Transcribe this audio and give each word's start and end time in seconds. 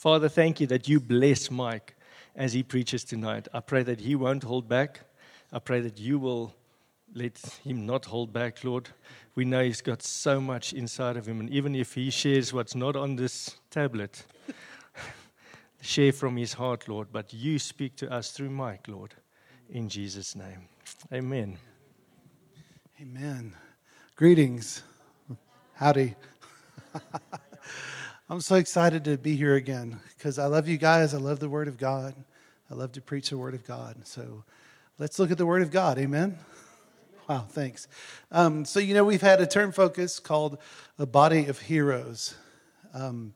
Father, 0.00 0.30
thank 0.30 0.60
you 0.60 0.66
that 0.68 0.88
you 0.88 0.98
bless 0.98 1.50
Mike 1.50 1.94
as 2.34 2.54
he 2.54 2.62
preaches 2.62 3.04
tonight. 3.04 3.48
I 3.52 3.60
pray 3.60 3.82
that 3.82 4.00
he 4.00 4.14
won't 4.14 4.42
hold 4.42 4.66
back. 4.66 5.00
I 5.52 5.58
pray 5.58 5.82
that 5.82 6.00
you 6.00 6.18
will 6.18 6.54
let 7.14 7.38
him 7.62 7.84
not 7.84 8.06
hold 8.06 8.32
back, 8.32 8.64
Lord. 8.64 8.88
We 9.34 9.44
know 9.44 9.62
he's 9.62 9.82
got 9.82 10.02
so 10.02 10.40
much 10.40 10.72
inside 10.72 11.18
of 11.18 11.28
him, 11.28 11.38
and 11.38 11.50
even 11.50 11.74
if 11.74 11.92
he 11.92 12.08
shares 12.08 12.50
what's 12.50 12.74
not 12.74 12.96
on 12.96 13.16
this 13.16 13.56
tablet, 13.68 14.24
share 15.82 16.12
from 16.12 16.38
his 16.38 16.54
heart, 16.54 16.88
Lord. 16.88 17.08
But 17.12 17.34
you 17.34 17.58
speak 17.58 17.94
to 17.96 18.10
us 18.10 18.30
through 18.30 18.48
Mike, 18.48 18.88
Lord, 18.88 19.12
in 19.68 19.90
Jesus' 19.90 20.34
name. 20.34 20.66
Amen. 21.12 21.58
Amen. 23.02 23.54
Greetings. 24.16 24.82
Howdy. 25.74 26.14
I'm 28.30 28.40
so 28.40 28.54
excited 28.54 29.02
to 29.06 29.18
be 29.18 29.34
here 29.34 29.56
again 29.56 29.98
because 30.16 30.38
I 30.38 30.46
love 30.46 30.68
you 30.68 30.76
guys. 30.76 31.14
I 31.14 31.18
love 31.18 31.40
the 31.40 31.48
Word 31.48 31.66
of 31.66 31.76
God. 31.76 32.14
I 32.70 32.74
love 32.74 32.92
to 32.92 33.00
preach 33.00 33.30
the 33.30 33.36
Word 33.36 33.54
of 33.54 33.66
God. 33.66 34.06
So 34.06 34.44
let's 35.00 35.18
look 35.18 35.32
at 35.32 35.38
the 35.38 35.44
Word 35.44 35.62
of 35.62 35.72
God. 35.72 35.98
Amen. 35.98 36.38
Wow, 37.28 37.46
thanks. 37.48 37.88
Um, 38.30 38.64
so, 38.64 38.78
you 38.78 38.94
know, 38.94 39.02
we've 39.02 39.20
had 39.20 39.40
a 39.40 39.48
term 39.48 39.72
focus 39.72 40.20
called 40.20 40.58
a 40.96 41.06
body 41.06 41.46
of 41.46 41.58
heroes. 41.58 42.36
Um, 42.94 43.34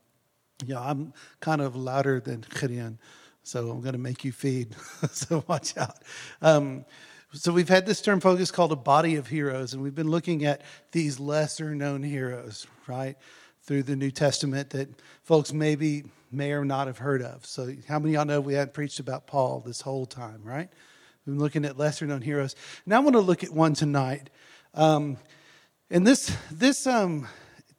yeah, 0.65 0.79
I'm 0.79 1.11
kind 1.41 1.59
of 1.59 1.75
louder 1.75 2.21
than 2.21 2.45
Gideon, 2.57 2.97
so 3.43 3.71
I'm 3.71 3.81
going 3.81 3.93
to 3.95 3.99
make 3.99 4.23
you 4.23 4.31
feed. 4.31 4.77
so 5.11 5.43
watch 5.45 5.75
out. 5.75 5.97
Um, 6.41 6.85
so 7.33 7.51
we've 7.51 7.67
had 7.67 7.85
this 7.85 8.01
term 8.01 8.21
focus 8.21 8.49
called 8.49 8.71
a 8.71 8.77
body 8.77 9.17
of 9.17 9.27
heroes, 9.27 9.73
and 9.73 9.83
we've 9.83 9.93
been 9.93 10.09
looking 10.09 10.45
at 10.45 10.61
these 10.93 11.19
lesser 11.19 11.75
known 11.75 12.01
heroes, 12.01 12.65
right? 12.87 13.17
Through 13.65 13.83
the 13.83 13.95
New 13.95 14.11
Testament 14.11 14.69
that 14.71 14.89
folks 15.23 15.51
maybe 15.51 16.03
may 16.31 16.51
or 16.51 16.65
not 16.65 16.87
have 16.87 16.99
heard 16.99 17.21
of. 17.21 17.45
So, 17.45 17.73
how 17.87 17.99
many 17.99 18.13
y'all 18.13 18.25
know 18.25 18.41
we 18.41 18.53
haven't 18.53 18.73
preached 18.73 18.99
about 18.99 19.27
Paul 19.27 19.63
this 19.65 19.81
whole 19.81 20.05
time, 20.05 20.41
right? 20.43 20.69
We've 21.25 21.35
been 21.35 21.39
looking 21.39 21.65
at 21.65 21.77
lesser 21.77 22.05
known 22.05 22.21
heroes. 22.21 22.55
Now, 22.85 22.97
I 22.97 22.99
want 22.99 23.15
to 23.15 23.21
look 23.21 23.43
at 23.43 23.49
one 23.49 23.73
tonight. 23.73 24.29
Um, 24.73 25.17
and 25.89 26.05
this, 26.05 26.35
this, 26.51 26.85
um, 26.85 27.27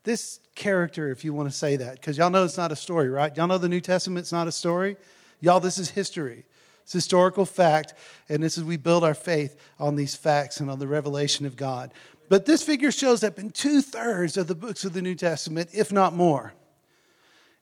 this 0.02 0.40
character, 0.54 1.10
if 1.10 1.24
you 1.24 1.32
want 1.32 1.50
to 1.50 1.56
say 1.56 1.76
that, 1.76 1.94
because 1.94 2.18
y'all 2.18 2.30
know 2.30 2.44
it's 2.44 2.56
not 2.56 2.72
a 2.72 2.76
story, 2.76 3.08
right? 3.08 3.36
Y'all 3.36 3.46
know 3.46 3.58
the 3.58 3.68
New 3.68 3.80
Testament's 3.80 4.32
not 4.32 4.48
a 4.48 4.52
story? 4.52 4.96
Y'all, 5.40 5.60
this 5.60 5.78
is 5.78 5.90
history. 5.90 6.44
It's 6.82 6.92
historical 6.92 7.44
fact, 7.44 7.94
and 8.28 8.42
this 8.42 8.56
is 8.56 8.64
we 8.64 8.76
build 8.76 9.02
our 9.02 9.14
faith 9.14 9.56
on 9.78 9.96
these 9.96 10.14
facts 10.14 10.60
and 10.60 10.70
on 10.70 10.78
the 10.78 10.86
revelation 10.86 11.44
of 11.44 11.56
God. 11.56 11.92
But 12.28 12.46
this 12.46 12.62
figure 12.62 12.90
shows 12.90 13.22
up 13.22 13.38
in 13.38 13.50
two 13.50 13.80
thirds 13.80 14.36
of 14.36 14.46
the 14.46 14.54
books 14.54 14.84
of 14.84 14.92
the 14.92 15.02
New 15.02 15.14
Testament, 15.14 15.70
if 15.72 15.92
not 15.92 16.14
more. 16.14 16.52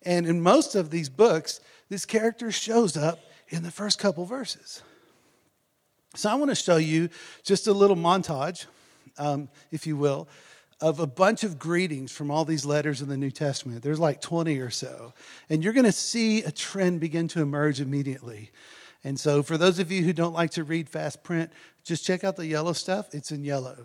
And 0.02 0.26
in 0.26 0.40
most 0.40 0.74
of 0.74 0.90
these 0.90 1.08
books, 1.08 1.60
this 1.88 2.04
character 2.04 2.50
shows 2.50 2.96
up 2.96 3.18
in 3.48 3.62
the 3.62 3.70
first 3.70 3.98
couple 3.98 4.24
verses. 4.24 4.82
So 6.14 6.30
I 6.30 6.34
want 6.34 6.50
to 6.50 6.54
show 6.54 6.76
you 6.76 7.08
just 7.42 7.66
a 7.66 7.72
little 7.72 7.96
montage, 7.96 8.66
um, 9.18 9.48
if 9.70 9.86
you 9.86 9.96
will, 9.96 10.28
of 10.80 11.00
a 11.00 11.06
bunch 11.06 11.44
of 11.44 11.58
greetings 11.58 12.12
from 12.12 12.30
all 12.30 12.44
these 12.44 12.64
letters 12.64 13.00
in 13.02 13.08
the 13.08 13.16
New 13.16 13.30
Testament. 13.30 13.82
There's 13.82 14.00
like 14.00 14.20
20 14.20 14.58
or 14.58 14.70
so. 14.70 15.12
And 15.48 15.62
you're 15.62 15.72
going 15.72 15.84
to 15.84 15.92
see 15.92 16.42
a 16.42 16.52
trend 16.52 17.00
begin 17.00 17.28
to 17.28 17.42
emerge 17.42 17.80
immediately. 17.80 18.50
And 19.02 19.20
so, 19.20 19.42
for 19.42 19.58
those 19.58 19.78
of 19.78 19.92
you 19.92 20.02
who 20.02 20.12
don't 20.12 20.32
like 20.32 20.52
to 20.52 20.64
read 20.64 20.88
fast 20.88 21.22
print, 21.22 21.52
just 21.84 22.06
check 22.06 22.24
out 22.24 22.36
the 22.36 22.46
yellow 22.46 22.72
stuff. 22.72 23.14
It's 23.14 23.32
in 23.32 23.44
yellow. 23.44 23.84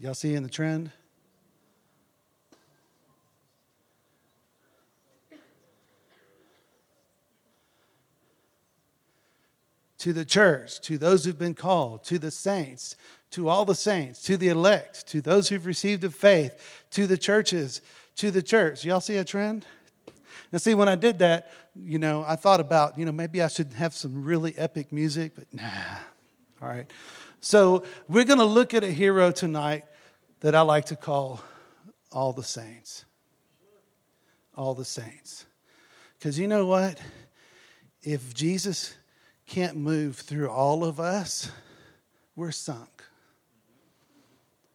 Y'all 0.00 0.14
seeing 0.14 0.42
the 0.42 0.48
trend? 0.48 0.90
To 9.98 10.14
the 10.14 10.24
church, 10.24 10.80
to 10.80 10.96
those 10.96 11.26
who've 11.26 11.38
been 11.38 11.52
called, 11.52 12.04
to 12.04 12.18
the 12.18 12.30
saints, 12.30 12.96
to 13.32 13.50
all 13.50 13.66
the 13.66 13.74
saints, 13.74 14.22
to 14.22 14.38
the 14.38 14.48
elect, 14.48 15.06
to 15.08 15.20
those 15.20 15.50
who've 15.50 15.66
received 15.66 16.02
of 16.04 16.14
faith, 16.14 16.86
to 16.92 17.06
the 17.06 17.18
churches, 17.18 17.82
to 18.16 18.30
the 18.30 18.40
church. 18.40 18.86
Y'all 18.86 19.00
see 19.00 19.18
a 19.18 19.24
trend? 19.24 19.66
Now, 20.52 20.58
see, 20.58 20.74
when 20.74 20.88
I 20.88 20.96
did 20.96 21.20
that, 21.20 21.50
you 21.76 21.98
know, 21.98 22.24
I 22.26 22.36
thought 22.36 22.60
about, 22.60 22.98
you 22.98 23.04
know, 23.04 23.12
maybe 23.12 23.40
I 23.40 23.48
should 23.48 23.72
have 23.74 23.94
some 23.94 24.24
really 24.24 24.56
epic 24.58 24.92
music, 24.92 25.32
but 25.36 25.52
nah. 25.52 25.62
All 26.60 26.68
right. 26.68 26.90
So 27.40 27.84
we're 28.08 28.24
going 28.24 28.38
to 28.38 28.44
look 28.44 28.74
at 28.74 28.84
a 28.84 28.90
hero 28.90 29.30
tonight 29.30 29.84
that 30.40 30.54
I 30.54 30.62
like 30.62 30.86
to 30.86 30.96
call 30.96 31.40
all 32.12 32.32
the 32.32 32.42
saints. 32.42 33.04
All 34.56 34.74
the 34.74 34.84
saints. 34.84 35.46
Because 36.18 36.38
you 36.38 36.48
know 36.48 36.66
what? 36.66 37.00
If 38.02 38.34
Jesus 38.34 38.94
can't 39.46 39.76
move 39.76 40.16
through 40.16 40.50
all 40.50 40.84
of 40.84 41.00
us, 41.00 41.50
we're 42.34 42.50
sunk. 42.50 43.04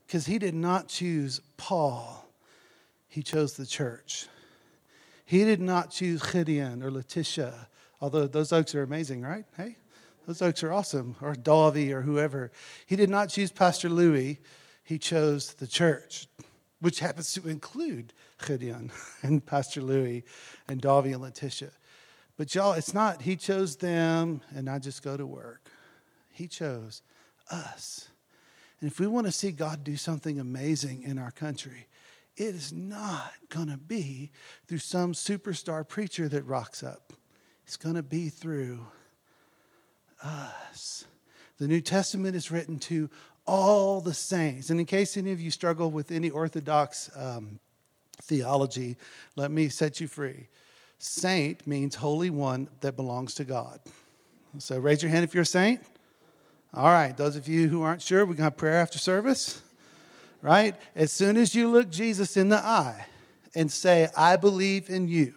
Because 0.07 0.25
he 0.25 0.39
did 0.39 0.55
not 0.55 0.87
choose 0.87 1.41
Paul, 1.57 2.27
he 3.07 3.21
chose 3.21 3.57
the 3.57 3.65
church. 3.65 4.27
He 5.25 5.43
did 5.43 5.59
not 5.59 5.89
choose 5.89 6.21
Gideon 6.21 6.83
or 6.83 6.91
Letitia, 6.91 7.67
although 7.99 8.27
those 8.27 8.51
okes 8.51 8.75
are 8.75 8.83
amazing, 8.83 9.21
right? 9.21 9.45
Hey, 9.57 9.77
those 10.27 10.39
okes 10.39 10.63
are 10.63 10.71
awesome, 10.71 11.15
or 11.19 11.33
Davi 11.33 11.91
or 11.91 12.01
whoever. 12.01 12.51
He 12.85 12.95
did 12.95 13.09
not 13.09 13.29
choose 13.29 13.51
Pastor 13.51 13.89
Louis. 13.89 14.39
He 14.83 14.99
chose 14.99 15.53
the 15.53 15.67
church, 15.67 16.27
which 16.79 16.99
happens 16.99 17.33
to 17.33 17.47
include 17.49 18.13
Gideon 18.45 18.91
and 19.23 19.43
Pastor 19.43 19.81
Louis 19.81 20.23
and 20.67 20.81
Davi 20.81 21.13
and 21.13 21.21
Letitia. 21.21 21.71
But 22.37 22.53
y'all, 22.53 22.73
it's 22.73 22.93
not 22.93 23.21
he 23.21 23.35
chose 23.35 23.77
them 23.77 24.41
and 24.53 24.69
I 24.69 24.79
just 24.79 25.03
go 25.03 25.17
to 25.17 25.25
work. 25.25 25.69
He 26.29 26.47
chose 26.47 27.01
us. 27.49 28.09
And 28.81 28.91
if 28.91 28.99
we 28.99 29.07
want 29.07 29.25
to 29.25 29.31
see 29.31 29.51
God 29.51 29.83
do 29.83 29.95
something 29.95 30.39
amazing 30.39 31.03
in 31.03 31.17
our 31.17 31.31
country, 31.31 31.87
it 32.37 32.55
is 32.55 32.73
not 32.73 33.33
going 33.49 33.69
to 33.69 33.77
be 33.77 34.31
through 34.67 34.79
some 34.79 35.13
superstar 35.13 35.87
preacher 35.87 36.27
that 36.27 36.43
rocks 36.43 36.83
up. 36.83 37.13
It's 37.65 37.77
going 37.77 37.95
to 37.95 38.03
be 38.03 38.29
through 38.29 38.85
us. 40.23 41.05
The 41.57 41.67
New 41.67 41.81
Testament 41.81 42.35
is 42.35 42.51
written 42.51 42.77
to 42.79 43.09
all 43.47 44.01
the 44.01 44.13
saints. 44.13 44.69
And 44.69 44.79
in 44.79 44.85
case 44.85 45.17
any 45.17 45.31
of 45.31 45.39
you 45.39 45.49
struggle 45.49 45.89
with 45.91 46.11
any 46.11 46.29
Orthodox 46.29 47.09
um, 47.15 47.59
theology, 48.21 48.97
let 49.35 49.51
me 49.51 49.69
set 49.69 50.01
you 50.01 50.07
free. 50.07 50.47
Saint 50.97 51.65
means 51.65 51.95
holy 51.95 52.29
one 52.29 52.67
that 52.81 52.95
belongs 52.95 53.35
to 53.35 53.45
God. 53.45 53.79
So 54.57 54.77
raise 54.79 55.01
your 55.01 55.11
hand 55.11 55.23
if 55.23 55.33
you're 55.33 55.43
a 55.43 55.45
saint. 55.45 55.81
All 56.73 56.85
right, 56.85 57.15
those 57.15 57.35
of 57.35 57.47
you 57.47 57.69
who 57.69 57.81
aren't 57.83 58.01
sure, 58.01 58.19
we're 58.19 58.33
going 58.33 58.37
to 58.37 58.43
have 58.43 58.57
prayer 58.57 58.79
after 58.79 58.97
service 58.97 59.61
right? 60.45 60.75
As 60.95 61.11
soon 61.11 61.37
as 61.37 61.55
you 61.55 61.71
look 61.71 61.89
Jesus 61.89 62.37
in 62.37 62.49
the 62.49 62.63
eye 62.63 63.07
and 63.55 63.71
say, 63.71 64.09
I 64.15 64.35
believe 64.35 64.91
in 64.91 65.07
you, 65.07 65.33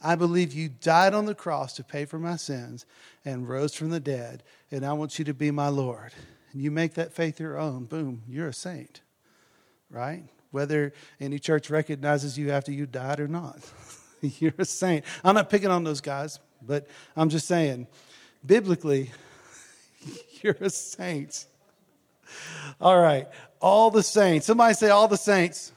I 0.00 0.14
believe 0.14 0.52
you 0.52 0.68
died 0.68 1.14
on 1.14 1.26
the 1.26 1.34
cross 1.34 1.72
to 1.74 1.84
pay 1.84 2.04
for 2.04 2.20
my 2.20 2.36
sins 2.36 2.86
and 3.24 3.48
rose 3.48 3.74
from 3.74 3.90
the 3.90 3.98
dead, 3.98 4.44
and 4.70 4.86
I 4.86 4.92
want 4.92 5.18
you 5.18 5.24
to 5.24 5.34
be 5.34 5.50
my 5.50 5.66
Lord. 5.66 6.12
And 6.52 6.62
you 6.62 6.70
make 6.70 6.94
that 6.94 7.12
faith 7.12 7.40
your 7.40 7.58
own, 7.58 7.86
boom, 7.86 8.22
you're 8.28 8.46
a 8.46 8.54
saint, 8.54 9.00
right? 9.90 10.22
Whether 10.52 10.92
any 11.18 11.40
church 11.40 11.68
recognizes 11.68 12.38
you 12.38 12.52
after 12.52 12.70
you 12.70 12.86
died 12.86 13.18
or 13.18 13.26
not, 13.26 13.58
you're 14.20 14.54
a 14.58 14.64
saint. 14.64 15.04
I'm 15.24 15.34
not 15.34 15.50
picking 15.50 15.70
on 15.70 15.82
those 15.82 16.00
guys, 16.00 16.38
but 16.62 16.86
I'm 17.16 17.30
just 17.30 17.48
saying, 17.48 17.88
biblically, 18.46 19.10
you're 20.40 20.56
a 20.60 20.70
saint. 20.70 21.46
All 22.80 22.96
right 22.96 23.26
all 23.60 23.90
the 23.90 24.02
saints. 24.02 24.46
Somebody 24.46 24.74
say, 24.74 24.90
all 24.90 25.08
the 25.08 25.16
saints. 25.16 25.72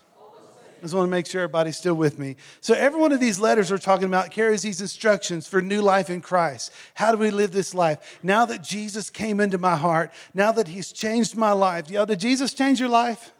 I 0.84 0.86
just 0.86 0.96
want 0.96 1.08
to 1.08 1.12
make 1.12 1.28
sure 1.28 1.44
everybody's 1.44 1.78
still 1.78 1.94
with 1.94 2.20
me. 2.20 2.36
So, 2.60 2.74
every 2.74 3.00
one 3.00 3.14
of 3.14 3.22
these 3.22 3.40
letters 3.40 3.72
we're 3.72 3.78
talking 3.78 4.08
about 4.08 4.32
carries 4.32 4.64
these 4.64 4.82
instructions 4.82 5.48
for 5.48 5.62
new 5.62 5.82
life 5.82 6.10
in 6.10 6.20
Christ. 6.20 6.74
How 6.94 7.14
do 7.14 7.18
we 7.18 7.32
live 7.32 7.54
this 7.54 7.74
life? 7.74 8.20
Now 8.22 8.46
that 8.48 8.62
Jesus 8.62 9.10
came 9.10 9.40
into 9.40 9.58
my 9.58 9.78
heart, 9.78 10.12
now 10.34 10.52
that 10.52 10.68
He's 10.68 10.92
changed 10.92 11.38
my 11.38 11.54
life. 11.54 11.90
Yo, 11.90 12.06
did 12.06 12.20
Jesus 12.20 12.54
change 12.54 12.82
your 12.82 12.90
life? 12.90 13.32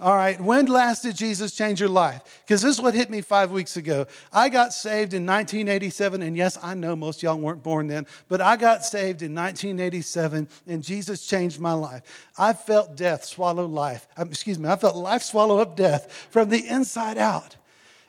All 0.00 0.14
right. 0.14 0.40
When 0.40 0.66
last 0.66 1.02
did 1.02 1.16
Jesus 1.16 1.52
change 1.52 1.80
your 1.80 1.88
life? 1.88 2.42
Because 2.44 2.62
this 2.62 2.76
is 2.76 2.80
what 2.80 2.94
hit 2.94 3.10
me 3.10 3.20
five 3.20 3.50
weeks 3.50 3.76
ago. 3.76 4.06
I 4.32 4.48
got 4.48 4.72
saved 4.72 5.12
in 5.12 5.26
1987. 5.26 6.22
And 6.22 6.36
yes, 6.36 6.56
I 6.62 6.74
know 6.74 6.94
most 6.94 7.20
y'all 7.22 7.36
weren't 7.36 7.64
born 7.64 7.88
then, 7.88 8.06
but 8.28 8.40
I 8.40 8.56
got 8.56 8.84
saved 8.84 9.22
in 9.22 9.34
1987 9.34 10.48
and 10.68 10.82
Jesus 10.84 11.26
changed 11.26 11.58
my 11.58 11.72
life. 11.72 12.30
I 12.38 12.52
felt 12.52 12.96
death 12.96 13.24
swallow 13.24 13.66
life. 13.66 14.06
Um, 14.16 14.28
excuse 14.28 14.58
me. 14.58 14.68
I 14.68 14.76
felt 14.76 14.94
life 14.94 15.22
swallow 15.22 15.58
up 15.58 15.74
death 15.74 16.28
from 16.30 16.48
the 16.48 16.64
inside 16.68 17.18
out. 17.18 17.56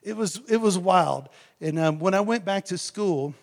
It 0.04 0.16
was, 0.16 0.42
it 0.48 0.58
was 0.58 0.78
wild. 0.78 1.28
And 1.60 1.80
um, 1.80 2.00
when 2.00 2.14
I 2.14 2.22
went 2.22 2.46
back 2.46 2.66
to 2.66 2.78
school, 2.78 3.34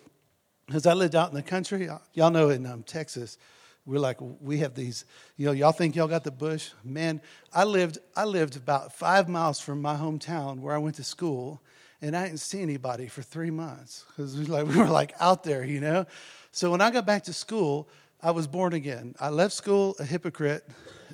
because 0.66 0.86
I 0.86 0.94
lived 0.94 1.16
out 1.16 1.30
in 1.30 1.34
the 1.34 1.42
country, 1.42 1.88
y'all 2.14 2.30
know 2.30 2.50
in 2.50 2.64
um, 2.64 2.84
Texas, 2.84 3.38
we're 3.86 4.00
like 4.00 4.18
we 4.20 4.58
have 4.58 4.74
these 4.74 5.04
you 5.36 5.46
know 5.46 5.52
y'all 5.52 5.72
think 5.72 5.96
y'all 5.96 6.08
got 6.08 6.24
the 6.24 6.30
bush? 6.30 6.70
Man 6.84 7.20
i 7.52 7.64
lived 7.64 7.98
i 8.14 8.24
lived 8.24 8.56
about 8.56 8.92
five 8.92 9.28
miles 9.28 9.60
from 9.60 9.80
my 9.80 9.94
hometown 9.94 10.58
where 10.58 10.74
i 10.74 10.78
went 10.78 10.96
to 10.96 11.04
school 11.04 11.62
and 12.02 12.16
i 12.16 12.26
didn't 12.26 12.40
see 12.40 12.60
anybody 12.60 13.06
for 13.06 13.22
three 13.22 13.50
months. 13.50 14.04
Because 14.08 14.36
we, 14.36 14.44
like, 14.44 14.66
we 14.68 14.76
were 14.76 14.86
like 14.86 15.14
out 15.20 15.44
there 15.44 15.64
you 15.64 15.80
know? 15.80 16.04
So 16.50 16.70
when 16.70 16.80
i 16.80 16.90
got 16.90 17.06
back 17.06 17.24
to 17.24 17.32
school 17.32 17.88
i 18.22 18.30
was 18.30 18.46
born 18.46 18.72
again. 18.72 19.14
I 19.20 19.30
left 19.30 19.54
school 19.54 19.94
a 19.98 20.04
hypocrite 20.04 20.68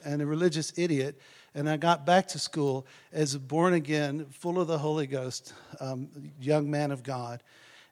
and 0.05 0.23
a 0.23 0.27
religious 0.27 0.73
idiot 0.77 1.21
and 1.55 1.69
i 1.69 1.77
got 1.77 2.07
back 2.07 2.27
to 2.29 2.39
school 2.39 2.87
as 3.13 3.35
a 3.35 3.39
born 3.39 3.75
again 3.75 4.27
full 4.31 4.59
of 4.59 4.67
the 4.67 4.79
holy 4.79 5.07
ghost 5.07 5.53
um, 5.79 6.09
young 6.41 6.71
man 6.71 6.91
of 6.91 7.03
god. 7.03 7.43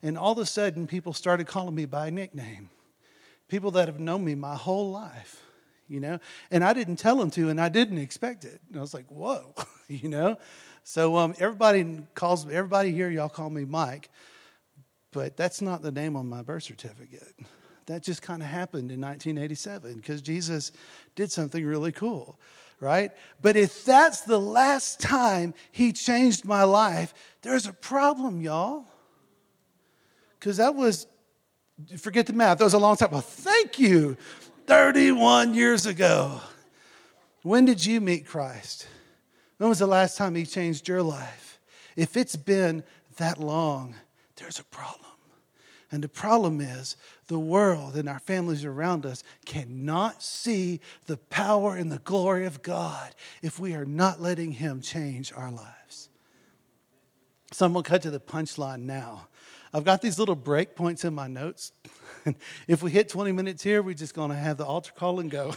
And 0.03 0.17
all 0.17 0.33
of 0.33 0.39
a 0.39 0.47
sudden 0.47 0.87
people 0.87 1.13
started 1.13 1.47
calling 1.47 1.75
me 1.75 1.85
by 1.85 2.07
a 2.07 2.11
nickname 2.11 2.71
people 3.51 3.73
that 3.73 3.89
have 3.89 4.01
known 4.01 4.25
me 4.25 4.35
my 4.35 4.55
whole 4.55 4.91
life, 4.91 5.43
you 5.89 6.01
know, 6.01 6.19
and 6.51 6.65
I 6.65 6.73
didn't 6.73 6.97
tell 6.97 7.17
them 7.17 7.31
to, 7.33 7.51
and 7.51 7.61
I 7.61 7.69
didn't 7.69 7.99
expect 7.99 8.45
it. 8.45 8.61
And 8.69 8.79
I 8.79 8.81
was 8.81 8.95
like, 8.95 9.07
whoa, 9.09 9.55
you 9.89 10.09
know. 10.09 10.39
So 10.85 11.17
um, 11.17 11.35
everybody 11.39 12.03
calls 12.15 12.49
everybody 12.49 12.93
here, 12.93 13.11
y'all 13.11 13.29
call 13.29 13.51
me 13.51 13.65
Mike, 13.65 14.09
but 15.13 15.37
that's 15.37 15.61
not 15.61 15.83
the 15.83 15.91
name 15.91 16.17
on 16.17 16.29
my 16.29 16.43
birth 16.43 16.63
certificate. 16.63 17.35
That 17.87 18.03
just 18.03 18.23
kind 18.23 18.41
of 18.41 18.49
happened 18.49 18.93
in 18.93 19.01
1987 19.01 19.97
because 19.97 20.23
Jesus 20.23 20.71
did 21.17 21.33
something 21.33 21.67
really 21.67 21.93
cool, 21.93 22.39
right? 22.79 23.11
But 23.43 23.57
if 23.57 23.85
that's 23.85 24.21
the 24.21 24.39
last 24.39 25.01
time 25.01 25.55
he 25.73 25.93
changed 25.93 26.45
my 26.45 26.63
life, 26.63 27.13
there's 27.43 27.67
a 27.67 27.73
problem, 27.73 28.41
y'all. 28.41 28.85
Because 30.39 30.57
that 30.59 30.75
was 30.75 31.07
forget 31.99 32.27
the 32.27 32.33
math. 32.33 32.59
That 32.59 32.65
was 32.65 32.75
a 32.75 32.79
long 32.79 32.97
time. 32.97 33.11
Well, 33.11 33.21
thank 33.21 33.79
you. 33.79 34.17
31 34.67 35.55
years 35.55 35.87
ago. 35.87 36.41
When 37.43 37.65
did 37.65 37.85
you 37.85 38.01
meet 38.01 38.27
Christ? 38.27 38.87
When 39.59 39.69
was 39.69 39.79
the 39.79 39.87
last 39.87 40.17
time 40.17 40.35
he 40.35 40.47
changed 40.47 40.89
your 40.89 41.03
life? 41.03 41.59
If 41.97 42.17
it's 42.17 42.37
been 42.37 42.85
that 43.17 43.39
long, 43.39 43.95
there's 44.37 44.59
a 44.59 44.65
problem. 44.65 45.11
And 45.93 46.05
the 46.05 46.09
problem 46.09 46.61
is 46.61 46.97
the 47.27 47.39
world 47.39 47.97
and 47.97 48.09
our 48.09 48.21
families 48.21 48.65
around 48.65 49.05
us 49.05 49.25
cannot 49.45 50.23
see 50.23 50.81
the 51.07 51.17
power 51.17 51.75
and 51.75 51.91
the 51.91 51.99
glory 51.99 52.47
of 52.47 52.63
God 52.63 53.13
if 53.43 53.59
we 53.59 53.75
are 53.75 53.85
not 53.85 54.21
letting 54.21 54.53
him 54.53 54.81
change 54.81 55.33
our 55.33 55.51
lives. 55.51 56.09
So 57.53 57.67
I'm 57.67 57.73
going 57.73 57.83
to 57.83 57.91
cut 57.91 58.03
to 58.03 58.11
the 58.11 58.21
punchline 58.21 58.83
now. 58.83 59.27
I've 59.73 59.85
got 59.85 60.03
these 60.03 60.19
little 60.19 60.35
break 60.35 60.75
points 60.75 61.05
in 61.05 61.15
my 61.15 61.29
notes. 61.29 61.73
if 62.67 62.83
we 62.83 62.91
hit 62.91 63.09
20 63.09 63.31
minutes 63.33 63.63
here, 63.63 63.83
we're 63.83 63.95
just 63.95 64.15
going 64.15 64.31
to 64.31 64.37
have 64.37 64.57
the 64.57 64.65
altar 64.65 64.93
call 64.97 65.21
and 65.21 65.31
go. 65.31 65.55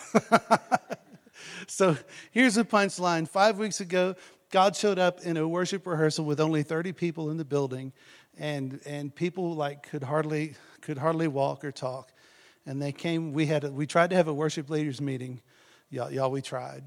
so 1.67 1.97
here's 2.31 2.55
the 2.55 2.63
punchline. 2.63 3.27
Five 3.27 3.57
weeks 3.57 3.79
ago, 3.79 4.15
God 4.51 4.75
showed 4.75 4.99
up 4.99 5.21
in 5.21 5.35
a 5.37 5.47
worship 5.47 5.87
rehearsal 5.87 6.25
with 6.25 6.39
only 6.39 6.61
30 6.61 6.93
people 6.93 7.31
in 7.31 7.37
the 7.37 7.45
building, 7.45 7.91
and, 8.37 8.79
and 8.85 9.13
people 9.13 9.55
like 9.55 9.89
could 9.89 10.03
hardly, 10.03 10.53
could 10.81 10.99
hardly 10.99 11.27
walk 11.27 11.65
or 11.65 11.71
talk. 11.71 12.13
And 12.67 12.79
they 12.79 12.91
came, 12.91 13.33
we, 13.33 13.47
had 13.47 13.63
a, 13.63 13.71
we 13.71 13.87
tried 13.87 14.11
to 14.11 14.15
have 14.15 14.27
a 14.27 14.33
worship 14.33 14.69
leaders 14.69 15.01
meeting. 15.01 15.41
Y'all, 15.89 16.11
y'all 16.11 16.29
we 16.29 16.41
tried. 16.43 16.83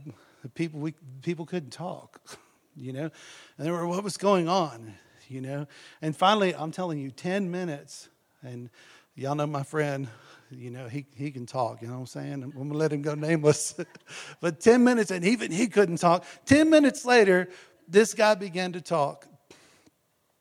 People, 0.54 0.78
we, 0.78 0.94
people 1.22 1.44
couldn't 1.44 1.70
talk, 1.70 2.20
you 2.76 2.92
know? 2.92 3.10
And 3.58 3.66
they 3.66 3.70
were, 3.72 3.84
what 3.84 4.04
was 4.04 4.16
going 4.16 4.48
on? 4.48 4.94
You 5.28 5.40
know. 5.40 5.66
And 6.02 6.16
finally, 6.16 6.54
I'm 6.54 6.70
telling 6.70 6.98
you, 6.98 7.10
10 7.10 7.50
minutes, 7.50 8.08
and 8.42 8.70
y'all 9.14 9.34
know 9.34 9.46
my 9.46 9.62
friend, 9.62 10.08
you 10.50 10.70
know, 10.70 10.88
he, 10.88 11.06
he 11.16 11.30
can 11.30 11.46
talk, 11.46 11.82
you 11.82 11.88
know 11.88 11.94
what 11.94 12.00
I'm 12.00 12.06
saying? 12.06 12.42
I'm 12.42 12.70
to 12.70 12.76
let 12.76 12.92
him 12.92 13.02
go 13.02 13.14
nameless. 13.14 13.74
but 14.40 14.60
10 14.60 14.84
minutes, 14.84 15.10
and 15.10 15.24
even 15.24 15.50
he 15.50 15.66
couldn't 15.66 15.96
talk. 15.96 16.24
10 16.44 16.70
minutes 16.70 17.04
later, 17.04 17.48
this 17.88 18.14
guy 18.14 18.34
began 18.34 18.72
to 18.72 18.80
talk, 18.80 19.26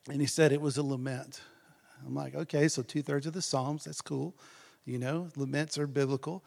and 0.09 0.21
he 0.21 0.27
said 0.27 0.51
it 0.51 0.61
was 0.61 0.77
a 0.77 0.83
lament. 0.83 1.41
I'm 2.05 2.13
like, 2.13 2.35
okay, 2.35 2.67
so 2.67 2.83
two 2.83 3.01
thirds 3.01 3.25
of 3.25 3.33
the 3.33 3.41
Psalms, 3.41 3.85
that's 3.85 4.01
cool. 4.01 4.35
You 4.85 4.99
know, 4.99 5.29
laments 5.35 5.77
are 5.79 5.87
biblical. 5.87 6.43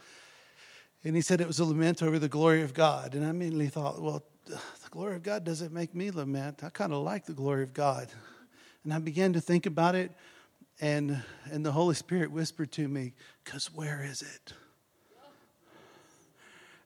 And 1.05 1.17
he 1.17 1.23
said 1.23 1.41
it 1.41 1.47
was 1.47 1.59
a 1.59 1.65
lament 1.65 2.03
over 2.03 2.19
the 2.19 2.29
glory 2.29 2.63
of 2.63 2.75
God. 2.75 3.15
And 3.15 3.25
I 3.25 3.31
immediately 3.31 3.69
thought, 3.69 4.01
well, 4.01 4.23
the 4.83 4.91
glory 4.91 5.17
of 5.17 5.23
God 5.23 5.45
doesn't 5.45 5.73
make 5.73 5.95
me 5.95 6.11
lament. 6.11 6.65
I 6.65 6.71
kind 6.71 6.93
of 6.93 7.03
like 7.03 7.27
the 7.27 7.33
glory 7.33 7.63
of 7.63 7.73
God. 7.73 8.09
And 8.85 8.93
I 8.93 8.99
began 8.99 9.33
to 9.35 9.41
think 9.41 9.67
about 9.67 9.95
it, 9.95 10.13
and, 10.81 11.23
and 11.51 11.65
the 11.65 11.73
Holy 11.73 11.95
Spirit 11.95 12.31
whispered 12.31 12.73
to 12.73 12.89
me, 12.89 13.13
Because 13.45 13.73
where 13.73 14.03
is 14.03 14.23
it? 14.23 14.53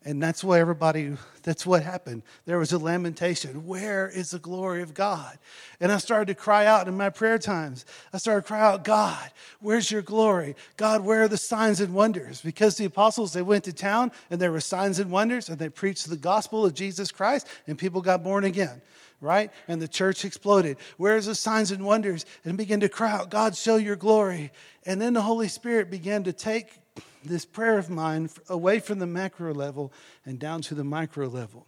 And 0.04 0.20
that's 0.20 0.42
what 0.42 0.58
everybody, 0.58 1.16
that's 1.44 1.64
what 1.64 1.84
happened. 1.84 2.22
There 2.44 2.58
was 2.58 2.72
a 2.72 2.78
lamentation. 2.78 3.66
Where 3.66 4.08
is 4.08 4.32
the 4.32 4.40
glory 4.40 4.82
of 4.82 4.94
God? 4.94 5.38
And 5.80 5.92
I 5.92 5.98
started 5.98 6.26
to 6.26 6.34
cry 6.34 6.66
out 6.66 6.88
in 6.88 6.96
my 6.96 7.08
prayer 7.08 7.38
times. 7.38 7.86
I 8.12 8.18
started 8.18 8.42
to 8.42 8.46
cry 8.48 8.60
out, 8.60 8.82
God, 8.82 9.30
where's 9.60 9.90
your 9.90 10.02
glory? 10.02 10.56
God, 10.76 11.04
where 11.04 11.22
are 11.22 11.28
the 11.28 11.36
signs 11.36 11.80
and 11.80 11.94
wonders? 11.94 12.40
Because 12.40 12.76
the 12.76 12.84
apostles, 12.84 13.32
they 13.32 13.42
went 13.42 13.62
to 13.64 13.72
town 13.72 14.10
and 14.28 14.40
there 14.40 14.50
were 14.50 14.60
signs 14.60 14.98
and 14.98 15.10
wonders 15.10 15.48
and 15.48 15.58
they 15.58 15.68
preached 15.68 16.10
the 16.10 16.16
gospel 16.16 16.66
of 16.66 16.74
Jesus 16.74 17.12
Christ 17.12 17.46
and 17.68 17.78
people 17.78 18.00
got 18.00 18.24
born 18.24 18.44
again 18.44 18.82
right? 19.22 19.52
And 19.68 19.80
the 19.80 19.86
church 19.86 20.24
exploded. 20.24 20.78
Where's 20.96 21.26
the 21.26 21.36
signs 21.36 21.70
and 21.70 21.86
wonders? 21.86 22.26
And 22.44 22.58
began 22.58 22.80
to 22.80 22.88
cry 22.88 23.12
out, 23.12 23.30
God, 23.30 23.56
show 23.56 23.76
your 23.76 23.94
glory. 23.94 24.50
And 24.84 25.00
then 25.00 25.12
the 25.12 25.22
Holy 25.22 25.46
Spirit 25.46 25.92
began 25.92 26.24
to 26.24 26.32
take 26.32 26.81
this 27.24 27.44
prayer 27.44 27.78
of 27.78 27.90
mine 27.90 28.30
away 28.48 28.78
from 28.78 28.98
the 28.98 29.06
macro 29.06 29.54
level 29.54 29.92
and 30.24 30.38
down 30.38 30.62
to 30.62 30.74
the 30.74 30.84
micro 30.84 31.26
level. 31.26 31.66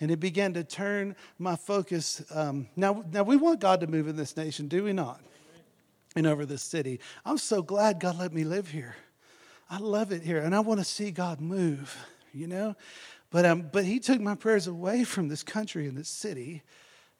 And 0.00 0.10
it 0.10 0.20
began 0.20 0.54
to 0.54 0.62
turn 0.62 1.16
my 1.38 1.56
focus. 1.56 2.22
Um, 2.32 2.68
now, 2.76 3.04
now, 3.10 3.24
we 3.24 3.36
want 3.36 3.60
God 3.60 3.80
to 3.80 3.86
move 3.86 4.06
in 4.06 4.16
this 4.16 4.36
nation, 4.36 4.68
do 4.68 4.84
we 4.84 4.92
not? 4.92 5.20
And 6.14 6.26
over 6.26 6.46
this 6.46 6.62
city. 6.62 7.00
I'm 7.24 7.38
so 7.38 7.62
glad 7.62 8.00
God 8.00 8.18
let 8.18 8.32
me 8.32 8.44
live 8.44 8.68
here. 8.68 8.96
I 9.68 9.78
love 9.78 10.12
it 10.12 10.22
here, 10.22 10.38
and 10.38 10.54
I 10.54 10.60
want 10.60 10.80
to 10.80 10.84
see 10.84 11.10
God 11.10 11.40
move, 11.40 11.96
you 12.32 12.46
know? 12.46 12.74
But, 13.30 13.44
um, 13.44 13.68
but 13.70 13.84
He 13.84 13.98
took 13.98 14.20
my 14.20 14.34
prayers 14.34 14.66
away 14.66 15.04
from 15.04 15.28
this 15.28 15.42
country 15.42 15.86
and 15.86 15.96
this 15.96 16.08
city 16.08 16.62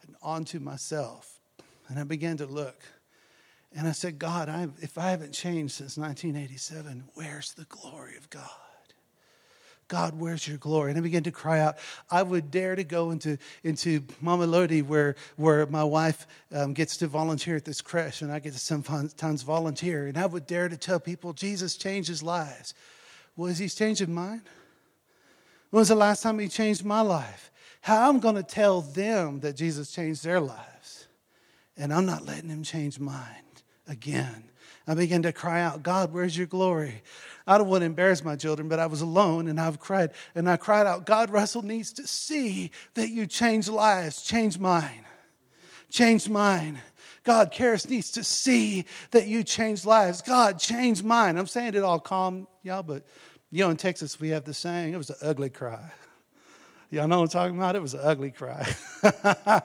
and 0.02 0.16
onto 0.22 0.58
myself. 0.58 1.40
And 1.88 1.98
I 1.98 2.04
began 2.04 2.36
to 2.38 2.46
look. 2.46 2.82
And 3.76 3.86
I 3.86 3.92
said, 3.92 4.18
God, 4.18 4.48
I, 4.48 4.68
if 4.80 4.96
I 4.96 5.10
haven't 5.10 5.32
changed 5.32 5.74
since 5.74 5.98
1987, 5.98 7.04
where's 7.14 7.52
the 7.52 7.64
glory 7.64 8.16
of 8.16 8.30
God? 8.30 8.48
God, 9.88 10.18
where's 10.18 10.46
your 10.46 10.58
glory? 10.58 10.90
And 10.90 10.98
I 10.98 11.02
began 11.02 11.22
to 11.22 11.30
cry 11.30 11.60
out. 11.60 11.78
I 12.10 12.22
would 12.22 12.50
dare 12.50 12.76
to 12.76 12.84
go 12.84 13.10
into, 13.10 13.38
into 13.64 14.00
Mamelodi, 14.22 14.84
where, 14.84 15.16
where 15.36 15.64
my 15.66 15.82
wife 15.82 16.26
um, 16.52 16.74
gets 16.74 16.98
to 16.98 17.06
volunteer 17.06 17.56
at 17.56 17.64
this 17.64 17.80
creche, 17.80 18.20
and 18.20 18.30
I 18.30 18.38
get 18.38 18.52
to 18.52 18.58
sometimes 18.58 19.42
volunteer. 19.42 20.06
And 20.06 20.18
I 20.18 20.26
would 20.26 20.46
dare 20.46 20.68
to 20.68 20.76
tell 20.76 21.00
people 21.00 21.32
Jesus 21.32 21.76
changes 21.76 22.22
lives. 22.22 22.74
Well, 23.34 23.50
is 23.50 23.58
he 23.58 23.68
changing 23.68 24.12
mine? 24.12 24.42
When 25.70 25.80
was 25.80 25.88
the 25.88 25.94
last 25.94 26.22
time 26.22 26.38
he 26.38 26.48
changed 26.48 26.84
my 26.84 27.00
life? 27.00 27.50
How 27.80 28.10
I'm 28.10 28.20
going 28.20 28.34
to 28.34 28.42
tell 28.42 28.82
them 28.82 29.40
that 29.40 29.56
Jesus 29.56 29.90
changed 29.90 30.22
their 30.22 30.40
lives, 30.40 31.06
and 31.76 31.94
I'm 31.94 32.04
not 32.04 32.26
letting 32.26 32.50
him 32.50 32.62
change 32.62 32.98
mine 32.98 33.47
again. 33.88 34.44
I 34.86 34.94
began 34.94 35.22
to 35.22 35.32
cry 35.32 35.60
out, 35.60 35.82
God, 35.82 36.12
where's 36.12 36.36
your 36.36 36.46
glory? 36.46 37.02
I 37.46 37.58
don't 37.58 37.68
want 37.68 37.82
to 37.82 37.86
embarrass 37.86 38.24
my 38.24 38.36
children, 38.36 38.68
but 38.68 38.78
I 38.78 38.86
was 38.86 39.00
alone 39.00 39.48
and 39.48 39.60
I've 39.60 39.78
cried. 39.78 40.12
And 40.34 40.48
I 40.48 40.56
cried 40.56 40.86
out, 40.86 41.06
God, 41.06 41.30
Russell 41.30 41.62
needs 41.62 41.92
to 41.94 42.06
see 42.06 42.70
that 42.94 43.10
you 43.10 43.26
change 43.26 43.68
lives, 43.68 44.22
change 44.22 44.58
mine, 44.58 45.04
change 45.90 46.28
mine. 46.28 46.80
God, 47.24 47.52
Karis 47.52 47.88
needs 47.88 48.10
to 48.12 48.24
see 48.24 48.86
that 49.10 49.26
you 49.26 49.44
change 49.44 49.84
lives. 49.84 50.22
God, 50.22 50.58
change 50.58 51.02
mine. 51.02 51.36
I'm 51.36 51.46
saying 51.46 51.74
it 51.74 51.82
all 51.82 52.00
calm, 52.00 52.46
y'all, 52.62 52.82
but 52.82 53.04
you 53.50 53.64
know, 53.64 53.70
in 53.70 53.76
Texas, 53.76 54.18
we 54.20 54.30
have 54.30 54.44
the 54.44 54.54
saying, 54.54 54.94
it 54.94 54.96
was 54.96 55.10
an 55.10 55.16
ugly 55.22 55.50
cry. 55.50 55.92
Y'all 56.90 57.06
know 57.06 57.20
what 57.20 57.34
I'm 57.34 57.40
talking 57.40 57.56
about? 57.58 57.76
It 57.76 57.82
was 57.82 57.94
an 57.94 58.00
ugly 58.02 58.30
cry. 58.30 58.66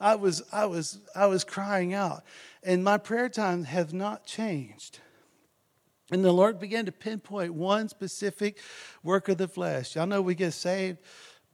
I 0.00 0.14
was, 0.16 0.42
I 0.52 0.66
was, 0.66 0.98
I 1.14 1.26
was 1.26 1.42
crying 1.42 1.94
out. 1.94 2.24
And 2.62 2.84
my 2.84 2.98
prayer 2.98 3.30
times 3.30 3.68
have 3.68 3.94
not 3.94 4.26
changed. 4.26 5.00
And 6.10 6.24
the 6.24 6.32
Lord 6.32 6.58
began 6.58 6.86
to 6.86 6.92
pinpoint 6.92 7.54
one 7.54 7.88
specific 7.88 8.58
work 9.02 9.28
of 9.28 9.38
the 9.38 9.48
flesh. 9.48 9.96
Y'all 9.96 10.06
know 10.06 10.20
we 10.20 10.34
get 10.34 10.52
saved, 10.52 10.98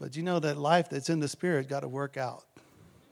but 0.00 0.16
you 0.16 0.22
know 0.22 0.40
that 0.40 0.56
life 0.56 0.88
that's 0.90 1.10
in 1.10 1.20
the 1.20 1.28
spirit 1.28 1.68
got 1.68 1.80
to 1.80 1.88
work 1.88 2.16
out. 2.16 2.44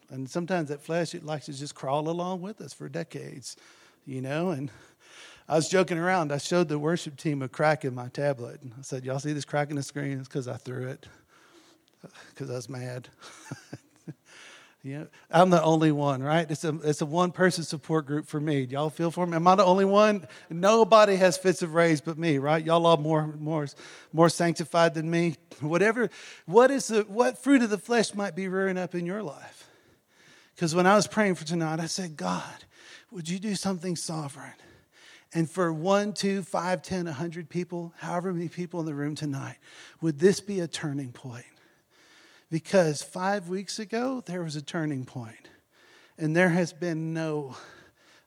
And 0.09 0.29
sometimes 0.29 0.69
that 0.69 0.83
flesh, 0.83 1.15
it 1.15 1.25
likes 1.25 1.47
to 1.47 1.53
just 1.53 1.75
crawl 1.75 2.09
along 2.09 2.43
with 2.43 2.61
us 2.61 2.73
for 2.73 2.89
decades, 2.89 3.57
you 4.05 4.21
know. 4.21 4.51
And 4.51 4.71
I 5.49 5.57
was 5.57 5.69
joking 5.69 5.99
around. 5.99 6.33
I 6.33 6.39
showed 6.39 6.69
the 6.69 6.79
worship 6.79 7.17
team 7.17 7.43
a 7.43 7.49
crack 7.49 7.85
in 7.85 7.95
my 7.95 8.09
tablet. 8.09 8.61
I 8.79 8.83
said, 8.83 9.05
Y'all 9.05 9.19
see 9.19 9.33
this 9.33 9.45
crack 9.45 9.71
in 9.71 9.77
the 9.77 9.83
screen? 9.83 10.19
It's 10.19 10.29
because 10.29 10.49
I 10.49 10.57
threw 10.57 10.87
it, 10.89 11.07
because 12.31 12.51
I 12.51 12.55
was 12.55 12.69
mad. 12.69 13.09
Yeah, 14.85 15.05
I'm 15.31 15.51
the 15.51 15.63
only 15.63 15.93
one, 15.93 16.25
right? 16.25 16.51
It's 16.51 16.65
a 16.65 16.77
it's 16.83 17.01
a 17.03 17.07
one 17.07 17.31
person 17.31 17.63
support 17.63 18.05
group 18.05 18.27
for 18.27 18.41
me. 18.41 18.63
Y'all 18.63 18.91
feel 18.91 19.13
for 19.13 19.25
me? 19.25 19.37
Am 19.37 19.47
I 19.47 19.55
the 19.55 19.65
only 19.65 19.85
one? 19.85 20.27
Nobody 20.51 21.15
has 21.17 21.39
fits 21.39 21.63
of 21.63 21.75
rage 21.75 22.03
but 22.05 22.19
me, 22.19 22.39
right? 22.39 22.65
Y'all 22.65 22.85
all 22.85 22.97
more 22.97 23.29
more 23.39 23.69
more 24.13 24.29
sanctified 24.29 24.95
than 24.95 25.09
me. 25.09 25.37
Whatever, 25.61 26.11
what 26.47 26.73
is 26.73 26.89
the 26.89 27.03
what 27.03 27.39
fruit 27.39 27.63
of 27.63 27.71
the 27.71 27.79
flesh 27.79 28.13
might 28.13 28.35
be 28.35 28.49
rearing 28.49 28.77
up 28.77 28.97
in 28.97 29.07
your 29.07 29.23
life? 29.23 29.69
Because 30.57 30.75
when 30.75 30.87
I 30.87 30.97
was 30.97 31.07
praying 31.07 31.37
for 31.37 31.45
tonight, 31.45 31.79
I 31.79 31.87
said, 31.87 32.17
God, 32.17 32.65
would 33.13 33.29
you 33.29 33.39
do 33.39 33.55
something 33.55 33.95
sovereign? 33.95 34.53
And 35.33 35.49
for 35.49 35.73
one, 35.73 36.13
two, 36.13 36.43
five, 36.43 36.83
ten, 36.83 37.07
a 37.07 37.13
hundred 37.13 37.49
people, 37.49 37.95
however 37.99 38.33
many 38.33 38.49
people 38.49 38.81
in 38.81 38.87
the 38.87 38.95
room 38.95 39.15
tonight, 39.15 39.59
would 40.01 40.19
this 40.19 40.41
be 40.41 40.59
a 40.59 40.67
turning 40.67 41.13
point? 41.13 41.47
Because 42.53 43.03
five 43.03 43.49
weeks 43.49 43.79
ago 43.79 44.23
there 44.27 44.43
was 44.43 44.57
a 44.57 44.63
turning 44.63 45.07
point, 45.07 45.49
and 46.19 46.37
there 46.37 46.51
has 46.51 46.71
been 46.71 47.15
no 47.15 47.57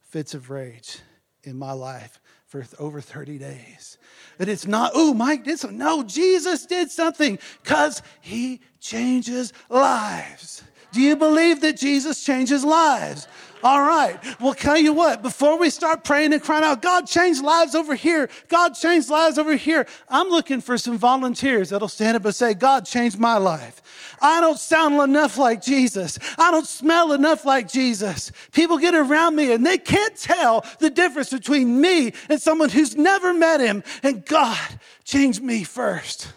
fits 0.02 0.34
of 0.34 0.50
rage 0.50 0.98
in 1.44 1.56
my 1.56 1.72
life 1.72 2.20
for 2.48 2.66
over 2.80 3.02
30 3.02 3.38
days. 3.38 4.00
That 4.40 4.50
it's 4.50 4.66
not, 4.66 4.94
oh, 4.96 5.14
Mike 5.14 5.44
did 5.44 5.60
something. 5.60 5.78
No, 5.78 6.02
Jesus 6.02 6.66
did 6.66 6.90
something 6.90 7.38
because 7.62 8.02
he 8.20 8.62
changes 8.80 9.54
lives. 9.70 10.64
Do 10.96 11.02
you 11.02 11.18
believe 11.18 11.60
that 11.60 11.76
Jesus 11.76 12.24
changes 12.24 12.64
lives? 12.64 13.28
All 13.62 13.82
right. 13.82 14.18
Well, 14.40 14.54
tell 14.54 14.78
you 14.78 14.94
what, 14.94 15.22
before 15.22 15.60
we 15.60 15.70
start 15.70 16.06
praying 16.06 16.32
and 16.32 16.42
crying 16.42 16.64
out, 16.64 16.82
God 16.82 17.06
changed 17.06 17.44
lives 17.44 17.76
over 17.76 17.96
here. 17.96 18.30
God 18.48 18.76
changed 18.76 19.10
lives 19.10 19.38
over 19.38 19.58
here. 19.58 19.88
I'm 20.08 20.30
looking 20.30 20.62
for 20.62 20.78
some 20.78 20.98
volunteers 20.98 21.72
that'll 21.72 21.90
stand 21.90 22.16
up 22.16 22.24
and 22.24 22.34
say, 22.34 22.54
God 22.54 22.86
changed 22.86 23.20
my 23.20 23.36
life. 23.36 23.82
I 24.22 24.40
don't 24.40 24.58
sound 24.58 25.02
enough 25.02 25.38
like 25.38 25.62
Jesus. 25.62 26.18
I 26.38 26.50
don't 26.50 26.66
smell 26.66 27.12
enough 27.12 27.44
like 27.44 27.70
Jesus. 27.70 28.32
People 28.54 28.78
get 28.78 28.96
around 28.96 29.36
me 29.36 29.52
and 29.52 29.66
they 29.66 29.78
can't 29.78 30.16
tell 30.16 30.66
the 30.80 30.90
difference 30.90 31.32
between 31.32 31.82
me 31.82 32.14
and 32.30 32.42
someone 32.42 32.70
who's 32.70 32.96
never 32.96 33.34
met 33.34 33.60
him. 33.60 33.84
And 34.02 34.26
God 34.26 34.80
changed 35.04 35.44
me 35.44 35.66
first. 35.66 36.32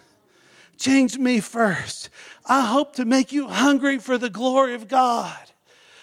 Changed 0.79 1.21
me 1.21 1.39
first. 1.39 2.11
I 2.49 2.63
hope 2.63 2.95
to 2.97 3.05
make 3.05 3.31
you 3.33 3.47
hungry 3.47 3.99
for 3.99 4.17
the 4.17 4.31
glory 4.31 4.75
of 4.75 4.89
God. 4.89 5.37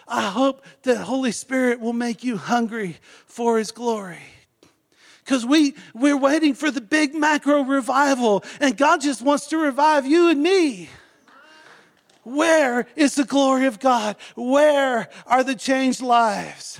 I 0.07 0.21
hope 0.21 0.63
the 0.83 0.99
Holy 0.99 1.31
Spirit 1.31 1.79
will 1.79 1.93
make 1.93 2.23
you 2.23 2.37
hungry 2.37 2.97
for 3.25 3.57
His 3.57 3.71
glory. 3.71 4.19
Because 5.23 5.43
we, 5.43 5.73
we're 5.95 6.17
waiting 6.17 6.53
for 6.53 6.69
the 6.69 6.81
big 6.81 7.15
macro 7.15 7.61
revival, 7.61 8.43
and 8.59 8.77
God 8.77 9.01
just 9.01 9.23
wants 9.23 9.47
to 9.47 9.57
revive 9.57 10.05
you 10.05 10.29
and 10.29 10.43
me. 10.43 10.89
Where 12.21 12.85
is 12.95 13.15
the 13.15 13.23
glory 13.23 13.65
of 13.65 13.79
God? 13.79 14.15
Where 14.35 15.09
are 15.25 15.43
the 15.43 15.55
changed 15.55 16.01
lives? 16.01 16.79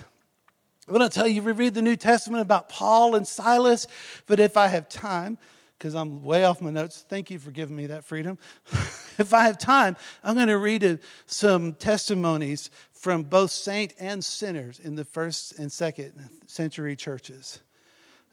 I'm 0.88 0.94
going 0.94 1.10
to 1.10 1.14
tell 1.14 1.28
you, 1.28 1.42
we 1.42 1.52
read 1.52 1.74
the 1.74 1.82
New 1.82 1.96
Testament 1.96 2.44
about 2.44 2.70
Paul 2.70 3.16
and 3.16 3.28
Silas, 3.28 3.88
but 4.28 4.40
if 4.40 4.58
I 4.58 4.68
have 4.68 4.88
time, 4.90 5.40
because 5.86 5.94
I'm 5.94 6.24
way 6.24 6.46
off 6.46 6.64
my 6.64 6.72
notes, 6.72 7.06
thank 7.08 7.30
you 7.30 7.38
for 7.38 7.52
giving 7.52 7.76
me 7.76 7.86
that 7.86 8.04
freedom. 8.04 8.40
if 9.20 9.36
I 9.36 9.44
have 9.44 9.60
time, 9.60 9.96
I'm 10.24 10.34
going 10.34 10.48
to 10.48 10.58
read 10.58 10.98
some 11.28 11.74
testimonies 11.74 12.72
from 12.92 13.22
both 13.22 13.52
saint 13.52 13.94
and 14.00 14.26
sinners 14.26 14.80
in 14.80 14.96
the 14.96 15.06
first 15.06 15.60
and 15.60 15.72
second 15.72 16.28
century 16.48 16.96
churches. 16.96 17.60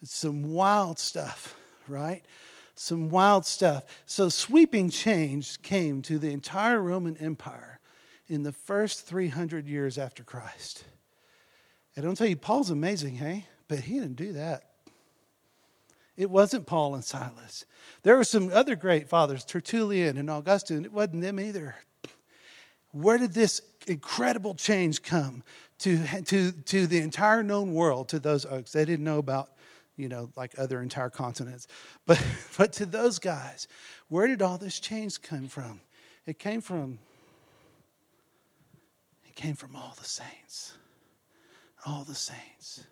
It's 0.01 0.15
some 0.15 0.55
wild 0.55 0.99
stuff, 0.99 1.55
right? 1.89 2.23
Some 2.75 3.11
wild 3.11 3.45
stuff. 3.45 3.85
So, 4.07 4.31
sweeping 4.31 4.89
change 4.89 5.61
came 5.61 6.01
to 6.03 6.19
the 6.19 6.33
entire 6.33 6.81
Roman 6.81 7.19
Empire 7.19 7.81
in 8.29 8.45
the 8.45 8.53
first 8.53 9.05
300 9.07 9.69
years 9.69 9.99
after 9.99 10.25
Christ. 10.25 10.85
And 11.97 12.07
I'll 12.07 12.17
tell 12.17 12.29
you, 12.29 12.37
Paul's 12.37 12.71
amazing, 12.71 13.17
hey? 13.17 13.45
But 13.69 13.81
he 13.81 14.01
didn't 14.01 14.17
do 14.17 14.33
that. 14.33 14.72
It 16.17 16.31
wasn't 16.31 16.67
Paul 16.67 16.95
and 16.95 17.05
Silas. 17.05 17.65
There 18.03 18.17
were 18.17 18.25
some 18.25 18.53
other 18.53 18.77
great 18.77 19.09
fathers, 19.09 19.45
Tertullian 19.45 20.19
and 20.19 20.29
Augustine. 20.29 20.85
It 20.85 20.93
wasn't 20.93 21.23
them 21.23 21.41
either. 21.41 21.77
Where 22.91 23.17
did 23.17 23.33
this 23.33 23.63
incredible 23.87 24.55
change 24.55 25.03
come 25.03 25.43
to, 25.83 26.23
to, 26.23 26.53
to 26.53 26.87
the 26.87 26.99
entire 26.99 27.43
known 27.43 27.75
world, 27.75 28.09
to 28.11 28.21
those 28.21 28.47
okes. 28.47 28.71
They 28.73 28.85
didn't 28.85 29.05
know 29.05 29.19
about, 29.19 29.51
you 29.97 30.09
know, 30.09 30.31
like 30.37 30.53
other 30.57 30.81
entire 30.81 31.11
continents. 31.11 31.67
But, 32.07 32.25
but 32.57 32.73
to 32.75 32.87
those 32.87 33.19
guys, 33.19 33.69
where 34.09 34.27
did 34.27 34.43
all 34.43 34.59
this 34.59 34.81
change 34.81 35.23
come 35.23 35.49
from? 35.49 35.81
It 36.27 36.39
came 36.39 36.61
from, 36.61 36.99
it 39.25 39.35
came 39.35 39.55
from 39.55 39.75
all 39.75 39.95
the 39.99 40.05
saints. 40.05 40.75
All 41.85 42.05
the 42.05 42.15
saints. 42.15 42.85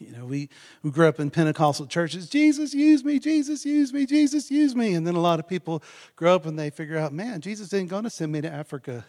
You 0.00 0.12
know, 0.12 0.24
we, 0.24 0.48
we 0.82 0.90
grew 0.90 1.06
up 1.06 1.20
in 1.20 1.30
Pentecostal 1.30 1.86
churches. 1.86 2.28
Jesus, 2.28 2.72
use 2.72 3.04
me, 3.04 3.18
Jesus, 3.18 3.64
use 3.66 3.92
me, 3.92 4.06
Jesus, 4.06 4.50
use 4.50 4.74
me. 4.74 4.94
And 4.94 5.06
then 5.06 5.14
a 5.14 5.20
lot 5.20 5.38
of 5.38 5.48
people 5.48 5.82
grow 6.16 6.34
up 6.34 6.46
and 6.46 6.58
they 6.58 6.70
figure 6.70 6.96
out, 6.96 7.12
man, 7.12 7.40
Jesus 7.40 7.72
ain't 7.74 7.90
going 7.90 8.04
to 8.04 8.10
send 8.10 8.32
me 8.32 8.40
to 8.40 8.50
Africa. 8.50 9.04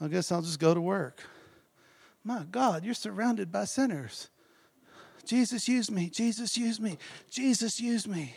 I 0.00 0.08
guess 0.08 0.32
I'll 0.32 0.42
just 0.42 0.58
go 0.58 0.74
to 0.74 0.80
work. 0.80 1.22
My 2.24 2.44
God, 2.50 2.84
you're 2.84 2.94
surrounded 2.94 3.52
by 3.52 3.64
sinners. 3.64 4.28
Jesus, 5.24 5.68
use 5.68 5.90
me. 5.90 6.08
Jesus, 6.08 6.56
use 6.56 6.80
me. 6.80 6.98
Jesus, 7.30 7.80
use 7.80 8.06
me. 8.06 8.34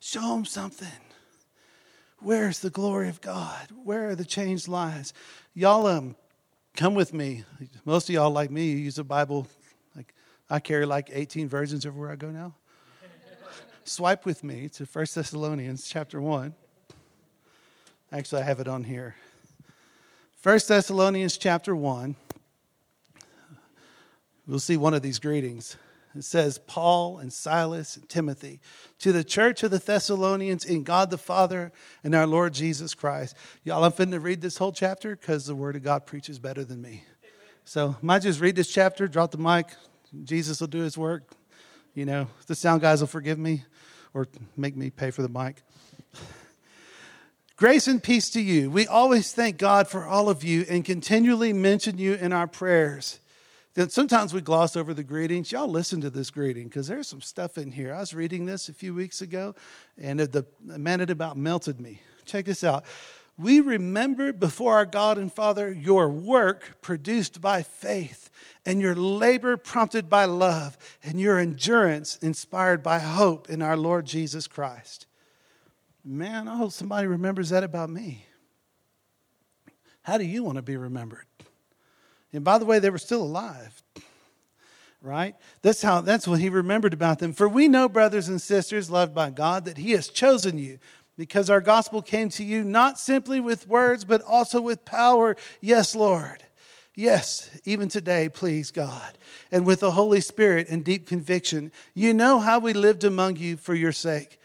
Show 0.00 0.34
them 0.34 0.44
something. 0.44 0.88
Where's 2.20 2.60
the 2.60 2.70
glory 2.70 3.08
of 3.08 3.20
God? 3.20 3.68
Where 3.84 4.08
are 4.08 4.14
the 4.14 4.24
changed 4.24 4.68
lives? 4.68 5.12
Y'all, 5.54 5.86
um, 5.86 6.16
come 6.74 6.94
with 6.94 7.12
me. 7.12 7.44
Most 7.84 8.08
of 8.08 8.14
y'all, 8.14 8.30
like 8.30 8.50
me, 8.50 8.72
use 8.72 8.98
a 8.98 9.04
Bible. 9.04 9.46
I 10.48 10.60
carry 10.60 10.86
like 10.86 11.10
18 11.12 11.48
versions 11.48 11.84
everywhere 11.84 12.10
I 12.10 12.16
go 12.16 12.30
now. 12.30 12.54
Swipe 13.84 14.24
with 14.24 14.42
me 14.42 14.68
to 14.70 14.84
1 14.84 15.06
Thessalonians 15.14 15.88
chapter 15.88 16.20
1. 16.20 16.54
Actually, 18.12 18.42
I 18.42 18.44
have 18.44 18.60
it 18.60 18.68
on 18.68 18.84
here. 18.84 19.16
1 20.42 20.60
Thessalonians 20.68 21.36
chapter 21.36 21.74
1. 21.74 22.14
We'll 24.46 24.60
see 24.60 24.76
one 24.76 24.94
of 24.94 25.02
these 25.02 25.18
greetings. 25.18 25.76
It 26.14 26.24
says, 26.24 26.58
Paul 26.66 27.18
and 27.18 27.32
Silas 27.32 27.96
and 27.96 28.08
Timothy, 28.08 28.60
to 29.00 29.12
the 29.12 29.24
church 29.24 29.62
of 29.62 29.70
the 29.70 29.78
Thessalonians 29.78 30.64
in 30.64 30.82
God 30.82 31.10
the 31.10 31.18
Father 31.18 31.72
and 32.02 32.14
our 32.14 32.26
Lord 32.26 32.54
Jesus 32.54 32.94
Christ. 32.94 33.36
Y'all, 33.64 33.84
I'm 33.84 33.92
finna 33.92 34.22
read 34.22 34.40
this 34.40 34.56
whole 34.56 34.72
chapter 34.72 35.16
because 35.16 35.46
the 35.46 35.54
Word 35.54 35.76
of 35.76 35.82
God 35.82 36.06
preaches 36.06 36.38
better 36.38 36.64
than 36.64 36.80
me. 36.80 37.04
So, 37.64 37.96
might 38.00 38.22
just 38.22 38.40
read 38.40 38.56
this 38.56 38.72
chapter, 38.72 39.08
drop 39.08 39.32
the 39.32 39.38
mic. 39.38 39.66
Jesus 40.24 40.60
will 40.60 40.68
do 40.68 40.80
his 40.80 40.96
work. 40.96 41.30
You 41.94 42.04
know, 42.04 42.28
the 42.46 42.54
sound 42.54 42.82
guys 42.82 43.00
will 43.00 43.06
forgive 43.06 43.38
me 43.38 43.64
or 44.12 44.26
make 44.56 44.76
me 44.76 44.90
pay 44.90 45.10
for 45.10 45.22
the 45.22 45.28
mic. 45.28 45.62
Grace 47.56 47.88
and 47.88 48.02
peace 48.02 48.28
to 48.30 48.40
you. 48.40 48.70
We 48.70 48.86
always 48.86 49.32
thank 49.32 49.56
God 49.56 49.88
for 49.88 50.04
all 50.04 50.28
of 50.28 50.44
you 50.44 50.66
and 50.68 50.84
continually 50.84 51.54
mention 51.54 51.96
you 51.96 52.12
in 52.12 52.34
our 52.34 52.46
prayers. 52.46 53.18
Then 53.72 53.88
sometimes 53.88 54.34
we 54.34 54.42
gloss 54.42 54.76
over 54.76 54.92
the 54.92 55.02
greetings. 55.02 55.52
Y'all 55.52 55.68
listen 55.68 56.00
to 56.02 56.10
this 56.10 56.30
greeting 56.30 56.68
because 56.68 56.86
there's 56.86 57.08
some 57.08 57.22
stuff 57.22 57.56
in 57.56 57.72
here. 57.72 57.94
I 57.94 58.00
was 58.00 58.14
reading 58.14 58.44
this 58.44 58.68
a 58.68 58.74
few 58.74 58.94
weeks 58.94 59.22
ago 59.22 59.54
and 59.96 60.20
the 60.20 60.46
man 60.62 61.00
it 61.00 61.10
about 61.10 61.38
melted 61.38 61.80
me. 61.80 62.00
Check 62.26 62.44
this 62.44 62.62
out. 62.64 62.84
We 63.38 63.60
remember 63.60 64.32
before 64.32 64.74
our 64.74 64.86
God 64.86 65.18
and 65.18 65.32
Father 65.32 65.70
your 65.70 66.08
work 66.08 66.78
produced 66.80 67.40
by 67.40 67.62
faith 67.62 68.30
and 68.64 68.80
your 68.80 68.94
labor 68.94 69.56
prompted 69.56 70.08
by 70.08 70.24
love 70.24 70.78
and 71.04 71.20
your 71.20 71.38
endurance 71.38 72.16
inspired 72.16 72.82
by 72.82 72.98
hope 72.98 73.50
in 73.50 73.60
our 73.60 73.76
Lord 73.76 74.06
Jesus 74.06 74.46
Christ. 74.46 75.06
Man, 76.02 76.48
I 76.48 76.56
hope 76.56 76.72
somebody 76.72 77.06
remembers 77.06 77.50
that 77.50 77.62
about 77.62 77.90
me. 77.90 78.24
How 80.02 80.18
do 80.18 80.24
you 80.24 80.42
want 80.42 80.56
to 80.56 80.62
be 80.62 80.76
remembered? 80.76 81.26
And 82.32 82.44
by 82.44 82.58
the 82.58 82.64
way, 82.64 82.78
they 82.78 82.90
were 82.90 82.98
still 82.98 83.22
alive. 83.22 83.82
Right? 85.02 85.36
That's 85.62 85.82
how 85.82 86.00
that's 86.00 86.26
what 86.26 86.40
he 86.40 86.48
remembered 86.48 86.94
about 86.94 87.18
them. 87.18 87.32
For 87.32 87.48
we 87.48 87.68
know, 87.68 87.88
brothers 87.88 88.28
and 88.28 88.40
sisters, 88.40 88.90
loved 88.90 89.14
by 89.14 89.30
God, 89.30 89.64
that 89.66 89.78
he 89.78 89.92
has 89.92 90.08
chosen 90.08 90.58
you 90.58 90.78
because 91.16 91.50
our 91.50 91.60
gospel 91.60 92.02
came 92.02 92.28
to 92.30 92.44
you 92.44 92.64
not 92.64 92.98
simply 92.98 93.40
with 93.40 93.68
words, 93.68 94.04
but 94.04 94.22
also 94.22 94.60
with 94.60 94.84
power. 94.84 95.36
Yes, 95.60 95.94
Lord. 95.94 96.42
Yes, 96.94 97.50
even 97.64 97.88
today, 97.88 98.28
please 98.28 98.70
God. 98.70 99.18
And 99.52 99.66
with 99.66 99.80
the 99.80 99.90
Holy 99.90 100.20
Spirit 100.20 100.68
and 100.68 100.84
deep 100.84 101.06
conviction, 101.06 101.70
you 101.94 102.14
know 102.14 102.38
how 102.38 102.58
we 102.58 102.72
lived 102.72 103.04
among 103.04 103.36
you 103.36 103.56
for 103.56 103.74
your 103.74 103.92
sake 103.92 104.38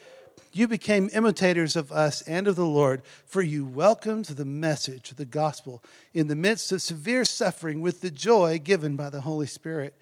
you 0.54 0.68
became 0.68 1.10
imitators 1.14 1.76
of 1.76 1.92
us 1.92 2.22
and 2.24 2.48
of 2.48 2.56
the 2.56 2.66
Lord, 2.66 3.02
for 3.26 3.42
you 3.42 3.66
welcomed 3.66 4.26
the 4.26 4.46
message, 4.46 5.12
the 5.12 5.26
gospel, 5.26 5.84
in 6.14 6.28
the 6.28 6.36
midst 6.36 6.72
of 6.72 6.82
severe 6.82 7.24
suffering 7.24 7.82
with 7.82 8.02
the 8.02 8.12
joy 8.12 8.60
given 8.60 8.96
by 8.96 9.10
the 9.10 9.22
Holy 9.22 9.48
Spirit. 9.48 9.96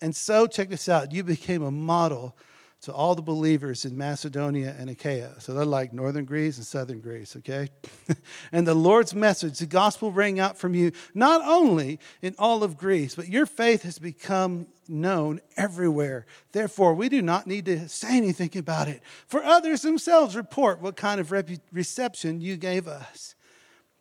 And 0.00 0.14
so, 0.14 0.46
check 0.46 0.68
this 0.68 0.88
out 0.88 1.12
you 1.12 1.24
became 1.24 1.62
a 1.62 1.70
model 1.70 2.36
to 2.80 2.92
all 2.92 3.14
the 3.14 3.22
believers 3.22 3.84
in 3.84 3.96
Macedonia 3.96 4.74
and 4.78 4.88
Achaia. 4.88 5.40
So 5.40 5.52
they're 5.52 5.64
like 5.64 5.92
northern 5.92 6.24
Greece 6.24 6.58
and 6.58 6.66
southern 6.66 7.00
Greece, 7.00 7.34
okay? 7.36 7.68
and 8.52 8.66
the 8.66 8.74
Lord's 8.74 9.14
message, 9.14 9.58
the 9.58 9.66
gospel 9.66 10.12
rang 10.12 10.38
out 10.38 10.56
from 10.56 10.74
you, 10.74 10.92
not 11.12 11.42
only 11.44 11.98
in 12.22 12.36
all 12.38 12.62
of 12.62 12.76
Greece, 12.76 13.16
but 13.16 13.28
your 13.28 13.46
faith 13.46 13.82
has 13.82 13.98
become 13.98 14.68
known 14.88 15.40
everywhere. 15.56 16.24
Therefore, 16.52 16.94
we 16.94 17.08
do 17.08 17.20
not 17.20 17.48
need 17.48 17.64
to 17.64 17.88
say 17.88 18.16
anything 18.16 18.56
about 18.56 18.86
it, 18.86 19.02
for 19.26 19.42
others 19.42 19.82
themselves 19.82 20.36
report 20.36 20.80
what 20.80 20.96
kind 20.96 21.20
of 21.20 21.32
reception 21.72 22.40
you 22.40 22.56
gave 22.56 22.86
us. 22.86 23.34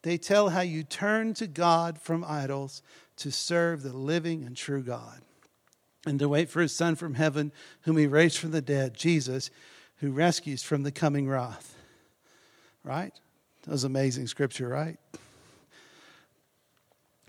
They 0.03 0.19
tell 0.19 0.49
how 0.49 0.61
you 0.61 0.83
turned 0.83 1.35
to 1.37 1.47
God 1.47 1.99
from 1.99 2.23
idols 2.23 2.83
to 3.17 3.31
serve 3.31 3.81
the 3.81 3.91
living 3.93 4.43
and 4.43 4.55
true 4.55 4.83
God 4.83 5.21
and 6.07 6.19
to 6.19 6.29
wait 6.29 6.49
for 6.49 6.61
his 6.61 6.75
Son 6.75 6.95
from 6.95 7.15
heaven, 7.15 7.51
whom 7.81 7.97
he 7.97 8.07
raised 8.07 8.37
from 8.37 8.51
the 8.51 8.61
dead, 8.61 8.95
Jesus, 8.95 9.49
who 9.97 10.11
rescues 10.11 10.63
from 10.63 10.83
the 10.83 10.91
coming 10.91 11.27
wrath. 11.27 11.75
Right? 12.83 13.13
That 13.63 13.71
was 13.71 13.83
amazing 13.83 14.27
scripture, 14.27 14.69
right? 14.69 14.97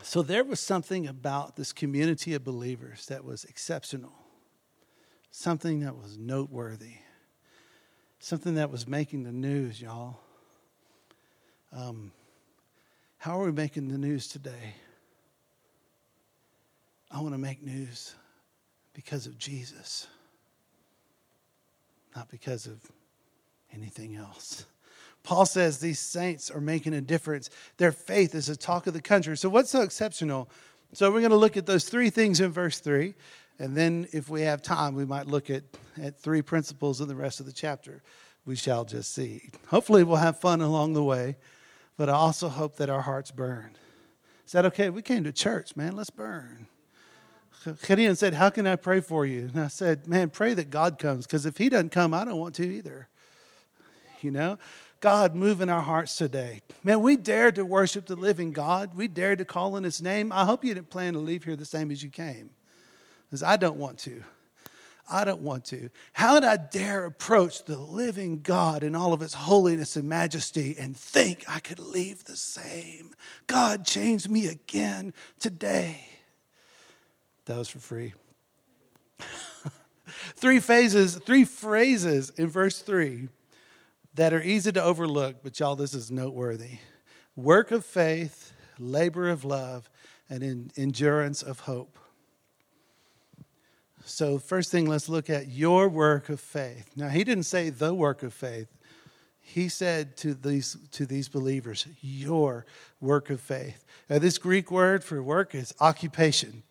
So 0.03 0.23
there 0.23 0.45
was 0.45 0.61
something 0.61 1.07
about 1.07 1.57
this 1.57 1.73
community 1.73 2.35
of 2.35 2.45
believers 2.45 3.07
that 3.07 3.25
was 3.25 3.45
exceptional, 3.45 4.13
something 5.31 5.81
that 5.81 5.97
was 5.97 6.17
noteworthy, 6.17 6.99
something 8.21 8.55
that 8.55 8.71
was 8.71 8.87
making 8.87 9.25
the 9.25 9.33
news, 9.33 9.81
y'all. 9.81 10.21
Um, 11.73 12.13
how 13.19 13.41
are 13.41 13.47
we 13.47 13.53
making 13.53 13.89
the 13.89 13.99
news 13.99 14.29
today? 14.29 14.75
I 17.11 17.21
want 17.21 17.35
to 17.35 17.39
make 17.39 17.63
news 17.63 18.15
because 18.99 19.27
of 19.27 19.39
Jesus, 19.39 20.09
not 22.17 22.29
because 22.29 22.67
of 22.67 22.81
anything 23.73 24.17
else. 24.17 24.65
Paul 25.23 25.47
says 25.47 25.79
these 25.79 26.01
saints 26.01 26.51
are 26.51 26.61
making 26.61 26.95
a 26.95 27.01
difference. 27.01 27.49
Their 27.77 27.93
faith 27.93 28.35
is 28.35 28.47
the 28.47 28.57
talk 28.57 28.89
of 28.89 28.95
the 28.95 29.01
country. 29.01 29.37
So, 29.37 29.49
what's 29.51 29.71
so 29.71 29.83
exceptional? 29.83 30.51
So, 30.95 31.13
we're 31.13 31.21
going 31.21 31.31
to 31.31 31.37
look 31.37 31.57
at 31.57 31.65
those 31.65 31.89
three 31.89 32.11
things 32.11 32.41
in 32.41 32.51
verse 32.51 32.81
3. 32.81 33.15
And 33.61 33.77
then, 33.77 34.09
if 34.13 34.29
we 34.29 34.43
have 34.43 34.63
time, 34.63 34.97
we 34.97 35.05
might 35.05 35.29
look 35.29 35.49
at, 35.49 35.63
at 36.03 36.19
three 36.19 36.43
principles 36.43 37.01
in 37.01 37.07
the 37.07 37.15
rest 37.15 37.39
of 37.39 37.47
the 37.47 37.53
chapter. 37.53 38.03
We 38.47 38.57
shall 38.57 38.85
just 38.85 39.15
see. 39.15 39.51
Hopefully, 39.69 40.03
we'll 40.03 40.17
have 40.17 40.41
fun 40.41 40.61
along 40.61 40.95
the 40.95 41.05
way, 41.05 41.37
but 41.97 42.09
I 42.09 42.15
also 42.15 42.49
hope 42.49 42.79
that 42.79 42.91
our 42.91 43.03
hearts 43.03 43.31
burn. 43.31 43.77
Is 44.45 44.51
that 44.51 44.67
okay? 44.67 44.91
We 44.91 45.03
came 45.03 45.23
to 45.23 45.31
church, 45.31 45.77
man. 45.77 45.95
Let's 45.95 46.11
burn. 46.11 46.67
Gideon 47.87 48.17
said, 48.17 48.35
How 48.35 48.51
can 48.51 48.67
I 48.67 48.77
pray 48.77 49.01
for 49.01 49.27
you? 49.27 49.51
And 49.53 49.61
I 49.61 49.69
said, 49.69 50.07
Man, 50.07 50.31
pray 50.31 50.55
that 50.55 50.71
God 50.71 50.99
comes, 50.99 51.27
because 51.27 51.47
if 51.47 51.59
He 51.59 51.69
doesn't 51.69 51.91
come, 51.91 52.15
I 52.15 52.25
don't 52.25 52.39
want 52.39 52.55
to 52.57 52.67
either. 52.67 53.09
You 54.21 54.31
know? 54.31 54.59
God, 55.01 55.37
move 55.37 55.61
in 55.61 55.69
our 55.69 55.83
hearts 55.83 56.17
today. 56.17 56.61
Man, 56.83 57.03
we 57.03 57.17
dared 57.17 57.55
to 57.55 57.65
worship 57.65 58.07
the 58.07 58.17
living 58.17 58.51
God. 58.51 58.97
We 58.97 59.07
dared 59.07 59.39
to 59.39 59.45
call 59.45 59.77
in 59.77 59.85
His 59.85 60.03
name. 60.03 60.33
I 60.33 60.45
hope 60.45 60.65
you 60.65 60.75
didn't 60.75 60.91
plan 60.91 61.13
to 61.13 61.21
leave 61.21 61.45
here 61.45 61.57
the 61.57 61.65
same 61.65 61.91
as 61.91 62.03
you 62.03 62.11
came, 62.11 62.51
because 63.27 63.43
I 63.43 63.57
don't 63.57 63.77
want 63.77 63.99
to. 64.01 64.23
I 65.11 65.25
don't 65.25 65.41
want 65.41 65.65
to. 65.67 65.89
How 66.13 66.39
did 66.39 66.47
I 66.47 66.57
dare 66.57 67.07
approach 67.07 67.65
the 67.65 67.79
living 67.79 68.41
God 68.41 68.83
in 68.83 68.95
all 68.95 69.13
of 69.13 69.21
His 69.21 69.35
holiness 69.35 69.97
and 69.97 70.09
majesty 70.09 70.77
and 70.79 70.97
think 70.97 71.45
I 71.49 71.61
could 71.61 71.79
leave 71.79 72.25
the 72.25 72.37
same? 72.37 73.13
God 73.47 73.87
changed 73.87 74.29
me 74.29 74.49
again 74.49 75.15
today. 75.39 76.18
That 77.49 77.57
was 77.57 77.69
for 77.71 77.79
free. 77.79 78.13
three 80.37 80.61
phases, 80.61 81.17
three 81.17 81.47
phrases 81.47 82.29
in 82.37 82.49
verse 82.49 82.81
3 82.83 83.29
that 84.17 84.35
are 84.35 84.43
easy 84.43 84.71
to 84.71 84.83
overlook, 84.83 85.37
but 85.43 85.59
y'all, 85.59 85.75
this 85.75 85.95
is 85.95 86.11
noteworthy. 86.11 86.79
Work 87.37 87.71
of 87.71 87.87
faith, 87.87 88.53
labor 88.79 89.31
of 89.31 89.47
love, 89.47 89.89
and 90.29 90.43
in, 90.43 90.71
endurance 90.77 91.43
of 91.43 91.61
hope. 91.61 91.99
So, 94.05 94.39
first 94.39 94.71
thing, 94.71 94.85
let's 94.85 95.09
look 95.09 95.31
at 95.31 95.49
your 95.49 95.89
work 95.89 96.29
of 96.29 96.41
faith. 96.41 96.91
Now, 96.97 97.09
he 97.09 97.25
didn't 97.25 97.45
say 97.45 97.71
the 97.71 97.95
work 97.95 98.23
of 98.23 98.35
faith. 98.35 98.69
He 99.41 99.71
said 99.71 100.19
to 100.19 100.35
these, 100.35 100.77
to 100.91 101.07
these 101.07 101.31
believers, 101.31 101.87
your 102.03 102.67
work 103.01 103.31
of 103.31 103.41
faith. 103.41 103.87
Now, 104.11 104.19
this 104.19 104.37
Greek 104.37 104.71
word 104.71 105.03
for 105.03 105.23
work 105.23 105.55
is 105.55 105.73
occupation 105.81 106.63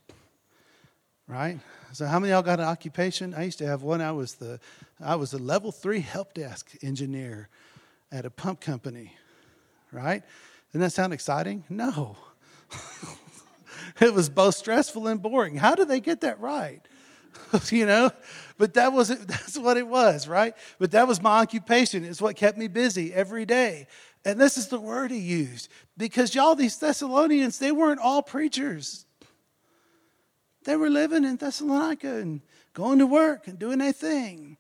right? 1.27 1.59
So 1.91 2.05
how 2.05 2.19
many 2.19 2.31
y'all 2.31 2.41
got 2.41 2.59
an 2.59 2.65
occupation? 2.65 3.33
I 3.33 3.43
used 3.43 3.59
to 3.59 3.67
have 3.67 3.83
one. 3.83 4.01
I 4.01 4.11
was 4.11 4.35
the 4.35 4.59
I 5.03 5.15
was 5.15 5.33
a 5.33 5.37
level 5.37 5.71
three 5.71 5.99
help 5.99 6.33
desk 6.33 6.71
engineer 6.81 7.49
at 8.11 8.25
a 8.25 8.29
pump 8.29 8.61
company, 8.61 9.13
right? 9.91 10.23
Doesn't 10.69 10.81
that 10.81 10.91
sound 10.91 11.13
exciting? 11.13 11.63
No. 11.69 12.17
it 14.01 14.13
was 14.13 14.29
both 14.29 14.55
stressful 14.55 15.07
and 15.07 15.21
boring. 15.21 15.55
How 15.55 15.75
did 15.75 15.87
they 15.87 15.99
get 15.99 16.21
that 16.21 16.39
right? 16.39 16.81
you 17.69 17.85
know, 17.85 18.11
but 18.57 18.73
that 18.73 18.93
was 18.93 19.09
that's 19.25 19.57
what 19.57 19.77
it 19.77 19.87
was, 19.87 20.27
right? 20.27 20.53
But 20.79 20.91
that 20.91 21.07
was 21.07 21.21
my 21.21 21.39
occupation. 21.39 22.03
It's 22.03 22.21
what 22.21 22.35
kept 22.35 22.57
me 22.57 22.67
busy 22.67 23.13
every 23.13 23.45
day. 23.45 23.87
And 24.25 24.39
this 24.39 24.57
is 24.57 24.67
the 24.67 24.79
word 24.79 25.11
he 25.11 25.19
used 25.19 25.69
because 25.97 26.35
y'all, 26.35 26.55
these 26.55 26.77
Thessalonians, 26.77 27.59
they 27.59 27.71
weren't 27.71 28.01
all 28.01 28.21
preachers. 28.21 29.05
They 30.67 30.75
were 30.75 30.89
living 30.89 31.23
in 31.23 31.38
Thessalonica 31.38 32.17
and 32.17 32.41
going 32.73 32.99
to 32.99 33.08
work 33.08 33.47
and 33.47 33.58
doing 33.58 33.80
their 33.80 33.93
thing. 33.93 34.58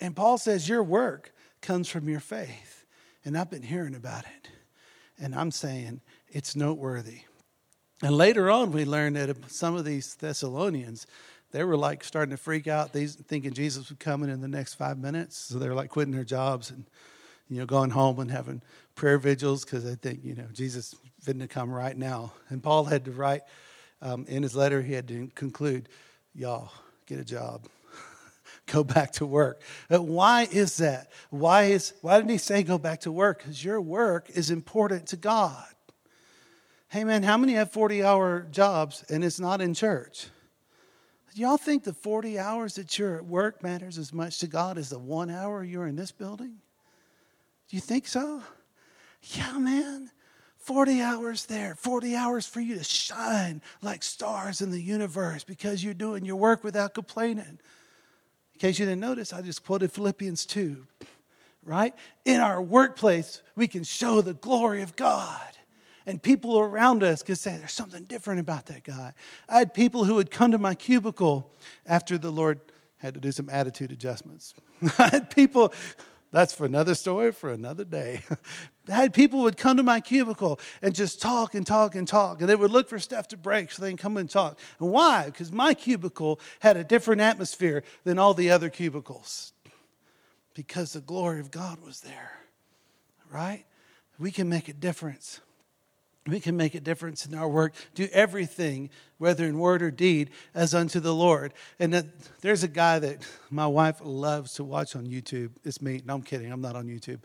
And 0.00 0.16
Paul 0.16 0.36
says, 0.36 0.68
Your 0.68 0.82
work 0.82 1.32
comes 1.60 1.88
from 1.88 2.08
your 2.08 2.18
faith. 2.18 2.84
And 3.24 3.38
I've 3.38 3.48
been 3.48 3.62
hearing 3.62 3.94
about 3.94 4.24
it. 4.24 4.48
And 5.20 5.32
I'm 5.32 5.52
saying 5.52 6.00
it's 6.30 6.56
noteworthy. 6.56 7.20
And 8.02 8.16
later 8.16 8.50
on, 8.50 8.72
we 8.72 8.84
learned 8.84 9.14
that 9.14 9.48
some 9.48 9.76
of 9.76 9.84
these 9.84 10.16
Thessalonians, 10.16 11.06
they 11.52 11.62
were 11.62 11.76
like 11.76 12.02
starting 12.02 12.32
to 12.32 12.36
freak 12.36 12.66
out, 12.66 12.92
these, 12.92 13.14
thinking 13.14 13.52
Jesus 13.52 13.90
was 13.90 13.98
coming 14.00 14.28
in 14.28 14.40
the 14.40 14.48
next 14.48 14.74
five 14.74 14.98
minutes. 14.98 15.36
So 15.38 15.60
they 15.60 15.68
were 15.68 15.76
like 15.76 15.90
quitting 15.90 16.12
their 16.12 16.24
jobs 16.24 16.72
and, 16.72 16.84
you 17.48 17.60
know, 17.60 17.66
going 17.66 17.90
home 17.90 18.18
and 18.18 18.28
having 18.28 18.60
prayer 18.96 19.18
vigils 19.18 19.64
because 19.64 19.84
they 19.84 19.94
think, 19.94 20.24
you 20.24 20.34
know, 20.34 20.48
Jesus 20.52 20.96
is 21.24 21.34
to 21.38 21.46
come 21.46 21.70
right 21.70 21.96
now. 21.96 22.32
And 22.48 22.60
Paul 22.60 22.86
had 22.86 23.04
to 23.04 23.12
write 23.12 23.42
um, 24.02 24.26
in 24.28 24.42
his 24.42 24.54
letter, 24.54 24.82
he 24.82 24.92
had 24.92 25.08
to 25.08 25.30
conclude, 25.34 25.88
y'all, 26.34 26.70
get 27.06 27.18
a 27.18 27.24
job. 27.24 27.66
go 28.66 28.82
back 28.84 29.12
to 29.12 29.26
work. 29.26 29.62
But 29.88 30.02
why 30.02 30.48
is 30.50 30.76
that? 30.78 31.10
Why, 31.30 31.64
is, 31.64 31.94
why 32.02 32.18
didn't 32.18 32.32
he 32.32 32.38
say 32.38 32.64
go 32.64 32.78
back 32.78 33.00
to 33.00 33.12
work? 33.12 33.38
Because 33.38 33.64
your 33.64 33.80
work 33.80 34.28
is 34.28 34.50
important 34.50 35.06
to 35.08 35.16
God. 35.16 35.64
Hey, 36.88 37.04
man, 37.04 37.22
how 37.22 37.38
many 37.38 37.54
have 37.54 37.72
40 37.72 38.02
hour 38.02 38.46
jobs 38.50 39.04
and 39.08 39.24
it's 39.24 39.40
not 39.40 39.60
in 39.62 39.72
church? 39.72 40.26
Y'all 41.34 41.56
think 41.56 41.84
the 41.84 41.94
40 41.94 42.38
hours 42.38 42.74
that 42.74 42.98
you're 42.98 43.16
at 43.16 43.24
work 43.24 43.62
matters 43.62 43.96
as 43.96 44.12
much 44.12 44.40
to 44.40 44.46
God 44.46 44.76
as 44.76 44.90
the 44.90 44.98
one 44.98 45.30
hour 45.30 45.64
you're 45.64 45.86
in 45.86 45.96
this 45.96 46.12
building? 46.12 46.56
Do 47.70 47.76
you 47.76 47.80
think 47.80 48.06
so? 48.06 48.42
Yeah, 49.22 49.56
man. 49.58 50.10
40 50.62 51.02
hours 51.02 51.46
there, 51.46 51.74
40 51.74 52.14
hours 52.14 52.46
for 52.46 52.60
you 52.60 52.76
to 52.76 52.84
shine 52.84 53.60
like 53.82 54.04
stars 54.04 54.60
in 54.60 54.70
the 54.70 54.80
universe 54.80 55.42
because 55.42 55.82
you're 55.82 55.92
doing 55.92 56.24
your 56.24 56.36
work 56.36 56.62
without 56.62 56.94
complaining. 56.94 57.58
In 58.54 58.58
case 58.60 58.78
you 58.78 58.86
didn't 58.86 59.00
notice, 59.00 59.32
I 59.32 59.42
just 59.42 59.64
quoted 59.64 59.90
Philippians 59.90 60.46
2, 60.46 60.86
right? 61.64 61.92
In 62.24 62.40
our 62.40 62.62
workplace, 62.62 63.42
we 63.56 63.66
can 63.66 63.82
show 63.82 64.20
the 64.20 64.34
glory 64.34 64.82
of 64.82 64.94
God. 64.94 65.40
And 66.06 66.22
people 66.22 66.58
around 66.58 67.02
us 67.02 67.24
could 67.24 67.38
say, 67.38 67.56
There's 67.56 67.72
something 67.72 68.04
different 68.04 68.40
about 68.40 68.66
that 68.66 68.84
guy. 68.84 69.14
I 69.48 69.58
had 69.58 69.74
people 69.74 70.04
who 70.04 70.14
would 70.14 70.30
come 70.30 70.52
to 70.52 70.58
my 70.58 70.74
cubicle 70.74 71.50
after 71.86 72.18
the 72.18 72.30
Lord 72.30 72.60
had 72.98 73.14
to 73.14 73.20
do 73.20 73.32
some 73.32 73.48
attitude 73.50 73.90
adjustments. 73.90 74.54
I 74.98 75.08
had 75.08 75.30
people 75.30 75.72
that's 76.32 76.54
for 76.54 76.64
another 76.64 76.94
story 76.94 77.30
for 77.30 77.52
another 77.52 77.84
day. 77.84 78.22
I 78.88 78.92
had 78.92 79.14
people 79.14 79.42
would 79.42 79.58
come 79.58 79.76
to 79.76 79.82
my 79.82 80.00
cubicle 80.00 80.58
and 80.80 80.94
just 80.94 81.20
talk 81.20 81.54
and 81.54 81.66
talk 81.66 81.94
and 81.94 82.08
talk, 82.08 82.40
and 82.40 82.48
they 82.48 82.56
would 82.56 82.70
look 82.70 82.88
for 82.88 82.98
stuff 82.98 83.28
to 83.28 83.36
break 83.36 83.70
so 83.70 83.82
they 83.82 83.90
can 83.90 83.98
come 83.98 84.16
and 84.16 84.28
talk. 84.28 84.58
And 84.80 84.90
why? 84.90 85.26
Because 85.26 85.52
my 85.52 85.74
cubicle 85.74 86.40
had 86.60 86.76
a 86.78 86.84
different 86.84 87.20
atmosphere 87.20 87.84
than 88.04 88.18
all 88.18 88.32
the 88.32 88.50
other 88.50 88.70
cubicles. 88.70 89.52
Because 90.54 90.94
the 90.94 91.00
glory 91.00 91.38
of 91.38 91.50
God 91.50 91.80
was 91.84 92.00
there, 92.00 92.32
right? 93.30 93.64
We 94.18 94.30
can 94.30 94.48
make 94.48 94.68
a 94.68 94.72
difference. 94.72 95.40
We 96.26 96.38
can 96.38 96.56
make 96.56 96.76
a 96.76 96.80
difference 96.80 97.26
in 97.26 97.34
our 97.34 97.48
work. 97.48 97.74
Do 97.94 98.08
everything, 98.12 98.90
whether 99.18 99.44
in 99.44 99.58
word 99.58 99.82
or 99.82 99.90
deed, 99.90 100.30
as 100.54 100.72
unto 100.72 101.00
the 101.00 101.14
Lord. 101.14 101.52
And 101.80 101.92
that, 101.94 102.06
there's 102.42 102.62
a 102.62 102.68
guy 102.68 103.00
that 103.00 103.26
my 103.50 103.66
wife 103.66 104.00
loves 104.02 104.54
to 104.54 104.64
watch 104.64 104.94
on 104.94 105.06
YouTube. 105.06 105.50
It's 105.64 105.82
me. 105.82 106.00
No, 106.04 106.14
I'm 106.14 106.22
kidding. 106.22 106.52
I'm 106.52 106.60
not 106.60 106.76
on 106.76 106.86
YouTube. 106.86 107.18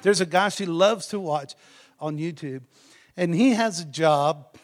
There's 0.00 0.22
a 0.22 0.26
guy 0.26 0.48
she 0.48 0.64
loves 0.64 1.08
to 1.08 1.20
watch 1.20 1.54
on 2.00 2.16
YouTube. 2.16 2.62
And 3.18 3.34
he 3.34 3.50
has 3.50 3.80
a 3.80 3.84
job, 3.84 4.56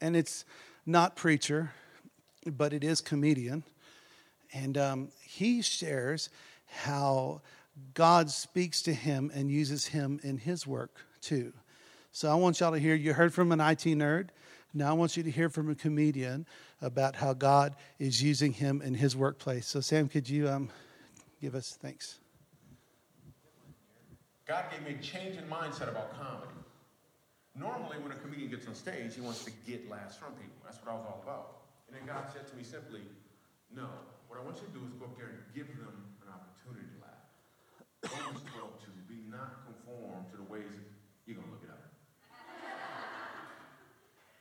and 0.00 0.16
it's 0.16 0.44
not 0.86 1.16
preacher, 1.16 1.72
but 2.46 2.72
it 2.72 2.84
is 2.84 3.00
comedian. 3.00 3.64
And 4.52 4.78
um, 4.78 5.08
he 5.22 5.62
shares 5.62 6.30
how 6.66 7.40
God 7.94 8.30
speaks 8.30 8.82
to 8.82 8.92
him 8.92 9.30
and 9.34 9.50
uses 9.50 9.86
him 9.86 10.20
in 10.22 10.38
his 10.38 10.66
work 10.66 10.94
too. 11.20 11.52
So 12.12 12.30
I 12.30 12.34
want 12.34 12.60
y'all 12.60 12.72
to 12.72 12.78
hear, 12.78 12.94
you 12.94 13.12
heard 13.12 13.32
from 13.32 13.52
an 13.52 13.60
IT 13.60 13.84
nerd. 13.84 14.28
Now 14.74 14.90
I 14.90 14.92
want 14.92 15.16
you 15.16 15.22
to 15.22 15.30
hear 15.30 15.48
from 15.48 15.70
a 15.70 15.74
comedian 15.74 16.46
about 16.80 17.16
how 17.16 17.34
God 17.34 17.74
is 17.98 18.22
using 18.22 18.52
him 18.52 18.82
in 18.82 18.94
his 18.94 19.16
workplace. 19.16 19.66
So, 19.66 19.80
Sam, 19.80 20.08
could 20.08 20.28
you 20.28 20.48
um, 20.48 20.70
give 21.40 21.54
us 21.54 21.78
thanks? 21.80 22.18
God 24.46 24.64
gave 24.70 24.82
me 24.82 24.98
a 24.98 25.02
change 25.02 25.36
in 25.36 25.44
mindset 25.44 25.88
about 25.88 26.18
comedy. 26.18 26.54
Normally, 27.54 27.98
when 27.98 28.12
a 28.12 28.16
comedian 28.16 28.50
gets 28.50 28.66
on 28.66 28.74
stage, 28.74 29.14
he 29.14 29.20
wants 29.20 29.44
to 29.44 29.50
get 29.66 29.90
laughs 29.90 30.16
from 30.16 30.32
people. 30.34 30.58
That's 30.64 30.78
what 30.82 30.92
I 30.92 30.96
was 30.98 31.06
all 31.06 31.20
about. 31.22 31.62
And 31.86 31.94
then 31.94 32.06
God 32.06 32.30
said 32.32 32.46
to 32.46 32.56
me 32.56 32.62
simply, 32.62 33.02
No, 33.74 33.86
what 34.28 34.38
I 34.38 34.42
want 34.42 34.58
you 34.62 34.66
to 34.66 34.74
do 34.74 34.82
is 34.86 34.94
go 34.98 35.06
up 35.06 35.18
there 35.18 35.34
and 35.34 35.38
give 35.54 35.66
them 35.66 36.14
an 36.22 36.30
opportunity 36.30 36.86
to 36.86 36.98
laugh. 37.02 37.26
Romans 38.06 38.46
12, 38.54 38.86
2, 38.86 39.10
be 39.10 39.26
not 39.26 39.66
conformed 39.66 40.30
to 40.30 40.38
the 40.38 40.46
ways, 40.46 40.86
you're 41.26 41.34
going 41.34 41.46
to 41.46 41.54
look 41.54 41.66
it 41.66 41.70
up. 41.70 41.82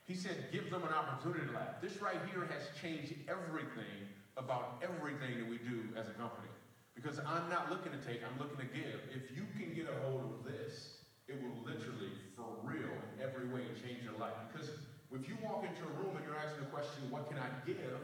He 0.10 0.18
said, 0.18 0.50
give 0.50 0.74
them 0.74 0.82
an 0.82 0.90
opportunity 0.90 1.46
to 1.46 1.54
laugh. 1.54 1.78
This 1.86 2.02
right 2.02 2.18
here 2.34 2.50
has 2.50 2.74
changed 2.82 3.14
everything 3.30 4.10
about 4.42 4.82
everything 4.82 5.38
that 5.38 5.46
we 5.46 5.62
do 5.62 5.86
as 5.94 6.10
a 6.10 6.18
company. 6.18 6.50
Because 6.98 7.22
I'm 7.22 7.46
not 7.46 7.70
looking 7.70 7.94
to 7.94 8.02
take, 8.02 8.26
I'm 8.26 8.34
looking 8.42 8.58
to 8.58 8.66
give. 8.74 9.06
If 9.14 9.30
you 9.30 9.46
can 9.54 9.70
get 9.78 9.86
a 9.86 9.94
hold 10.10 10.26
of 10.34 10.50
this, 10.50 11.06
it 11.30 11.38
will 11.38 11.54
literally, 11.62 12.10
for 12.34 12.58
real, 12.66 12.90
in 12.90 13.22
every 13.22 13.54
way, 13.54 13.70
change 13.78 14.02
your 14.02 14.18
life. 14.18 14.34
Because 14.50 14.82
if 15.14 15.30
you 15.30 15.38
walk 15.46 15.62
into 15.62 15.86
a 15.86 15.94
room 16.02 16.18
and 16.18 16.26
you're 16.26 16.42
asking 16.42 16.66
the 16.66 16.74
question, 16.74 17.06
what 17.14 17.30
can 17.30 17.38
I 17.38 17.54
give? 17.70 18.02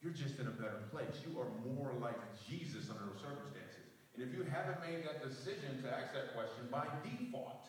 You're 0.00 0.16
just 0.16 0.40
in 0.40 0.48
a 0.48 0.56
better 0.56 0.88
place. 0.88 1.20
You 1.20 1.36
are 1.36 1.52
more 1.68 1.92
like 2.00 2.16
Jesus 2.48 2.88
under 2.88 3.12
those 3.12 3.20
circumstances. 3.20 3.92
And 4.16 4.24
if 4.24 4.32
you 4.32 4.40
haven't 4.48 4.80
made 4.80 5.04
that 5.04 5.20
decision 5.20 5.84
to 5.84 5.92
ask 5.92 6.16
that 6.16 6.32
question 6.32 6.64
by 6.72 6.88
default, 7.04 7.68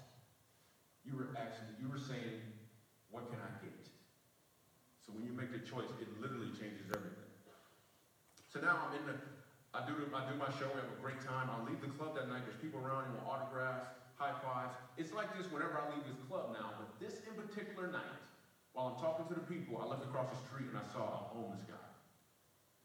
you 1.04 1.19
were 1.19 1.36
asking, 1.36 1.76
you 1.84 1.91
were 1.91 2.00
saying, 2.00 2.54
what 3.15 3.32
can 3.32 3.39
I 3.39 3.47
get? 3.63 3.80
So 4.99 5.15
when 5.15 5.23
you 5.23 5.32
make 5.32 5.56
the 5.56 5.63
choice, 5.63 5.88
it 6.04 6.12
literally 6.19 6.51
changes 6.51 6.91
everything. 6.91 7.32
So 8.51 8.60
now 8.60 8.75
I'm 8.84 8.99
in 8.99 9.04
the, 9.08 9.15
I 9.71 9.88
do, 9.88 9.95
I 10.12 10.28
do 10.28 10.36
my 10.36 10.51
show, 10.60 10.67
we 10.75 10.80
have 10.84 10.91
a 10.91 10.99
great 10.99 11.23
time. 11.23 11.47
I 11.47 11.63
leave 11.63 11.80
the 11.80 11.91
club 11.95 12.19
that 12.19 12.28
night, 12.28 12.43
there's 12.43 12.60
people 12.60 12.84
around, 12.84 13.08
you 13.08 13.19
want 13.23 13.28
autographs, 13.28 13.88
high 14.19 14.36
fives. 14.43 14.75
It's 14.99 15.15
like 15.15 15.32
this 15.36 15.47
whenever 15.51 15.80
I 15.80 15.91
leave 15.95 16.04
this 16.04 16.19
club 16.28 16.51
now, 16.56 16.75
but 16.75 16.91
this 16.99 17.23
in 17.23 17.36
particular 17.39 17.88
night, 17.88 18.19
while 18.75 18.91
I'm 18.91 18.99
talking 18.99 19.28
to 19.32 19.36
the 19.39 19.47
people, 19.47 19.80
I 19.80 19.88
looked 19.88 20.04
across 20.04 20.28
the 20.32 20.39
street 20.47 20.67
and 20.67 20.75
I 20.75 20.88
saw 20.91 21.04
a 21.04 21.19
homeless 21.32 21.63
guy. 21.63 21.88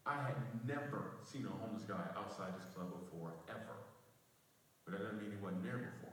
I 0.07 0.15
had 0.15 0.39
never 0.63 1.19
seen 1.27 1.47
a 1.47 1.53
homeless 1.59 1.83
guy 1.83 2.03
outside 2.15 2.55
this 2.55 2.67
club 2.71 2.91
before, 2.91 3.35
ever. 3.51 3.77
But 4.83 4.95
that 4.95 5.03
doesn't 5.03 5.19
mean 5.19 5.35
he 5.35 5.39
wasn't 5.43 5.63
there 5.63 5.77
before. 5.77 6.10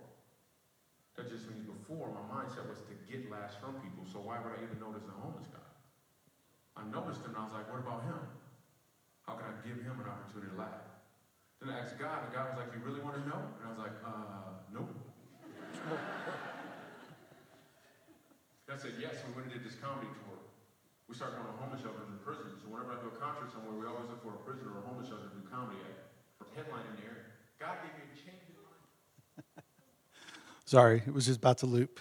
That 1.19 1.27
just 1.35 1.51
means 1.51 1.67
before 1.67 2.15
my 2.15 2.23
mindset 2.31 2.71
was 2.71 2.79
to 2.87 2.95
get 3.11 3.27
laughs 3.27 3.59
from 3.59 3.75
people, 3.83 4.07
so 4.07 4.23
why 4.23 4.39
would 4.39 4.55
I 4.55 4.63
even 4.63 4.79
notice 4.79 5.03
a 5.11 5.19
homeless 5.19 5.51
guy? 5.51 5.67
I 6.79 6.87
noticed 6.87 7.27
him 7.27 7.35
and 7.35 7.43
I 7.43 7.51
was 7.51 7.59
like, 7.59 7.67
what 7.67 7.83
about 7.83 8.07
him? 8.07 8.23
How 9.27 9.35
can 9.35 9.51
I 9.51 9.55
give 9.67 9.83
him 9.83 9.99
an 9.99 10.07
opportunity 10.07 10.55
to 10.55 10.59
laugh? 10.63 10.87
Then 11.59 11.75
I 11.75 11.83
asked 11.83 11.99
God, 11.99 12.23
and 12.23 12.31
God 12.31 12.55
was 12.55 12.63
like, 12.63 12.71
you 12.71 12.79
really 12.87 13.03
want 13.03 13.19
to 13.19 13.27
know? 13.27 13.43
And 13.59 13.63
I 13.67 13.71
was 13.75 13.83
like, 13.83 13.99
uh, 14.07 14.63
nope. 14.71 14.95
I 18.71 18.79
said, 18.79 18.95
yes, 19.03 19.19
we 19.27 19.35
went 19.35 19.51
and 19.51 19.59
did 19.59 19.67
this 19.67 19.75
comedy 19.75 20.07
tour. 20.23 20.39
We 21.11 21.19
started 21.19 21.43
going 21.43 21.51
to 21.51 21.59
homeless 21.59 21.83
shelters 21.83 22.07
and 22.07 22.23
prisons. 22.23 22.63
So 22.63 22.71
whenever 22.71 22.95
I 22.95 23.03
do 23.03 23.11
a 23.11 23.19
concert 23.19 23.51
somewhere, 23.51 23.75
we 23.75 23.91
always 23.91 24.07
look 24.07 24.23
for 24.23 24.39
a 24.39 24.43
prisoner 24.47 24.71
or 24.71 24.87
a 24.87 24.87
homeless 24.87 25.11
shelter 25.11 25.27
to 25.27 25.35
do 25.35 25.43
comedy 25.51 25.83
at. 25.83 26.15
Headline 26.55 26.87
in 26.95 27.03
there. 27.03 27.43
God 27.59 27.83
gave 27.83 27.91
me 27.99 28.07
a 28.07 28.15
change 28.15 28.58
Sorry, 30.69 31.03
it 31.07 31.15
was 31.15 31.25
just 31.25 31.39
about 31.39 31.57
to 31.59 31.67
loop. 31.67 31.99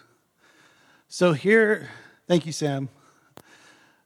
So 1.07 1.31
here, 1.31 1.87
thank 2.27 2.45
you, 2.45 2.51
Sam. 2.51 2.89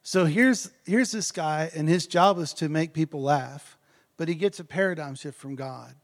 So 0.03 0.25
here's 0.25 0.69
here's 0.85 1.11
this 1.11 1.31
guy, 1.31 1.71
and 1.73 1.89
his 1.89 2.05
job 2.05 2.37
is 2.37 2.53
to 2.53 2.69
make 2.69 2.93
people 2.93 3.23
laugh, 3.23 3.75
but 4.17 4.27
he 4.27 4.35
gets 4.35 4.59
a 4.59 4.63
paradigm 4.63 5.15
shift 5.15 5.39
from 5.39 5.55
God. 5.55 5.95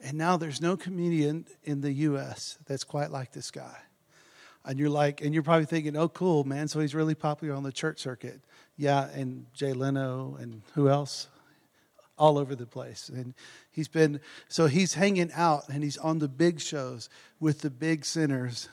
And 0.00 0.18
now 0.18 0.36
there's 0.36 0.60
no 0.60 0.76
comedian 0.76 1.46
in 1.62 1.82
the 1.82 1.92
US 1.92 2.58
that's 2.66 2.82
quite 2.82 3.12
like 3.12 3.30
this 3.30 3.52
guy. 3.52 3.78
And 4.64 4.76
you're 4.76 4.90
like, 4.90 5.20
and 5.20 5.32
you're 5.32 5.44
probably 5.44 5.66
thinking, 5.66 5.96
oh, 5.96 6.08
cool, 6.08 6.42
man. 6.42 6.66
So 6.66 6.80
he's 6.80 6.96
really 6.96 7.14
popular 7.14 7.54
on 7.54 7.62
the 7.62 7.70
church 7.70 8.00
circuit. 8.00 8.40
Yeah, 8.76 9.08
and 9.10 9.46
Jay 9.54 9.72
Leno 9.72 10.36
and 10.40 10.62
who 10.74 10.88
else? 10.88 11.28
All 12.20 12.38
over 12.38 12.54
the 12.54 12.66
place. 12.66 13.08
And 13.08 13.34
he's 13.72 13.88
been, 13.88 14.20
so 14.48 14.66
he's 14.66 14.94
hanging 14.94 15.32
out 15.32 15.68
and 15.70 15.82
he's 15.82 15.96
on 15.96 16.18
the 16.18 16.28
big 16.28 16.60
shows 16.60 17.08
with 17.40 17.62
the 17.62 17.70
big 17.70 18.04
sinners, 18.04 18.68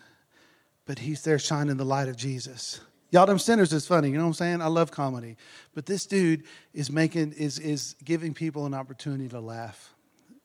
but 0.86 1.00
he's 1.00 1.24
there 1.24 1.40
shining 1.40 1.78
the 1.78 1.86
light 1.86 2.10
of 2.10 2.18
Jesus. 2.18 2.82
Y'all, 3.10 3.26
them 3.26 3.40
sinners 3.40 3.72
is 3.72 3.88
funny. 3.88 4.10
You 4.10 4.18
know 4.18 4.24
what 4.24 4.28
I'm 4.28 4.34
saying? 4.34 4.62
I 4.62 4.68
love 4.68 4.92
comedy. 4.92 5.38
But 5.74 5.86
this 5.86 6.06
dude 6.06 6.44
is 6.74 6.92
making, 6.92 7.32
is, 7.32 7.58
is 7.58 7.96
giving 8.04 8.34
people 8.34 8.66
an 8.66 8.74
opportunity 8.74 9.30
to 9.30 9.40
laugh 9.40 9.94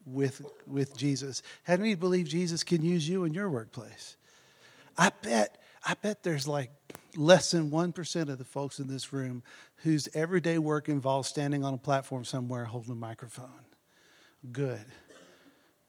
with, 0.06 0.46
with 0.68 0.96
Jesus. 0.96 1.42
How 1.64 1.76
many 1.76 1.96
believe 1.96 2.28
Jesus 2.28 2.62
can 2.62 2.82
use 2.82 3.08
you 3.08 3.24
in 3.24 3.34
your 3.34 3.50
workplace? 3.50 4.16
I 4.96 5.10
bet, 5.22 5.60
I 5.84 5.94
bet 5.94 6.22
there's 6.22 6.46
like 6.46 6.70
less 7.16 7.50
than 7.50 7.70
1% 7.70 8.28
of 8.28 8.38
the 8.38 8.44
folks 8.44 8.78
in 8.78 8.88
this 8.88 9.12
room 9.12 9.42
whose 9.76 10.08
everyday 10.14 10.58
work 10.58 10.88
involves 10.88 11.28
standing 11.28 11.64
on 11.64 11.74
a 11.74 11.78
platform 11.78 12.24
somewhere 12.24 12.64
holding 12.64 12.92
a 12.92 12.96
microphone. 12.96 13.48
Good. 14.50 14.84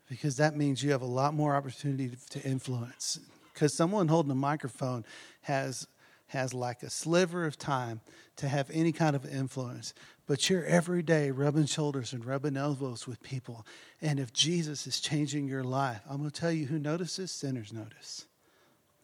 Because 0.09 0.37
that 0.37 0.55
means 0.55 0.83
you 0.83 0.91
have 0.91 1.01
a 1.01 1.05
lot 1.05 1.33
more 1.33 1.55
opportunity 1.55 2.11
to 2.31 2.41
influence. 2.41 3.19
Because 3.53 3.75
someone 3.75 4.07
holding 4.07 4.31
a 4.31 4.35
microphone 4.35 5.05
has, 5.41 5.87
has 6.27 6.53
like 6.53 6.83
a 6.83 6.89
sliver 6.89 7.45
of 7.45 7.57
time 7.57 8.01
to 8.35 8.47
have 8.47 8.69
any 8.71 8.91
kind 8.91 9.15
of 9.15 9.25
influence. 9.25 9.93
But 10.27 10.49
you're 10.49 10.65
every 10.65 11.03
day 11.03 11.31
rubbing 11.31 11.65
shoulders 11.65 12.13
and 12.13 12.25
rubbing 12.25 12.57
elbows 12.57 13.07
with 13.07 13.21
people. 13.21 13.65
And 14.01 14.19
if 14.19 14.33
Jesus 14.33 14.87
is 14.87 14.99
changing 14.99 15.47
your 15.47 15.63
life, 15.63 16.01
I'm 16.09 16.17
going 16.17 16.29
to 16.29 16.39
tell 16.39 16.51
you 16.51 16.65
who 16.65 16.79
notices 16.79 17.31
sinners 17.31 17.73
notice. 17.73 18.25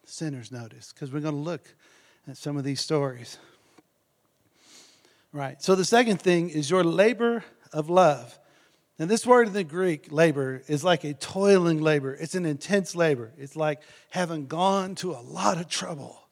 Sinners 0.04 0.50
notice. 0.50 0.92
Because 0.92 1.12
we're 1.12 1.20
going 1.20 1.34
to 1.34 1.40
look 1.40 1.74
at 2.28 2.36
some 2.36 2.56
of 2.56 2.64
these 2.64 2.80
stories. 2.80 3.38
Right. 5.32 5.62
So 5.62 5.74
the 5.74 5.84
second 5.84 6.20
thing 6.20 6.50
is 6.50 6.70
your 6.70 6.84
labor 6.84 7.44
of 7.72 7.88
love. 7.88 8.38
And 8.98 9.08
this 9.08 9.26
word 9.26 9.46
in 9.46 9.52
the 9.54 9.64
Greek, 9.64 10.12
labor, 10.12 10.62
is 10.68 10.84
like 10.84 11.04
a 11.04 11.14
toiling 11.14 11.80
labor. 11.80 12.14
It's 12.14 12.34
an 12.34 12.44
intense 12.44 12.94
labor. 12.94 13.32
It's 13.38 13.56
like 13.56 13.80
having 14.10 14.46
gone 14.46 14.94
to 14.96 15.12
a 15.12 15.22
lot 15.22 15.58
of 15.58 15.68
trouble. 15.68 16.28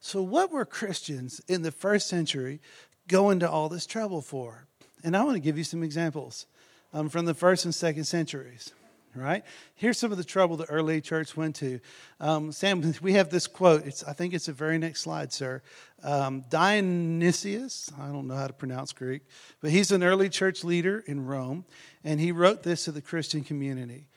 So, 0.00 0.22
what 0.22 0.52
were 0.52 0.64
Christians 0.64 1.40
in 1.48 1.62
the 1.62 1.72
first 1.72 2.06
century 2.06 2.60
going 3.08 3.40
to 3.40 3.50
all 3.50 3.68
this 3.68 3.86
trouble 3.86 4.20
for? 4.20 4.66
And 5.02 5.16
I 5.16 5.24
want 5.24 5.36
to 5.36 5.40
give 5.40 5.56
you 5.56 5.64
some 5.64 5.82
examples 5.82 6.46
um, 6.92 7.08
from 7.08 7.24
the 7.24 7.34
first 7.34 7.64
and 7.64 7.74
second 7.74 8.04
centuries 8.04 8.72
right? 9.14 9.44
Here's 9.74 9.98
some 9.98 10.12
of 10.12 10.18
the 10.18 10.24
trouble 10.24 10.56
the 10.56 10.64
early 10.64 11.00
church 11.00 11.36
went 11.36 11.56
to. 11.56 11.80
Um, 12.20 12.52
Sam, 12.52 12.94
we 13.02 13.14
have 13.14 13.30
this 13.30 13.46
quote. 13.46 13.86
It's, 13.86 14.04
I 14.04 14.12
think 14.12 14.34
it's 14.34 14.46
the 14.46 14.52
very 14.52 14.78
next 14.78 15.00
slide, 15.00 15.32
sir. 15.32 15.62
Um, 16.02 16.44
Dionysius, 16.48 17.90
I 17.98 18.06
don't 18.06 18.26
know 18.26 18.36
how 18.36 18.46
to 18.46 18.52
pronounce 18.52 18.92
Greek, 18.92 19.22
but 19.60 19.70
he's 19.70 19.90
an 19.90 20.02
early 20.02 20.28
church 20.28 20.64
leader 20.64 21.02
in 21.06 21.26
Rome, 21.26 21.64
and 22.04 22.20
he 22.20 22.32
wrote 22.32 22.62
this 22.62 22.84
to 22.84 22.92
the 22.92 23.02
Christian 23.02 23.42
community. 23.42 24.08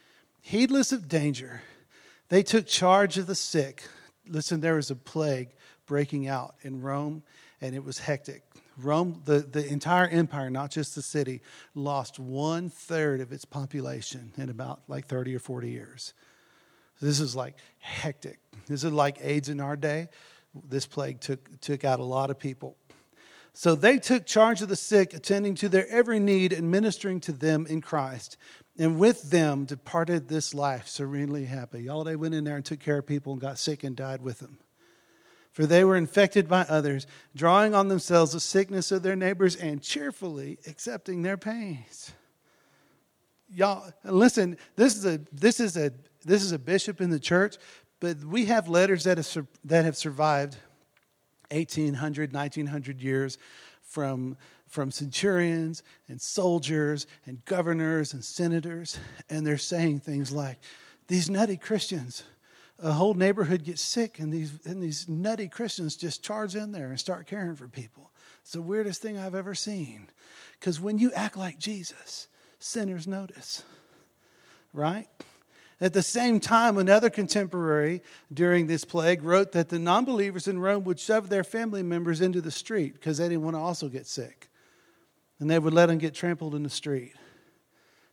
Heedless 0.42 0.92
of 0.92 1.08
danger, 1.08 1.62
they 2.30 2.44
took 2.44 2.68
charge 2.68 3.18
of 3.18 3.28
the 3.28 3.36
sick. 3.36 3.84
Listen, 4.28 4.62
there 4.62 4.76
was 4.76 4.92
a 4.92 4.96
plague 4.96 5.50
breaking 5.86 6.28
out 6.28 6.56
in 6.62 6.82
Rome, 6.82 7.24
and 7.60 7.76
it 7.76 7.84
was 7.84 8.00
hectic. 8.00 8.44
Rome, 8.84 9.22
the, 9.26 9.40
the 9.40 9.66
entire 9.66 10.08
empire, 10.08 10.50
not 10.50 10.72
just 10.72 10.96
the 10.96 11.02
city, 11.02 11.42
lost 11.76 12.20
one 12.20 12.70
third 12.70 13.22
of 13.22 13.32
its 13.32 13.46
population 13.46 14.32
in 14.38 14.50
about 14.50 14.82
like 14.88 15.08
30 15.08 15.36
or 15.36 15.40
40 15.40 15.70
years. 15.70 16.14
This 17.02 17.20
is 17.20 17.36
like 17.36 17.56
hectic. 17.80 18.40
This 18.68 18.84
is 18.84 18.92
like 18.92 19.18
AIDS 19.22 19.50
in 19.50 19.60
our 19.60 19.76
day. 19.76 20.10
This 20.68 20.86
plague 20.86 21.20
took, 21.20 21.60
took 21.62 21.84
out 21.84 22.00
a 22.00 22.04
lot 22.04 22.30
of 22.30 22.38
people. 22.38 22.76
So 23.54 23.76
they 23.76 23.98
took 23.98 24.26
charge 24.26 24.62
of 24.62 24.70
the 24.70 24.76
sick, 24.76 25.14
attending 25.14 25.56
to 25.56 25.70
their 25.70 25.88
every 25.90 26.20
need 26.20 26.54
and 26.54 26.72
ministering 26.72 27.20
to 27.22 27.32
them 27.32 27.66
in 27.68 27.82
Christ. 27.82 28.38
And 28.78 28.98
with 28.98 29.30
them 29.30 29.66
departed 29.66 30.30
this 30.30 30.54
life 30.54 30.88
serenely 30.88 31.46
happy. 31.46 31.90
All 31.90 32.04
they 32.04 32.16
went 32.16 32.34
in 32.34 32.46
there 32.46 32.56
and 32.56 32.64
took 32.64 32.80
care 32.80 33.00
of 33.00 33.08
people 33.08 33.34
and 33.34 33.42
got 33.42 33.60
sick 33.60 33.84
and 33.84 33.96
died 33.96 34.22
with 34.22 34.40
them 34.40 34.60
for 35.52 35.66
they 35.66 35.84
were 35.84 35.98
infected 35.98 36.48
by 36.48 36.62
others, 36.64 37.06
drawing 37.36 37.76
on 37.76 37.90
themselves 37.90 38.32
the 38.32 38.40
sickness 38.40 38.92
of 38.92 39.04
their 39.04 39.16
neighbors 39.16 39.56
and 39.56 39.82
cheerfully 39.82 40.60
accepting 40.68 41.22
their 41.22 41.38
pains. 41.38 42.12
Y'all, 43.54 43.92
listen, 44.06 44.58
this 44.78 44.96
is 44.96 45.06
a 45.06 45.20
this 45.34 45.60
is 45.60 45.76
a 45.76 45.92
this 46.24 46.42
is 46.42 46.54
a 46.54 46.60
bishop 46.60 47.02
in 47.02 47.10
the 47.10 47.20
church, 47.20 47.58
but 48.00 48.24
we 48.24 48.46
have 48.46 48.70
letters 48.70 49.04
that 49.04 49.18
have, 49.18 49.48
that 49.66 49.84
have 49.84 49.98
survived 49.98 50.56
1800, 51.50 52.34
1900 52.34 53.02
years 53.02 53.38
from 53.82 54.38
from 54.72 54.90
centurions 54.90 55.84
and 56.08 56.22
soldiers 56.22 57.06
and 57.26 57.44
governors 57.44 58.14
and 58.14 58.24
senators, 58.24 58.98
and 59.30 59.46
they're 59.46 59.58
saying 59.58 60.00
things 60.00 60.32
like, 60.32 60.60
These 61.08 61.30
nutty 61.30 61.58
Christians, 61.58 62.24
a 62.82 62.92
whole 62.92 63.14
neighborhood 63.14 63.64
gets 63.64 63.82
sick, 63.82 64.20
and 64.20 64.34
these, 64.34 64.66
and 64.66 64.82
these 64.82 65.08
nutty 65.08 65.48
Christians 65.48 65.96
just 65.96 66.24
charge 66.24 66.56
in 66.56 66.72
there 66.72 66.90
and 66.90 67.00
start 67.00 67.28
caring 67.28 67.56
for 67.56 67.68
people. 67.68 68.12
It's 68.42 68.54
the 68.54 68.62
weirdest 68.62 69.02
thing 69.02 69.18
I've 69.18 69.36
ever 69.36 69.54
seen. 69.54 70.08
Because 70.60 70.80
when 70.80 70.98
you 70.98 71.12
act 71.14 71.38
like 71.38 71.60
Jesus, 71.60 72.28
sinners 72.60 73.08
notice, 73.08 73.64
right? 74.74 75.08
At 75.80 75.94
the 75.94 76.04
same 76.04 76.40
time, 76.40 76.78
another 76.78 77.10
contemporary 77.10 78.02
during 78.34 78.68
this 78.68 78.86
plague 78.86 79.24
wrote 79.24 79.52
that 79.52 79.70
the 79.70 79.80
non 79.80 80.06
believers 80.06 80.48
in 80.48 80.60
Rome 80.60 80.84
would 80.84 81.00
shove 81.00 81.30
their 81.30 81.44
family 81.44 81.84
members 81.84 82.22
into 82.22 82.42
the 82.42 82.52
street 82.52 82.94
because 82.94 83.18
they 83.18 83.30
didn't 83.30 83.44
want 83.44 83.56
to 83.56 83.60
also 83.60 83.90
get 83.90 84.08
sick. 84.08 84.50
And 85.40 85.50
they 85.50 85.58
would 85.58 85.74
let 85.74 85.88
them 85.88 85.98
get 85.98 86.14
trampled 86.14 86.54
in 86.54 86.62
the 86.62 86.70
street. 86.70 87.14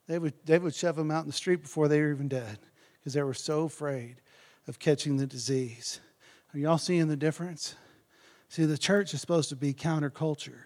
They 0.07 0.18
would, 0.18 0.33
they 0.46 0.59
would 0.59 0.74
shove 0.74 0.96
them 0.96 1.11
out 1.11 1.24
in 1.24 1.26
the 1.26 1.35
street 1.35 1.62
before 1.62 1.88
they 1.88 2.00
were 2.00 2.11
even 2.11 2.28
dead 2.28 2.59
because 2.98 3.12
they 3.12 3.22
were 3.22 3.35
so 3.35 3.64
afraid 3.64 4.16
of 4.68 4.78
catching 4.78 5.16
the 5.16 5.26
disease. 5.26 6.00
Are 6.54 6.59
y'all 6.59 6.78
seeing 6.78 7.09
the 7.09 7.16
difference? 7.16 7.74
See, 8.48 8.64
the 8.64 8.78
church 8.78 9.12
is 9.14 9.20
supposed 9.20 9.48
to 9.48 9.57
be 9.57 9.74
counterculture. 9.74 10.64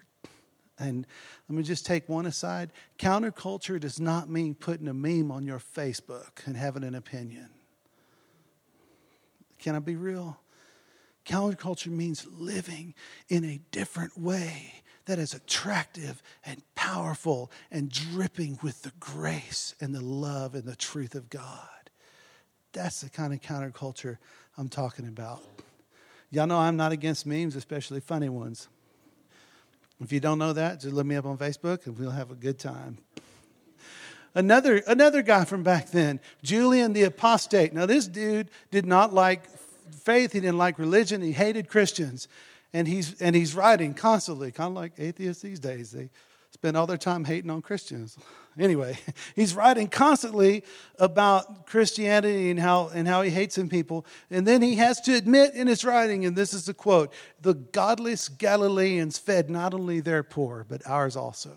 And 0.77 1.07
let 1.47 1.57
me 1.57 1.63
just 1.63 1.85
take 1.85 2.09
one 2.09 2.25
aside. 2.25 2.71
Counterculture 2.99 3.79
does 3.79 3.99
not 3.99 4.29
mean 4.29 4.55
putting 4.55 4.87
a 4.87 4.93
meme 4.93 5.31
on 5.31 5.45
your 5.45 5.59
Facebook 5.59 6.45
and 6.45 6.57
having 6.57 6.83
an 6.83 6.95
opinion. 6.95 7.49
Can 9.59 9.75
I 9.75 9.79
be 9.79 9.95
real? 9.95 10.39
Counterculture 11.25 11.87
means 11.87 12.27
living 12.37 12.93
in 13.29 13.45
a 13.45 13.61
different 13.71 14.19
way 14.19 14.83
that 15.05 15.19
is 15.19 15.33
attractive 15.33 16.21
and 16.45 16.61
powerful 16.75 17.51
and 17.71 17.89
dripping 17.89 18.59
with 18.61 18.81
the 18.81 18.91
grace 18.99 19.75
and 19.79 19.93
the 19.93 20.01
love 20.01 20.55
and 20.55 20.65
the 20.65 20.75
truth 20.75 21.15
of 21.15 21.29
God. 21.29 21.82
That's 22.73 23.01
the 23.01 23.09
kind 23.09 23.33
of 23.33 23.41
counterculture 23.41 24.17
I'm 24.57 24.67
talking 24.67 25.07
about. 25.07 25.41
Y'all 26.31 26.47
know 26.47 26.57
I'm 26.57 26.75
not 26.75 26.91
against 26.91 27.25
memes, 27.25 27.55
especially 27.55 27.99
funny 27.99 28.29
ones. 28.29 28.67
If 30.01 30.11
you 30.11 30.19
don't 30.19 30.39
know 30.39 30.53
that, 30.53 30.81
just 30.81 30.93
look 30.93 31.05
me 31.05 31.15
up 31.15 31.25
on 31.25 31.37
Facebook 31.37 31.85
and 31.85 31.97
we'll 31.97 32.11
have 32.11 32.31
a 32.31 32.35
good 32.35 32.59
time. 32.59 32.97
Another, 34.35 34.77
another 34.87 35.21
guy 35.21 35.45
from 35.45 35.61
back 35.61 35.91
then, 35.91 36.19
Julian 36.41 36.93
the 36.93 37.03
Apostate. 37.03 37.71
Now, 37.71 37.85
this 37.85 38.07
dude 38.07 38.49
did 38.71 38.85
not 38.85 39.13
like 39.13 39.47
faith, 39.91 40.33
he 40.33 40.39
didn't 40.39 40.57
like 40.57 40.79
religion, 40.79 41.21
he 41.21 41.31
hated 41.31 41.69
Christians. 41.69 42.27
And 42.73 42.87
he's, 42.87 43.21
and 43.21 43.35
he's 43.35 43.53
writing 43.53 43.93
constantly, 43.93 44.51
kind 44.51 44.69
of 44.69 44.73
like 44.73 44.93
atheists 44.97 45.43
these 45.43 45.59
days. 45.59 45.91
They 45.91 46.09
spend 46.63 46.77
all 46.77 46.87
their 46.87 46.97
time 46.97 47.25
hating 47.25 47.51
on 47.51 47.61
Christians. 47.61 48.17
Anyway, 48.55 48.95
he's 49.35 49.55
writing 49.55 49.87
constantly 49.87 50.63
about 50.99 51.65
Christianity 51.65 52.51
and 52.51 52.59
how, 52.59 52.89
and 52.89 53.07
how 53.07 53.23
he 53.23 53.31
hates 53.31 53.55
some 53.55 53.67
people. 53.67 54.05
And 54.29 54.45
then 54.45 54.61
he 54.61 54.75
has 54.75 55.01
to 55.01 55.15
admit 55.15 55.55
in 55.55 55.65
his 55.65 55.83
writing, 55.83 56.23
and 56.23 56.35
this 56.35 56.53
is 56.53 56.67
the 56.67 56.73
quote 56.75 57.11
the 57.41 57.55
godless 57.55 58.29
Galileans 58.29 59.17
fed 59.17 59.49
not 59.49 59.73
only 59.73 60.01
their 60.01 60.21
poor, 60.21 60.67
but 60.69 60.85
ours 60.85 61.15
also. 61.15 61.49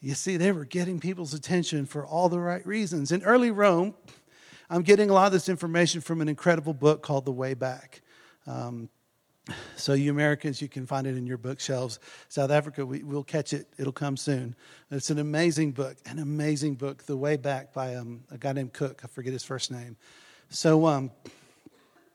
You 0.00 0.14
see, 0.14 0.38
they 0.38 0.52
were 0.52 0.64
getting 0.64 1.00
people's 1.00 1.34
attention 1.34 1.84
for 1.84 2.06
all 2.06 2.30
the 2.30 2.40
right 2.40 2.66
reasons. 2.66 3.12
In 3.12 3.22
early 3.24 3.50
Rome, 3.50 3.94
I'm 4.70 4.80
getting 4.80 5.10
a 5.10 5.12
lot 5.12 5.26
of 5.26 5.32
this 5.32 5.50
information 5.50 6.00
from 6.00 6.22
an 6.22 6.30
incredible 6.30 6.72
book 6.72 7.02
called 7.02 7.26
The 7.26 7.32
Way 7.32 7.52
Back. 7.52 8.00
Um, 8.46 8.88
so, 9.76 9.94
you 9.94 10.10
Americans, 10.10 10.60
you 10.60 10.68
can 10.68 10.86
find 10.86 11.06
it 11.06 11.16
in 11.16 11.26
your 11.26 11.38
bookshelves. 11.38 11.98
South 12.28 12.50
Africa, 12.50 12.84
we, 12.84 13.02
will 13.02 13.24
catch 13.24 13.52
it. 13.52 13.66
It'll 13.78 13.92
come 13.92 14.16
soon. 14.16 14.54
It's 14.90 15.10
an 15.10 15.18
amazing 15.18 15.72
book, 15.72 15.96
an 16.06 16.18
amazing 16.18 16.74
book, 16.74 17.04
The 17.04 17.16
Way 17.16 17.36
Back 17.36 17.72
by 17.72 17.96
um, 17.96 18.24
a 18.30 18.38
guy 18.38 18.52
named 18.52 18.72
Cook. 18.72 19.02
I 19.04 19.06
forget 19.06 19.32
his 19.32 19.44
first 19.44 19.70
name. 19.70 19.96
So, 20.50 20.86
um, 20.86 21.10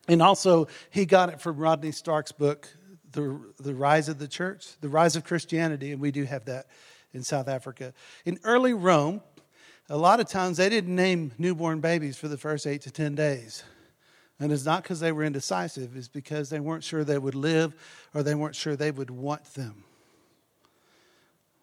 and 0.08 0.22
also, 0.22 0.68
he 0.90 1.06
got 1.06 1.30
it 1.30 1.40
from 1.40 1.58
Rodney 1.58 1.92
Stark's 1.92 2.32
book, 2.32 2.68
the, 3.12 3.40
the 3.60 3.74
Rise 3.74 4.10
of 4.10 4.20
the 4.20 4.28
Church, 4.28 4.80
The 4.82 4.90
Rise 4.90 5.16
of 5.16 5.24
Christianity, 5.24 5.92
and 5.92 6.02
we 6.02 6.12
do 6.12 6.24
have 6.26 6.46
that 6.46 6.68
in 7.14 7.24
South 7.24 7.48
Africa. 7.48 7.94
In 8.26 8.40
early 8.44 8.74
Rome, 8.74 9.22
a 9.90 9.98
lot 9.98 10.20
of 10.20 10.28
times 10.28 10.58
they 10.58 10.70
didn't 10.70 10.96
name 10.96 11.32
newborn 11.38 11.80
babies 11.80 12.18
for 12.18 12.28
the 12.28 12.38
first 12.38 12.66
eight 12.66 12.82
to 12.82 12.92
10 12.92 13.16
days. 13.16 13.64
And 14.44 14.52
it's 14.52 14.66
not 14.66 14.84
because 14.84 15.00
they 15.00 15.14
were 15.14 15.24
indecisive, 15.24 15.96
it's 15.96 16.10
because 16.10 16.50
they 16.50 16.60
weren't 16.60 16.84
sure 16.84 17.06
they 17.06 17.18
would 17.18 17.34
live 17.34 17.74
or 18.14 18.24
they 18.24 18.36
weren't 18.36 18.58
sure 18.58 18.76
they 18.76 18.92
would 18.92 19.10
want 19.10 19.46
them. 19.54 19.86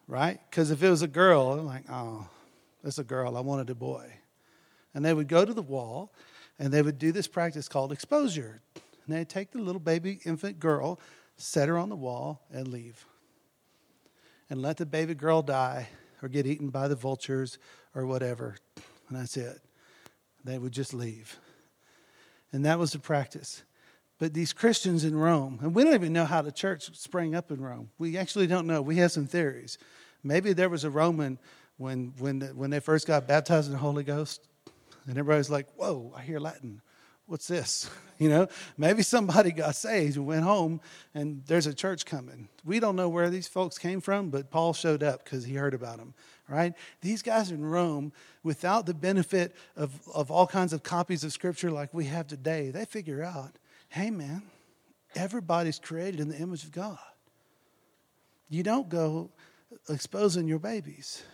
Right? 0.08 0.40
Because 0.48 0.70
if 0.70 0.82
it 0.82 0.88
was 0.88 1.02
a 1.02 1.06
girl, 1.06 1.52
I'm 1.52 1.66
like, 1.66 1.84
oh, 1.90 2.26
that's 2.82 2.96
a 2.96 3.04
girl. 3.04 3.36
I 3.36 3.40
wanted 3.40 3.68
a 3.68 3.74
boy. 3.74 4.10
And 4.94 5.04
they 5.04 5.12
would 5.12 5.28
go 5.28 5.44
to 5.44 5.52
the 5.52 5.60
wall 5.60 6.10
and 6.58 6.72
they 6.72 6.80
would 6.80 6.98
do 6.98 7.12
this 7.12 7.28
practice 7.28 7.68
called 7.68 7.92
exposure. 7.92 8.62
And 8.74 9.14
they'd 9.14 9.28
take 9.28 9.50
the 9.50 9.60
little 9.60 9.78
baby 9.78 10.20
infant 10.24 10.58
girl, 10.58 10.98
set 11.36 11.68
her 11.68 11.76
on 11.76 11.90
the 11.90 11.96
wall, 11.96 12.40
and 12.50 12.66
leave. 12.66 13.04
And 14.48 14.62
let 14.62 14.78
the 14.78 14.86
baby 14.86 15.14
girl 15.14 15.42
die 15.42 15.90
or 16.22 16.30
get 16.30 16.46
eaten 16.46 16.70
by 16.70 16.88
the 16.88 16.96
vultures 16.96 17.58
or 17.94 18.06
whatever. 18.06 18.56
And 19.10 19.18
that's 19.18 19.36
it. 19.36 19.60
They 20.46 20.56
would 20.56 20.72
just 20.72 20.94
leave. 20.94 21.38
And 22.52 22.64
that 22.64 22.78
was 22.78 22.92
the 22.92 22.98
practice. 22.98 23.62
But 24.18 24.34
these 24.34 24.52
Christians 24.52 25.04
in 25.04 25.16
Rome, 25.16 25.60
and 25.62 25.74
we 25.74 25.82
don't 25.82 25.94
even 25.94 26.12
know 26.12 26.26
how 26.26 26.42
the 26.42 26.52
church 26.52 26.94
sprang 26.96 27.34
up 27.34 27.50
in 27.50 27.60
Rome. 27.60 27.90
We 27.98 28.18
actually 28.18 28.46
don't 28.46 28.66
know. 28.66 28.82
We 28.82 28.96
have 28.96 29.12
some 29.12 29.26
theories. 29.26 29.78
Maybe 30.22 30.52
there 30.52 30.68
was 30.68 30.84
a 30.84 30.90
Roman 30.90 31.38
when, 31.78 32.12
when, 32.18 32.40
when 32.54 32.68
they 32.68 32.80
first 32.80 33.06
got 33.06 33.26
baptized 33.26 33.68
in 33.68 33.72
the 33.72 33.78
Holy 33.78 34.04
Ghost, 34.04 34.46
and 35.06 35.16
everybody's 35.16 35.48
like, 35.48 35.66
whoa, 35.76 36.12
I 36.14 36.20
hear 36.20 36.38
Latin. 36.38 36.82
What's 37.30 37.46
this? 37.46 37.88
You 38.20 38.28
know, 38.28 38.48
maybe 38.76 39.02
somebody 39.02 39.50
got 39.50 39.74
saved 39.76 40.18
and 40.18 40.26
went 40.26 40.44
home, 40.44 40.82
and 41.14 41.42
there's 41.46 41.66
a 41.66 41.72
church 41.72 42.04
coming. 42.04 42.50
We 42.66 42.78
don't 42.78 42.94
know 42.94 43.08
where 43.08 43.30
these 43.30 43.48
folks 43.48 43.78
came 43.78 44.02
from, 44.02 44.28
but 44.28 44.50
Paul 44.50 44.74
showed 44.74 45.02
up 45.02 45.24
because 45.24 45.46
he 45.46 45.54
heard 45.54 45.72
about 45.72 45.96
them 45.96 46.12
right? 46.50 46.74
These 47.00 47.22
guys 47.22 47.50
in 47.50 47.64
Rome, 47.64 48.12
without 48.42 48.84
the 48.84 48.92
benefit 48.92 49.54
of, 49.76 49.92
of 50.12 50.30
all 50.30 50.46
kinds 50.46 50.72
of 50.72 50.82
copies 50.82 51.24
of 51.24 51.32
Scripture 51.32 51.70
like 51.70 51.94
we 51.94 52.06
have 52.06 52.26
today, 52.26 52.70
they 52.70 52.84
figure 52.84 53.22
out 53.22 53.52
hey, 53.88 54.10
man, 54.10 54.42
everybody's 55.16 55.78
created 55.80 56.20
in 56.20 56.28
the 56.28 56.36
image 56.36 56.62
of 56.62 56.70
God. 56.70 56.98
You 58.48 58.62
don't 58.62 58.88
go 58.88 59.30
exposing 59.88 60.46
your 60.46 60.60
babies 60.60 61.24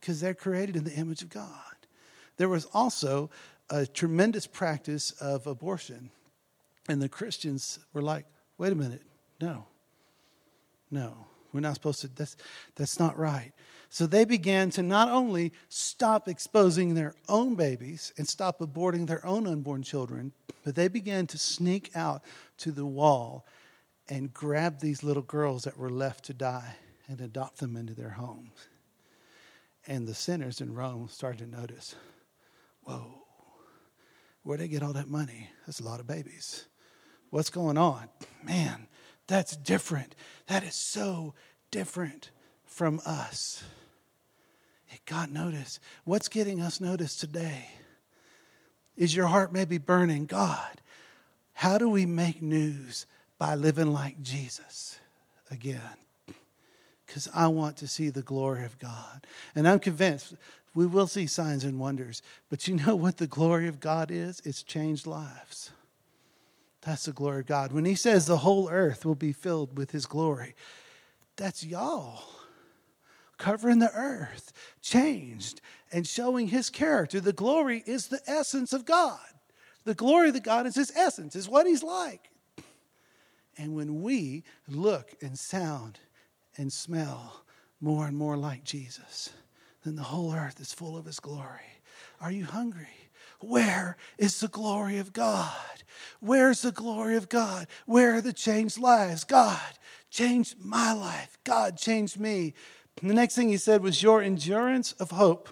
because 0.00 0.20
they're 0.20 0.34
created 0.34 0.76
in 0.76 0.84
the 0.84 0.92
image 0.92 1.22
of 1.22 1.30
God. 1.30 1.48
There 2.36 2.48
was 2.48 2.66
also 2.66 3.30
a 3.70 3.86
tremendous 3.86 4.46
practice 4.46 5.10
of 5.12 5.46
abortion. 5.46 6.10
And 6.88 7.02
the 7.02 7.08
Christians 7.08 7.78
were 7.92 8.02
like, 8.02 8.26
wait 8.58 8.72
a 8.72 8.76
minute, 8.76 9.02
no, 9.40 9.66
no, 10.90 11.26
we're 11.52 11.60
not 11.60 11.74
supposed 11.74 12.00
to, 12.02 12.08
that's, 12.08 12.36
that's 12.76 13.00
not 13.00 13.18
right. 13.18 13.52
So 13.88 14.06
they 14.06 14.24
began 14.24 14.70
to 14.70 14.82
not 14.82 15.08
only 15.08 15.52
stop 15.68 16.28
exposing 16.28 16.94
their 16.94 17.14
own 17.28 17.54
babies 17.54 18.12
and 18.18 18.28
stop 18.28 18.60
aborting 18.60 19.06
their 19.06 19.24
own 19.24 19.46
unborn 19.46 19.82
children, 19.82 20.32
but 20.64 20.74
they 20.74 20.88
began 20.88 21.26
to 21.28 21.38
sneak 21.38 21.90
out 21.94 22.22
to 22.58 22.72
the 22.72 22.86
wall 22.86 23.46
and 24.08 24.32
grab 24.32 24.80
these 24.80 25.02
little 25.02 25.22
girls 25.22 25.64
that 25.64 25.78
were 25.78 25.90
left 25.90 26.24
to 26.26 26.34
die 26.34 26.76
and 27.08 27.20
adopt 27.20 27.58
them 27.58 27.76
into 27.76 27.94
their 27.94 28.10
homes. 28.10 28.68
And 29.86 30.06
the 30.06 30.14
sinners 30.14 30.60
in 30.60 30.74
Rome 30.74 31.08
started 31.10 31.50
to 31.50 31.60
notice 31.60 31.94
whoa, 32.82 33.25
where'd 34.46 34.60
they 34.60 34.68
get 34.68 34.82
all 34.82 34.92
that 34.92 35.08
money? 35.08 35.50
That's 35.66 35.80
a 35.80 35.84
lot 35.84 35.98
of 35.98 36.06
babies. 36.06 36.66
What's 37.30 37.50
going 37.50 37.76
on? 37.76 38.08
Man, 38.44 38.86
that's 39.26 39.56
different. 39.56 40.14
That 40.46 40.62
is 40.62 40.76
so 40.76 41.34
different 41.72 42.30
from 42.64 43.00
us. 43.04 43.64
It 44.90 45.04
got 45.04 45.32
noticed. 45.32 45.80
What's 46.04 46.28
getting 46.28 46.60
us 46.60 46.80
noticed 46.80 47.18
today? 47.18 47.66
Is 48.96 49.16
your 49.16 49.26
heart 49.26 49.52
maybe 49.52 49.78
burning? 49.78 50.26
God, 50.26 50.80
how 51.52 51.76
do 51.76 51.88
we 51.88 52.06
make 52.06 52.40
news 52.40 53.04
by 53.38 53.56
living 53.56 53.92
like 53.92 54.22
Jesus 54.22 55.00
again? 55.50 55.80
Because 57.04 57.28
I 57.34 57.48
want 57.48 57.78
to 57.78 57.88
see 57.88 58.10
the 58.10 58.22
glory 58.22 58.64
of 58.64 58.78
God. 58.78 59.26
And 59.56 59.66
I'm 59.66 59.80
convinced 59.80 60.34
we 60.76 60.86
will 60.86 61.08
see 61.08 61.26
signs 61.26 61.64
and 61.64 61.80
wonders. 61.80 62.22
But 62.48 62.68
you 62.68 62.76
know 62.76 62.94
what 62.94 63.16
the 63.16 63.26
glory 63.26 63.66
of 63.66 63.80
God 63.80 64.10
is? 64.12 64.40
It's 64.44 64.62
changed 64.62 65.06
lives. 65.06 65.72
That's 66.82 67.06
the 67.06 67.12
glory 67.12 67.40
of 67.40 67.46
God. 67.46 67.72
When 67.72 67.84
He 67.84 67.96
says 67.96 68.26
the 68.26 68.36
whole 68.36 68.68
earth 68.70 69.04
will 69.04 69.16
be 69.16 69.32
filled 69.32 69.76
with 69.76 69.90
His 69.90 70.06
glory, 70.06 70.54
that's 71.34 71.64
y'all 71.64 72.22
covering 73.38 73.78
the 73.78 73.92
earth, 73.92 74.52
changed, 74.80 75.60
and 75.92 76.06
showing 76.06 76.48
his 76.48 76.70
character. 76.70 77.20
The 77.20 77.32
glory 77.32 77.82
is 77.86 78.08
the 78.08 78.20
essence 78.26 78.72
of 78.72 78.84
God. 78.84 79.18
The 79.84 79.94
glory 79.94 80.28
of 80.28 80.34
the 80.34 80.40
God 80.40 80.66
is 80.66 80.74
his 80.74 80.92
essence, 80.96 81.36
is 81.36 81.48
what 81.48 81.66
he's 81.66 81.82
like. 81.82 82.30
And 83.58 83.74
when 83.74 84.02
we 84.02 84.44
look 84.68 85.14
and 85.22 85.38
sound 85.38 85.98
and 86.56 86.72
smell 86.72 87.44
more 87.80 88.06
and 88.06 88.16
more 88.16 88.36
like 88.36 88.64
Jesus, 88.64 89.30
then 89.86 89.94
the 89.94 90.02
whole 90.02 90.34
earth 90.34 90.60
is 90.60 90.72
full 90.72 90.96
of 90.96 91.06
his 91.06 91.20
glory. 91.20 91.80
Are 92.20 92.32
you 92.32 92.44
hungry? 92.44 92.88
Where 93.40 93.96
is 94.18 94.40
the 94.40 94.48
glory 94.48 94.98
of 94.98 95.12
God? 95.12 95.52
Where's 96.20 96.62
the 96.62 96.72
glory 96.72 97.16
of 97.16 97.28
God? 97.28 97.68
Where 97.86 98.16
are 98.16 98.20
the 98.20 98.32
changed 98.32 98.78
lives? 98.78 99.22
God 99.22 99.60
changed 100.10 100.56
my 100.58 100.92
life. 100.92 101.38
God 101.44 101.76
changed 101.76 102.18
me. 102.18 102.54
And 103.00 103.08
the 103.08 103.14
next 103.14 103.36
thing 103.36 103.48
he 103.48 103.58
said 103.58 103.82
was, 103.82 104.02
Your 104.02 104.22
endurance 104.22 104.92
of 104.94 105.12
hope. 105.12 105.50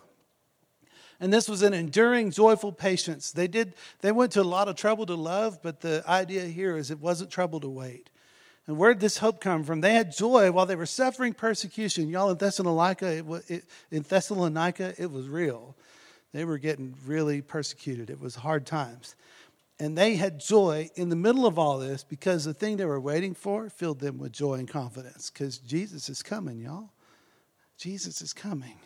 And 1.20 1.32
this 1.32 1.48
was 1.48 1.62
an 1.62 1.72
enduring, 1.72 2.32
joyful 2.32 2.72
patience. 2.72 3.30
They 3.30 3.46
did 3.46 3.74
they 4.00 4.10
went 4.10 4.32
to 4.32 4.42
a 4.42 4.42
lot 4.42 4.68
of 4.68 4.74
trouble 4.74 5.06
to 5.06 5.14
love, 5.14 5.62
but 5.62 5.80
the 5.80 6.02
idea 6.08 6.46
here 6.46 6.76
is 6.76 6.90
it 6.90 6.98
wasn't 6.98 7.30
trouble 7.30 7.60
to 7.60 7.68
wait. 7.68 8.10
And 8.66 8.78
where 8.78 8.94
did 8.94 9.00
this 9.00 9.18
hope 9.18 9.40
come 9.40 9.62
from? 9.64 9.80
They 9.80 9.92
had 9.92 10.16
joy 10.16 10.50
while 10.50 10.66
they 10.66 10.76
were 10.76 10.86
suffering 10.86 11.34
persecution. 11.34 12.08
Y'all 12.08 12.30
in 12.30 12.38
Thessalonica, 12.38 13.06
it, 13.06 13.24
it, 13.48 13.64
in 13.90 14.02
Thessalonica, 14.02 14.94
it 14.98 15.10
was 15.10 15.28
real. 15.28 15.76
They 16.32 16.44
were 16.44 16.58
getting 16.58 16.94
really 17.06 17.42
persecuted. 17.42 18.08
It 18.08 18.20
was 18.20 18.34
hard 18.34 18.66
times. 18.66 19.16
And 19.78 19.98
they 19.98 20.16
had 20.16 20.40
joy 20.40 20.88
in 20.94 21.08
the 21.08 21.16
middle 21.16 21.46
of 21.46 21.58
all 21.58 21.78
this 21.78 22.04
because 22.04 22.44
the 22.44 22.54
thing 22.54 22.76
they 22.76 22.84
were 22.84 23.00
waiting 23.00 23.34
for 23.34 23.68
filled 23.68 24.00
them 24.00 24.18
with 24.18 24.32
joy 24.32 24.54
and 24.54 24.68
confidence 24.68 25.30
because 25.30 25.58
Jesus 25.58 26.08
is 26.08 26.22
coming, 26.22 26.60
y'all. 26.60 26.90
Jesus 27.76 28.22
is 28.22 28.32
coming. 28.32 28.76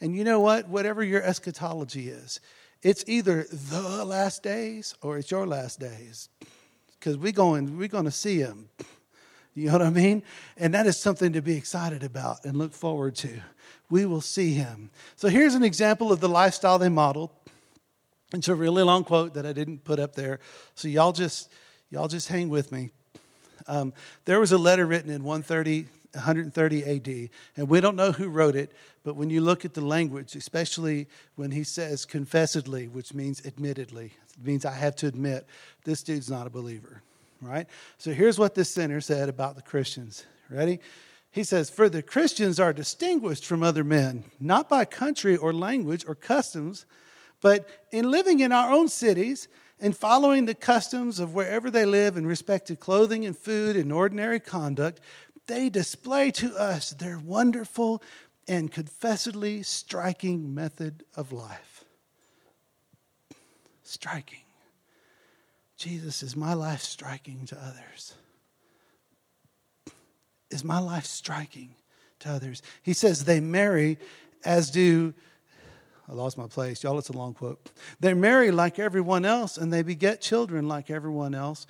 And 0.00 0.16
you 0.16 0.24
know 0.24 0.40
what? 0.40 0.68
Whatever 0.68 1.04
your 1.04 1.22
eschatology 1.22 2.08
is, 2.08 2.40
it's 2.82 3.04
either 3.06 3.46
the 3.50 4.04
last 4.04 4.42
days 4.42 4.94
or 5.00 5.18
it's 5.18 5.30
your 5.30 5.46
last 5.46 5.80
days 5.80 6.28
because 6.98 7.16
we're 7.16 7.32
going, 7.32 7.78
we're 7.78 7.88
going 7.88 8.04
to 8.04 8.10
see 8.10 8.38
him. 8.38 8.68
You 9.56 9.68
know 9.68 9.72
what 9.72 9.82
I 9.82 9.90
mean? 9.90 10.22
And 10.58 10.74
that 10.74 10.86
is 10.86 10.98
something 10.98 11.32
to 11.32 11.40
be 11.40 11.56
excited 11.56 12.04
about 12.04 12.44
and 12.44 12.58
look 12.58 12.74
forward 12.74 13.16
to. 13.16 13.40
We 13.88 14.04
will 14.04 14.20
see 14.20 14.52
him. 14.52 14.90
So 15.16 15.28
here's 15.28 15.54
an 15.54 15.64
example 15.64 16.12
of 16.12 16.20
the 16.20 16.28
lifestyle 16.28 16.78
they 16.78 16.90
modeled. 16.90 17.30
It's 18.34 18.48
a 18.48 18.54
really 18.54 18.82
long 18.82 19.02
quote 19.02 19.32
that 19.32 19.46
I 19.46 19.54
didn't 19.54 19.82
put 19.82 19.98
up 19.98 20.14
there. 20.14 20.40
So 20.74 20.88
y'all 20.88 21.12
just 21.12 21.50
y'all 21.88 22.06
just 22.06 22.28
hang 22.28 22.50
with 22.50 22.70
me. 22.70 22.90
Um, 23.66 23.94
there 24.26 24.38
was 24.40 24.52
a 24.52 24.58
letter 24.58 24.84
written 24.84 25.10
in 25.10 25.24
130, 25.24 25.86
130 26.12 26.84
AD, 26.84 27.30
and 27.56 27.68
we 27.68 27.80
don't 27.80 27.96
know 27.96 28.12
who 28.12 28.28
wrote 28.28 28.56
it, 28.56 28.72
but 29.04 29.16
when 29.16 29.30
you 29.30 29.40
look 29.40 29.64
at 29.64 29.72
the 29.72 29.80
language, 29.80 30.36
especially 30.36 31.06
when 31.34 31.50
he 31.50 31.64
says 31.64 32.04
confessedly, 32.04 32.88
which 32.88 33.14
means 33.14 33.44
admittedly, 33.46 34.12
it 34.38 34.46
means 34.46 34.64
I 34.64 34.72
have 34.72 34.94
to 34.96 35.06
admit 35.06 35.46
this 35.84 36.02
dude's 36.02 36.30
not 36.30 36.46
a 36.46 36.50
believer 36.50 37.02
right? 37.40 37.66
So 37.98 38.12
here's 38.12 38.38
what 38.38 38.54
this 38.54 38.70
sinner 38.70 39.00
said 39.00 39.28
about 39.28 39.56
the 39.56 39.62
Christians. 39.62 40.24
Ready? 40.50 40.80
He 41.30 41.44
says, 41.44 41.68
For 41.68 41.88
the 41.88 42.02
Christians 42.02 42.58
are 42.58 42.72
distinguished 42.72 43.44
from 43.44 43.62
other 43.62 43.84
men, 43.84 44.24
not 44.40 44.68
by 44.68 44.84
country 44.84 45.36
or 45.36 45.52
language 45.52 46.04
or 46.08 46.14
customs, 46.14 46.86
but 47.40 47.68
in 47.92 48.10
living 48.10 48.40
in 48.40 48.52
our 48.52 48.72
own 48.72 48.88
cities 48.88 49.48
and 49.78 49.94
following 49.94 50.46
the 50.46 50.54
customs 50.54 51.20
of 51.20 51.34
wherever 51.34 51.70
they 51.70 51.84
live 51.84 52.16
in 52.16 52.26
respect 52.26 52.66
to 52.68 52.76
clothing 52.76 53.26
and 53.26 53.36
food 53.36 53.76
and 53.76 53.92
ordinary 53.92 54.40
conduct, 54.40 55.00
they 55.46 55.68
display 55.68 56.30
to 56.30 56.56
us 56.56 56.90
their 56.90 57.18
wonderful 57.18 58.02
and 58.48 58.72
confessedly 58.72 59.62
striking 59.62 60.54
method 60.54 61.04
of 61.14 61.32
life. 61.32 61.84
Striking. 63.82 64.45
Jesus, 65.76 66.22
is 66.22 66.36
my 66.36 66.54
life 66.54 66.80
striking 66.80 67.44
to 67.46 67.56
others? 67.56 68.14
Is 70.50 70.64
my 70.64 70.78
life 70.78 71.04
striking 71.04 71.74
to 72.20 72.30
others? 72.30 72.62
He 72.82 72.92
says 72.92 73.24
they 73.24 73.40
marry 73.40 73.98
as 74.44 74.70
do, 74.70 75.12
I 76.08 76.12
lost 76.12 76.38
my 76.38 76.46
place. 76.46 76.82
Y'all, 76.82 76.98
it's 76.98 77.08
a 77.08 77.16
long 77.16 77.34
quote. 77.34 77.70
They 77.98 78.14
marry 78.14 78.50
like 78.50 78.78
everyone 78.78 79.24
else 79.24 79.58
and 79.58 79.72
they 79.72 79.82
beget 79.82 80.20
children 80.20 80.68
like 80.68 80.90
everyone 80.90 81.34
else, 81.34 81.66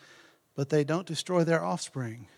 but 0.55 0.69
they 0.69 0.85
don't 0.85 1.07
destroy 1.07 1.43
their 1.43 1.65
offspring. 1.65 2.29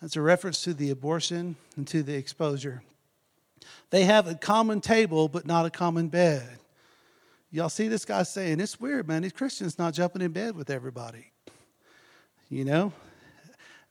That's 0.00 0.16
a 0.16 0.22
reference 0.22 0.62
to 0.62 0.74
the 0.74 0.90
abortion 0.90 1.56
and 1.76 1.86
to 1.88 2.04
the 2.04 2.14
exposure. 2.14 2.82
They 3.90 4.04
have 4.04 4.28
a 4.28 4.36
common 4.36 4.80
table, 4.80 5.28
but 5.28 5.44
not 5.44 5.66
a 5.66 5.70
common 5.70 6.08
bed. 6.08 6.60
Y'all 7.50 7.68
see 7.68 7.88
this 7.88 8.04
guy 8.04 8.22
saying, 8.24 8.60
it's 8.60 8.78
weird, 8.78 9.08
man. 9.08 9.22
These 9.22 9.32
Christians 9.32 9.78
not 9.78 9.94
jumping 9.94 10.22
in 10.22 10.32
bed 10.32 10.54
with 10.54 10.68
everybody. 10.68 11.32
You 12.50 12.64
know? 12.64 12.92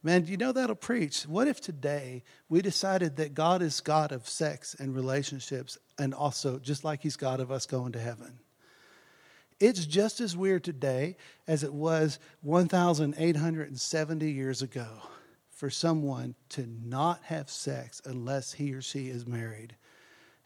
Man, 0.00 0.26
you 0.26 0.36
know 0.36 0.52
that'll 0.52 0.76
preach. 0.76 1.24
What 1.24 1.48
if 1.48 1.60
today 1.60 2.22
we 2.48 2.62
decided 2.62 3.16
that 3.16 3.34
God 3.34 3.62
is 3.62 3.80
God 3.80 4.12
of 4.12 4.28
sex 4.28 4.76
and 4.78 4.94
relationships 4.94 5.76
and 5.98 6.14
also 6.14 6.58
just 6.60 6.84
like 6.84 7.02
he's 7.02 7.16
God 7.16 7.40
of 7.40 7.50
us 7.50 7.66
going 7.66 7.92
to 7.92 7.98
heaven? 7.98 8.38
It's 9.58 9.86
just 9.86 10.20
as 10.20 10.36
weird 10.36 10.62
today 10.62 11.16
as 11.48 11.64
it 11.64 11.74
was 11.74 12.20
1,870 12.42 14.30
years 14.30 14.62
ago 14.62 14.86
for 15.50 15.68
someone 15.68 16.36
to 16.50 16.68
not 16.84 17.24
have 17.24 17.50
sex 17.50 18.00
unless 18.04 18.52
he 18.52 18.72
or 18.72 18.80
she 18.80 19.08
is 19.08 19.26
married 19.26 19.74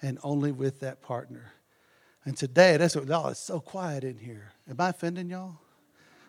and 0.00 0.18
only 0.22 0.50
with 0.50 0.80
that 0.80 1.02
partner. 1.02 1.52
And 2.24 2.36
today, 2.36 2.76
that's 2.76 2.94
what, 2.94 3.06
y'all, 3.06 3.28
it's 3.28 3.40
so 3.40 3.60
quiet 3.60 4.04
in 4.04 4.18
here. 4.18 4.52
Am 4.70 4.76
I 4.78 4.90
offending 4.90 5.28
y'all? 5.28 5.58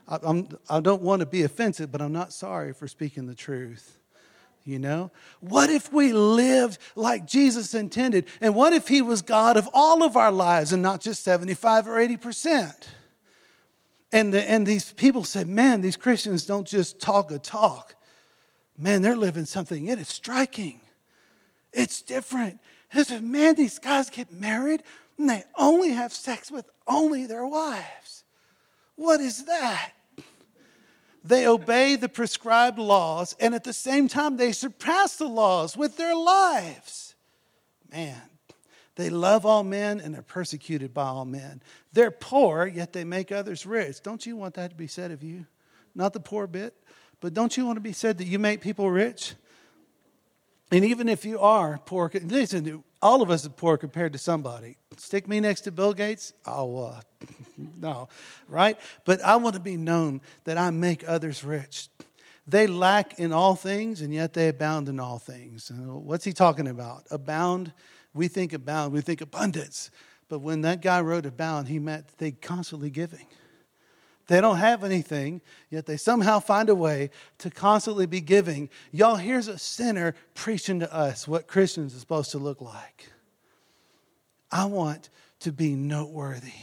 I, 0.08 0.20
I'm, 0.24 0.50
I 0.70 0.80
don't 0.80 1.02
want 1.02 1.20
to 1.20 1.26
be 1.26 1.44
offensive, 1.44 1.92
but 1.92 2.02
I'm 2.02 2.12
not 2.12 2.34
sorry 2.34 2.74
for 2.74 2.88
speaking 2.88 3.28
the 3.28 3.36
truth. 3.36 4.00
You 4.66 4.80
know? 4.80 5.12
What 5.42 5.70
if 5.70 5.92
we 5.92 6.14
lived 6.14 6.80
like 6.96 7.28
Jesus 7.28 7.74
intended? 7.74 8.26
And 8.40 8.56
what 8.56 8.74
if 8.74 8.88
He 8.88 9.02
was 9.02 9.22
God 9.22 9.58
of 9.58 9.70
all 9.74 10.04
of 10.04 10.16
our 10.16 10.32
lives 10.32 10.72
and 10.72 10.82
not 10.82 11.02
just 11.02 11.24
75 11.24 11.88
or 11.88 11.96
80%? 11.96 12.88
And, 14.12 14.34
the, 14.34 14.50
and 14.50 14.66
these 14.66 14.94
people 14.94 15.24
said, 15.24 15.48
man, 15.48 15.82
these 15.82 15.98
Christians 15.98 16.46
don't 16.46 16.68
just 16.68 17.02
talk 17.02 17.32
a 17.32 17.40
talk. 17.40 17.96
Man, 18.78 19.02
they're 19.02 19.16
living 19.16 19.46
something. 19.46 19.88
It 19.88 20.00
is 20.00 20.08
striking. 20.08 20.82
It's 21.74 22.02
different. 22.02 22.60
They 22.94 23.04
said, 23.04 23.24
man, 23.24 23.56
these 23.56 23.80
guys 23.80 24.10
get 24.10 24.32
married 24.32 24.84
and 25.18 25.30
they 25.30 25.44
only 25.58 25.90
have 25.90 26.14
sex 26.14 26.52
with 26.52 26.70
only 26.88 27.26
their 27.26 27.46
wives. 27.46 28.24
What 28.96 29.22
is 29.22 29.46
that? 29.46 29.92
They 31.24 31.48
obey 31.48 31.96
the 31.96 32.10
prescribed 32.10 32.78
laws, 32.78 33.36
and 33.40 33.56
at 33.56 33.64
the 33.64 33.74
same 33.74 34.08
time, 34.08 34.36
they 34.36 34.52
surpass 34.52 35.16
the 35.16 35.28
laws 35.28 35.78
with 35.78 35.96
their 35.96 36.16
lives. 36.16 37.16
Man, 37.92 38.22
they 38.96 39.10
love 39.10 39.46
all 39.46 39.64
men 39.64 40.00
and 40.02 40.14
they're 40.14 40.22
persecuted 40.22 40.94
by 40.94 41.06
all 41.06 41.26
men. 41.26 41.62
They're 41.94 42.12
poor, 42.12 42.68
yet 42.68 42.94
they 42.94 43.04
make 43.04 43.32
others 43.32 43.66
rich. 43.66 44.02
Don't 44.04 44.26
you 44.26 44.36
want 44.36 44.56
that 44.56 44.72
to 44.72 44.76
be 44.76 44.88
said 44.88 45.12
of 45.12 45.24
you? 45.24 45.46
Not 45.96 46.14
the 46.14 46.20
poor 46.20 46.46
bit, 46.48 46.76
but 47.22 47.34
don't 47.34 47.56
you 47.56 47.66
want 47.66 47.78
to 47.78 47.82
be 47.82 47.94
said 47.94 48.18
that 48.18 48.28
you 48.28 48.38
make 48.38 48.62
people 48.62 48.90
rich? 48.92 49.34
And 50.72 50.84
even 50.84 51.08
if 51.08 51.24
you 51.24 51.40
are 51.40 51.80
poor, 51.86 52.12
listen, 52.14 52.84
all 53.02 53.22
of 53.22 53.30
us 53.30 53.46
are 53.46 53.52
poor 53.52 53.78
compared 53.78 54.14
to 54.14 54.20
somebody. 54.20 54.78
Stick 54.98 55.28
me 55.28 55.40
next 55.40 55.62
to 55.62 55.72
Bill 55.72 55.94
Gates, 55.94 56.34
oh, 56.46 56.86
uh, 56.86 57.02
no, 57.80 58.10
right? 58.48 58.80
But 59.06 59.22
I 59.22 59.36
want 59.38 59.56
to 59.56 59.62
be 59.62 59.78
known 59.78 60.22
that 60.44 60.58
I 60.58 60.72
make 60.72 61.08
others 61.08 61.44
rich. 61.44 61.90
They 62.48 62.68
lack 62.68 63.20
in 63.20 63.32
all 63.32 63.56
things, 63.56 64.02
and 64.02 64.14
yet 64.14 64.34
they 64.34 64.50
abound 64.50 64.90
in 64.90 65.00
all 65.00 65.18
things. 65.18 65.72
What's 65.74 66.26
he 66.26 66.34
talking 66.34 66.68
about? 66.68 67.04
Abound, 67.10 67.72
we 68.14 68.28
think 68.28 68.54
abound, 68.54 68.94
we 68.94 69.02
think 69.02 69.22
abundance. 69.22 69.92
But 70.28 70.40
when 70.40 70.62
that 70.62 70.82
guy 70.82 71.00
wrote 71.02 71.26
abound, 71.26 71.68
he 71.68 71.80
meant 71.80 72.08
they 72.18 72.32
constantly 72.32 72.90
giving. 72.90 73.28
They 74.28 74.40
don't 74.40 74.58
have 74.58 74.84
anything, 74.84 75.42
yet 75.70 75.86
they 75.86 75.98
somehow 75.98 76.40
find 76.40 76.70
a 76.70 76.76
way 76.76 77.10
to 77.40 77.50
constantly 77.50 78.06
be 78.06 78.22
giving. 78.22 78.70
Y'all, 78.92 79.16
here's 79.16 79.48
a 79.48 79.58
sinner 79.58 80.16
preaching 80.34 80.80
to 80.80 80.94
us 80.94 81.28
what 81.28 81.48
Christians 81.48 81.96
are 81.96 82.00
supposed 82.00 82.32
to 82.32 82.38
look 82.38 82.62
like. 82.62 83.13
I 84.54 84.66
want 84.66 85.10
to 85.40 85.52
be 85.52 85.74
noteworthy 85.74 86.54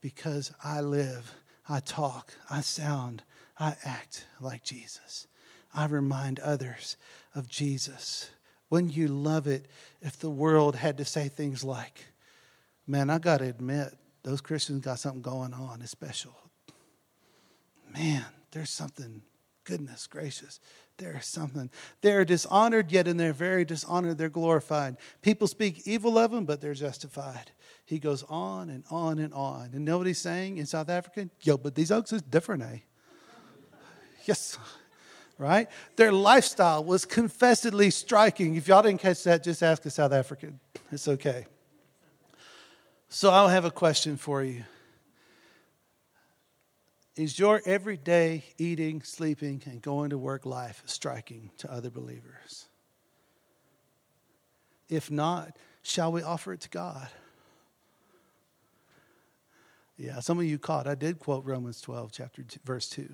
because 0.00 0.50
I 0.64 0.80
live, 0.80 1.30
I 1.68 1.80
talk, 1.80 2.32
I 2.48 2.62
sound, 2.62 3.22
I 3.58 3.76
act 3.84 4.26
like 4.40 4.64
Jesus. 4.64 5.26
I 5.74 5.84
remind 5.84 6.40
others 6.40 6.96
of 7.34 7.46
Jesus. 7.46 8.30
Wouldn't 8.70 8.96
you 8.96 9.08
love 9.08 9.46
it 9.46 9.66
if 10.00 10.18
the 10.18 10.30
world 10.30 10.74
had 10.74 10.96
to 10.96 11.04
say 11.04 11.28
things 11.28 11.62
like, 11.62 12.06
man, 12.86 13.10
I 13.10 13.18
got 13.18 13.38
to 13.40 13.44
admit, 13.44 13.94
those 14.22 14.40
Christians 14.40 14.80
got 14.80 14.98
something 14.98 15.20
going 15.20 15.52
on, 15.52 15.82
it's 15.82 15.90
special 15.90 16.34
man, 17.94 18.24
there's 18.50 18.70
something, 18.70 19.22
goodness 19.64 20.06
gracious, 20.06 20.60
there's 20.98 21.26
something. 21.26 21.70
They're 22.00 22.24
dishonored, 22.24 22.92
yet 22.92 23.08
in 23.08 23.16
their 23.16 23.32
very 23.32 23.64
dishonor, 23.64 24.14
they're 24.14 24.28
glorified. 24.28 24.96
People 25.22 25.46
speak 25.46 25.86
evil 25.86 26.18
of 26.18 26.30
them, 26.30 26.44
but 26.44 26.60
they're 26.60 26.74
justified. 26.74 27.50
He 27.84 27.98
goes 27.98 28.22
on 28.28 28.70
and 28.70 28.84
on 28.90 29.18
and 29.18 29.34
on. 29.34 29.70
And 29.74 29.84
nobody's 29.84 30.18
saying 30.18 30.58
in 30.58 30.66
South 30.66 30.88
Africa? 30.88 31.28
Yo, 31.40 31.56
but 31.56 31.74
these 31.74 31.90
okes 31.90 32.12
is 32.12 32.22
different, 32.22 32.62
eh? 32.62 32.78
Yes. 34.24 34.56
right? 35.38 35.68
Their 35.96 36.12
lifestyle 36.12 36.84
was 36.84 37.04
confessedly 37.04 37.90
striking. 37.90 38.54
If 38.54 38.68
y'all 38.68 38.82
didn't 38.82 39.00
catch 39.00 39.24
that, 39.24 39.44
just 39.44 39.62
ask 39.62 39.84
a 39.84 39.90
South 39.90 40.12
African. 40.12 40.60
It's 40.90 41.08
okay. 41.08 41.46
So 43.08 43.30
I'll 43.30 43.48
have 43.48 43.64
a 43.64 43.70
question 43.70 44.16
for 44.16 44.42
you. 44.42 44.64
Is 47.16 47.38
your 47.38 47.62
everyday 47.64 48.44
eating, 48.58 49.02
sleeping, 49.02 49.62
and 49.66 49.80
going 49.80 50.10
to 50.10 50.18
work 50.18 50.44
life 50.44 50.82
striking 50.86 51.50
to 51.58 51.72
other 51.72 51.90
believers? 51.90 52.66
If 54.88 55.10
not, 55.10 55.56
shall 55.82 56.10
we 56.10 56.22
offer 56.22 56.52
it 56.52 56.60
to 56.62 56.68
God? 56.68 57.08
Yeah, 59.96 60.18
some 60.18 60.38
of 60.38 60.44
you 60.44 60.58
caught. 60.58 60.88
I 60.88 60.96
did 60.96 61.20
quote 61.20 61.44
Romans 61.44 61.80
12, 61.80 62.10
chapter 62.10 62.42
two, 62.42 62.58
verse 62.64 62.88
2, 62.88 63.08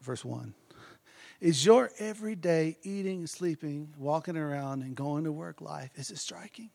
verse 0.00 0.24
1. 0.24 0.54
Is 1.40 1.64
your 1.64 1.90
everyday 1.98 2.78
eating, 2.82 3.26
sleeping, 3.26 3.92
walking 3.98 4.36
around, 4.36 4.82
and 4.82 4.94
going 4.96 5.24
to 5.24 5.32
work 5.32 5.60
life, 5.60 5.90
is 5.94 6.10
it 6.10 6.18
striking? 6.18 6.70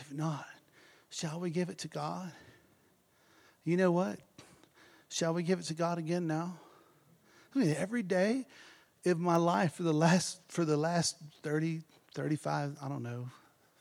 If 0.00 0.12
not, 0.12 0.46
shall 1.10 1.38
we 1.38 1.50
give 1.50 1.68
it 1.68 1.78
to 1.78 1.88
God? 1.88 2.32
You 3.64 3.76
know 3.76 3.92
what? 3.92 4.18
Shall 5.12 5.34
we 5.34 5.42
give 5.42 5.58
it 5.60 5.66
to 5.66 5.74
God 5.74 5.98
again 5.98 6.26
now? 6.26 6.54
I 7.54 7.58
mean, 7.58 7.74
every 7.76 8.02
day 8.02 8.46
of 9.04 9.18
my 9.18 9.36
life 9.36 9.74
for 9.74 9.82
the 9.82 9.92
last 9.92 10.40
for 10.48 10.64
the 10.64 10.76
last 10.76 11.16
30, 11.42 11.82
35, 12.14 12.78
I 12.82 12.88
don't 12.88 13.02
know, 13.02 13.28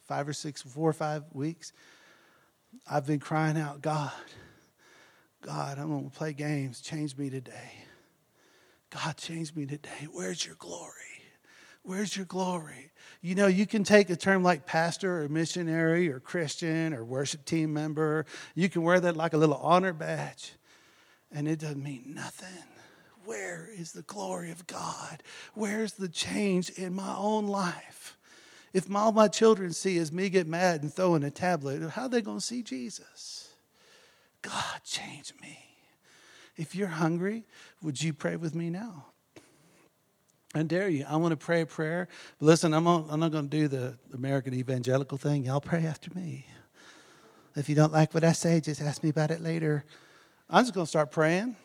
five 0.07 0.27
or 0.27 0.33
six, 0.33 0.61
four 0.61 0.89
or 0.89 0.93
five 0.93 1.23
weeks, 1.31 1.71
I've 2.89 3.07
been 3.07 3.19
crying 3.19 3.57
out, 3.57 3.81
God, 3.81 4.11
God, 5.41 5.77
I'm 5.77 6.09
to 6.09 6.09
play 6.09 6.33
games. 6.33 6.81
Change 6.81 7.15
me 7.15 7.29
today. 7.29 7.71
God, 8.89 9.15
change 9.15 9.55
me 9.55 9.65
today. 9.65 10.07
Where's 10.11 10.45
your 10.45 10.55
glory? 10.55 10.91
Where's 11.83 12.15
your 12.15 12.25
glory? 12.25 12.91
You 13.21 13.35
know, 13.35 13.47
you 13.47 13.65
can 13.65 13.85
take 13.85 14.09
a 14.09 14.17
term 14.17 14.43
like 14.43 14.65
pastor 14.65 15.23
or 15.23 15.29
missionary 15.29 16.09
or 16.09 16.19
Christian 16.19 16.93
or 16.93 17.05
worship 17.05 17.45
team 17.45 17.71
member. 17.71 18.25
You 18.53 18.67
can 18.67 18.83
wear 18.83 18.99
that 18.99 19.15
like 19.15 19.31
a 19.31 19.37
little 19.37 19.55
honor 19.55 19.93
badge, 19.93 20.53
and 21.33 21.47
it 21.47 21.59
doesn't 21.59 21.83
mean 21.83 22.13
nothing. 22.15 22.63
Where 23.25 23.69
is 23.77 23.91
the 23.91 24.01
glory 24.01 24.51
of 24.51 24.67
God? 24.67 25.21
Where's 25.53 25.93
the 25.93 26.09
change 26.09 26.69
in 26.71 26.93
my 26.93 27.15
own 27.15 27.47
life? 27.47 28.17
If 28.73 28.93
all 28.93 29.11
my 29.11 29.27
children 29.27 29.73
see 29.73 29.97
is 29.97 30.11
me 30.11 30.29
get 30.29 30.47
mad 30.47 30.81
and 30.81 30.93
throw 30.93 31.15
in 31.15 31.23
a 31.23 31.31
tablet, 31.31 31.87
how 31.91 32.03
are 32.03 32.09
they 32.09 32.21
going 32.21 32.39
to 32.39 32.45
see 32.45 32.63
Jesus? 32.63 33.49
God, 34.41 34.81
change 34.83 35.33
me. 35.41 35.59
If 36.57 36.75
you're 36.75 36.87
hungry, 36.87 37.45
would 37.81 38.01
you 38.01 38.13
pray 38.13 38.35
with 38.37 38.55
me 38.55 38.69
now? 38.69 39.05
I 40.53 40.63
dare 40.63 40.89
you. 40.89 41.05
I 41.07 41.15
want 41.15 41.31
to 41.31 41.37
pray 41.37 41.61
a 41.61 41.65
prayer. 41.65 42.07
But 42.39 42.45
listen, 42.45 42.73
I'm, 42.73 42.87
on, 42.87 43.07
I'm 43.09 43.19
not 43.19 43.31
going 43.31 43.49
to 43.49 43.57
do 43.57 43.67
the 43.67 43.97
American 44.13 44.53
evangelical 44.53 45.17
thing. 45.17 45.45
Y'all 45.45 45.61
pray 45.61 45.85
after 45.85 46.11
me. 46.13 46.45
If 47.55 47.69
you 47.69 47.75
don't 47.75 47.93
like 47.93 48.13
what 48.13 48.23
I 48.23 48.31
say, 48.31 48.59
just 48.59 48.81
ask 48.81 49.03
me 49.03 49.09
about 49.09 49.31
it 49.31 49.41
later. 49.41 49.85
I'm 50.53 50.63
just 50.63 50.73
going 50.73 50.85
to 50.85 50.89
start 50.89 51.11
praying. 51.11 51.55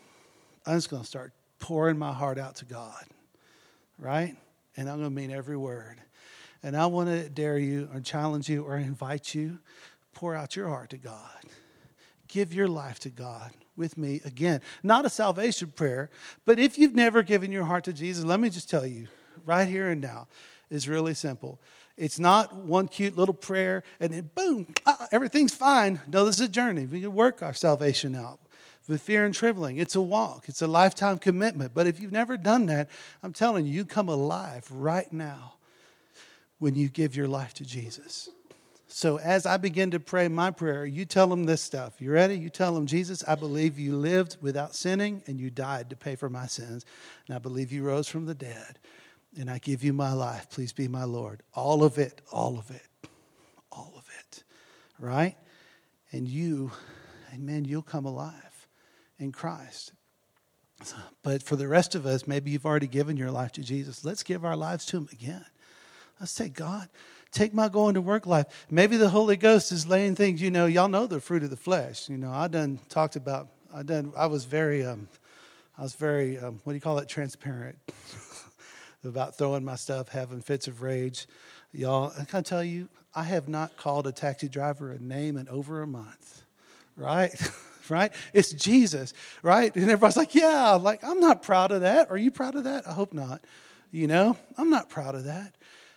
I'm 0.65 0.77
just 0.77 0.91
going 0.91 1.03
to 1.03 1.09
start 1.09 1.33
pouring 1.59 1.99
my 1.99 2.13
heart 2.13 2.39
out 2.39 2.55
to 2.57 2.65
God, 2.65 3.05
right? 3.99 4.37
And 4.77 4.89
I'm 4.89 4.99
going 4.99 5.11
to 5.11 5.15
mean 5.15 5.33
every 5.33 5.57
word. 5.57 6.01
And 6.63 6.77
I 6.77 6.87
want 6.87 7.09
to 7.09 7.29
dare 7.29 7.59
you 7.59 7.89
or 7.93 8.01
challenge 8.01 8.49
you 8.49 8.63
or 8.63 8.77
invite 8.77 9.35
you, 9.35 9.59
pour 10.15 10.37
out 10.37 10.55
your 10.55 10.69
heart 10.69 10.91
to 10.91 10.99
God. 10.99 11.31
Give 12.29 12.55
your 12.55 12.69
life 12.69 13.01
to 13.01 13.11
God 13.11 13.51
with 13.77 13.99
me 13.99 14.21
again. 14.25 14.61
Not 14.85 15.05
a 15.05 15.11
salvation 15.11 15.73
prayer, 15.75 16.09
but 16.45 16.61
if 16.61 16.79
you've 16.79 16.95
never 16.95 17.25
given 17.25 17.51
your 17.51 17.65
heart 17.65 17.85
to 17.85 17.93
Jesus, 17.93 18.25
let 18.25 18.39
me 18.39 18.51
just 18.51 18.71
tell 18.71 18.87
you 18.87 19.09
right 19.45 19.67
here 19.67 19.89
and 19.89 20.01
now 20.01 20.29
is 20.71 20.89
really 20.89 21.15
simple. 21.15 21.61
It's 21.97 22.21
not 22.21 22.55
one 22.55 22.87
cute 22.87 23.17
little 23.17 23.35
prayer 23.35 23.83
and 23.99 24.13
then 24.13 24.31
boom, 24.37 24.69
ah, 24.87 25.09
everything's 25.11 25.55
fine. 25.55 26.01
No, 26.07 26.25
this 26.25 26.37
is 26.37 26.43
a 26.43 26.49
journey. 26.49 26.87
We 26.87 27.01
can 27.01 27.15
work 27.15 27.43
our 27.43 27.55
salvation 27.55 28.15
out 28.15 28.39
with 28.89 29.03
fear 29.03 29.25
and 29.25 29.35
trembling. 29.35 29.79
It's 29.79 29.95
a 29.95 30.01
walk, 30.01 30.49
it's 30.49 30.63
a 30.63 30.67
lifetime 30.67 31.19
commitment. 31.19 31.73
But 31.75 31.87
if 31.87 32.01
you've 32.01 32.13
never 32.13 32.37
done 32.37 32.67
that, 32.67 32.89
I'm 33.23 33.33
telling 33.33 33.67
you, 33.67 33.73
you 33.73 33.85
come 33.85 34.09
alive 34.09 34.67
right 34.71 35.13
now 35.13 35.55
when 36.59 36.75
you 36.75 36.89
give 36.89 37.17
your 37.17 37.29
life 37.29 37.55
to 37.55 37.65
Jesus. 37.65 38.29
So 38.89 39.19
as 39.19 39.47
I 39.47 39.57
begin 39.57 39.91
to 39.91 40.01
pray 40.01 40.29
my 40.29 40.51
prayer, 40.51 40.87
you 40.87 41.05
tell 41.05 41.27
them 41.27 41.45
this 41.45 41.61
stuff. 41.61 42.01
You 42.01 42.13
ready? 42.13 42.39
You 42.39 42.49
tell 42.49 42.73
them, 42.75 42.87
Jesus, 42.87 43.25
I 43.27 43.35
believe 43.35 43.79
you 43.79 43.97
lived 43.97 44.37
without 44.41 44.75
sinning 44.75 45.23
and 45.27 45.41
you 45.41 45.51
died 45.51 45.91
to 45.91 45.97
pay 45.97 46.15
for 46.15 46.31
my 46.31 46.47
sins. 46.47 46.87
And 47.27 47.35
I 47.35 47.39
believe 47.39 47.73
you 47.73 47.83
rose 47.83 48.09
from 48.09 48.27
the 48.27 48.35
dead. 48.35 48.79
And 49.39 49.51
I 49.51 49.59
give 49.59 49.83
you 49.85 49.93
my 49.93 50.13
life. 50.13 50.49
Please 50.49 50.73
be 50.73 50.89
my 50.89 51.05
Lord. 51.05 51.43
All 51.53 51.83
of 51.83 51.99
it, 51.99 52.23
all 52.33 52.59
of 52.59 52.71
it, 52.71 52.87
all 53.71 53.93
of 53.97 54.09
it. 54.21 54.45
Right? 54.99 55.37
And 56.13 56.27
you, 56.27 56.71
amen, 57.35 57.65
you'll 57.65 57.83
come 57.83 58.07
alive 58.07 58.46
in 59.19 59.33
Christ. 59.33 59.93
But 61.23 61.43
for 61.43 61.57
the 61.57 61.69
rest 61.69 61.95
of 61.95 62.05
us, 62.05 62.27
maybe 62.27 62.51
you've 62.51 62.67
already 62.67 62.87
given 62.87 63.17
your 63.17 63.31
life 63.31 63.53
to 63.53 63.63
Jesus. 63.63 64.05
Let's 64.05 64.23
give 64.23 64.45
our 64.45 64.57
lives 64.57 64.85
to 64.87 64.99
him 64.99 65.09
again. 65.13 65.45
Let's 66.21 66.33
say, 66.33 66.49
God, 66.49 66.89
take 67.33 67.55
my 67.55 67.69
going 67.69 67.95
to 67.95 68.01
work 68.01 68.27
life. 68.27 68.47
Maybe 68.71 68.97
the 68.97 69.09
Holy 69.09 69.37
Ghost 69.37 69.73
is 69.73 69.87
laying 69.87 70.15
things, 70.15 70.41
you 70.41 70.51
know, 70.51 70.67
y'all 70.67 70.89
know 70.89 71.07
the 71.07 71.21
fruit 71.21 71.43
of 71.43 71.51
the 71.51 71.57
flesh. 71.57 72.09
You 72.09 72.17
know, 72.17 72.31
I 72.31 72.49
done 72.49 72.79
talked 72.89 73.17
about, 73.17 73.49
I 73.75 73.83
done, 73.83 74.13
I 74.17 74.27
was 74.27 74.45
very, 74.45 74.85
um, 74.85 75.09
I 75.79 75.83
was 75.83 75.95
very, 75.95 76.39
um, 76.39 76.61
what 76.65 76.73
do 76.73 76.77
you 76.77 76.81
call 76.81 76.99
it, 76.99 77.09
transparent 77.09 77.79
about 79.05 79.37
throwing 79.37 79.65
my 79.65 79.77
stuff, 79.77 80.09
having 80.09 80.41
fits 80.41 80.69
of 80.69 80.83
rage. 80.83 81.27
Y'all, 81.73 82.13
I 82.19 82.25
can 82.25 82.45
tell 82.45 82.65
you, 82.65 82.89
I 83.15 83.25
have 83.25 83.49
not 83.49 83.77
called 83.77 84.07
a 84.07 84.13
taxi 84.13 84.49
driver 84.49 84.93
a 84.93 84.99
name 84.99 85.37
in 85.37 85.49
over 85.49 85.83
a 85.83 85.87
month, 85.87 86.43
right? 86.97 87.35
right? 87.91 88.13
It's 88.33 88.53
Jesus, 88.53 89.15
right? 89.43 89.75
And 89.75 89.85
everybody's 89.85 90.17
like, 90.17 90.35
yeah, 90.35 90.73
like, 90.73 91.03
I'm 91.05 91.21
not 91.21 91.43
proud 91.43 91.73
of 91.73 91.83
that. 91.83 92.11
Are 92.11 92.17
you 92.17 92.31
proud 92.31 92.55
of 92.55 92.65
that? 92.65 92.87
I 92.87 92.93
hope 92.93 93.13
not. 93.13 93.45
You 93.91 94.07
know, 94.07 94.37
I'm 94.59 94.71
not 94.71 94.89
proud 94.89 95.15
of 95.15 95.25
that. 95.25 95.55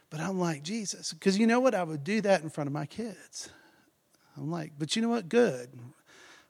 But 0.09 0.19
I'm 0.21 0.39
like, 0.39 0.63
Jesus, 0.63 1.13
because 1.13 1.37
you 1.37 1.45
know 1.45 1.59
what? 1.59 1.75
I 1.75 1.83
would 1.83 2.03
do 2.03 2.21
that 2.21 2.41
in 2.41 2.49
front 2.49 2.67
of 2.67 2.73
my 2.73 2.85
kids. 2.85 3.49
I'm 4.37 4.49
like, 4.49 4.73
but 4.77 4.95
you 4.95 5.01
know 5.01 5.09
what? 5.09 5.29
Good, 5.29 5.69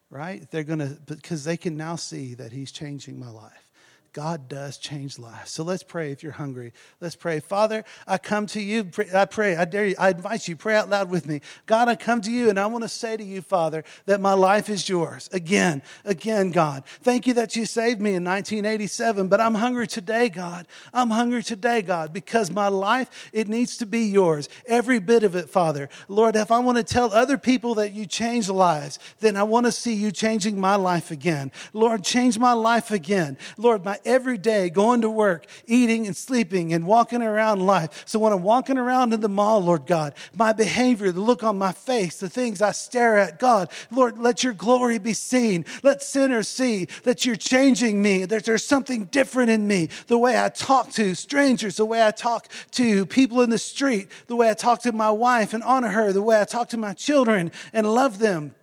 right? 0.09 0.49
They're 0.51 0.63
going 0.63 0.79
to, 0.79 0.97
because 1.05 1.43
they 1.43 1.57
can 1.57 1.75
now 1.75 1.95
see 1.95 2.35
that 2.35 2.51
He's 2.51 2.71
changing 2.71 3.19
my 3.19 3.29
life. 3.29 3.68
God 4.13 4.49
does 4.49 4.77
change 4.77 5.19
lives. 5.19 5.51
So 5.51 5.63
let's 5.63 5.83
pray 5.83 6.11
if 6.11 6.23
you're 6.23 6.31
hungry. 6.31 6.73
Let's 6.99 7.15
pray. 7.15 7.39
Father, 7.39 7.83
I 8.07 8.17
come 8.17 8.47
to 8.47 8.61
you. 8.61 8.89
I 9.13 9.25
pray. 9.25 9.55
I 9.55 9.65
dare 9.65 9.85
you. 9.85 9.95
I 9.99 10.09
invite 10.09 10.47
you. 10.47 10.55
Pray 10.55 10.75
out 10.75 10.89
loud 10.89 11.09
with 11.09 11.27
me. 11.27 11.41
God, 11.67 11.87
I 11.87 11.95
come 11.95 12.21
to 12.21 12.31
you 12.31 12.49
and 12.49 12.59
I 12.59 12.65
want 12.65 12.83
to 12.83 12.89
say 12.89 13.17
to 13.17 13.23
you, 13.23 13.41
Father, 13.41 13.83
that 14.05 14.19
my 14.19 14.33
life 14.33 14.69
is 14.69 14.89
yours. 14.89 15.29
Again, 15.31 15.83
again, 16.05 16.51
God. 16.51 16.83
Thank 17.01 17.27
you 17.27 17.33
that 17.35 17.55
you 17.55 17.65
saved 17.65 18.01
me 18.01 18.15
in 18.15 18.23
1987, 18.23 19.27
but 19.27 19.39
I'm 19.39 19.55
hungry 19.55 19.87
today, 19.87 20.29
God. 20.29 20.67
I'm 20.93 21.11
hungry 21.11 21.43
today, 21.43 21.81
God, 21.81 22.11
because 22.11 22.49
my 22.49 22.67
life, 22.67 23.29
it 23.31 23.47
needs 23.47 23.77
to 23.77 23.85
be 23.85 24.01
yours. 24.01 24.49
Every 24.65 24.99
bit 24.99 25.23
of 25.23 25.35
it, 25.35 25.49
Father. 25.49 25.87
Lord, 26.07 26.35
if 26.35 26.51
I 26.51 26.59
want 26.59 26.77
to 26.77 26.83
tell 26.83 27.13
other 27.13 27.37
people 27.37 27.75
that 27.75 27.93
you 27.93 28.05
change 28.05 28.49
lives, 28.49 28.97
then 29.19 29.37
I 29.37 29.43
want 29.43 29.67
to 29.67 29.71
see 29.71 29.93
you 29.93 30.11
changing 30.11 30.59
my 30.59 30.75
life 30.75 31.11
again. 31.11 31.51
Lord, 31.73 32.03
change 32.03 32.39
my 32.39 32.53
life 32.53 32.91
again. 32.91 33.37
Lord, 33.57 33.85
my 33.85 33.98
every 34.05 34.37
day 34.37 34.69
going 34.69 35.01
to 35.01 35.09
work, 35.09 35.45
eating 35.65 36.07
and 36.07 36.15
sleeping 36.15 36.73
and 36.73 36.85
walking 36.85 37.21
around 37.21 37.65
life. 37.65 38.03
So 38.05 38.19
when 38.19 38.33
I'm 38.33 38.43
walking 38.43 38.77
around 38.77 39.13
in 39.13 39.21
the 39.21 39.29
mall, 39.29 39.61
Lord 39.61 39.85
God, 39.85 40.13
my 40.35 40.53
behavior, 40.53 41.11
the 41.11 41.21
look 41.21 41.43
on 41.43 41.57
my 41.57 41.71
face, 41.71 42.19
the 42.19 42.29
things 42.29 42.61
I 42.61 42.71
stare 42.71 43.17
at, 43.17 43.39
God, 43.39 43.69
Lord, 43.91 44.17
let 44.17 44.43
your 44.43 44.53
glory 44.53 44.97
be 44.97 45.13
seen. 45.13 45.65
Let 45.83 46.01
sinners 46.01 46.47
see 46.47 46.87
that 47.03 47.25
you're 47.25 47.35
changing 47.35 48.01
me, 48.01 48.25
that 48.25 48.45
there's 48.45 48.65
something 48.65 49.05
different 49.05 49.49
in 49.49 49.67
me. 49.67 49.89
The 50.07 50.17
way 50.17 50.41
I 50.41 50.49
talk 50.49 50.91
to 50.93 51.15
strangers, 51.15 51.77
the 51.77 51.85
way 51.85 52.05
I 52.05 52.11
talk 52.11 52.47
to 52.71 53.05
people 53.05 53.41
in 53.41 53.49
the 53.49 53.57
street, 53.57 54.09
the 54.27 54.35
way 54.35 54.49
I 54.49 54.53
talk 54.53 54.81
to 54.83 54.91
my 54.91 55.11
wife 55.11 55.53
and 55.53 55.63
honor 55.63 55.89
her, 55.89 56.11
the 56.13 56.21
way 56.21 56.39
I 56.39 56.45
talk 56.45 56.69
to 56.69 56.77
my 56.77 56.93
children 56.93 57.51
and 57.73 57.91
love 57.91 58.19
them. 58.19 58.55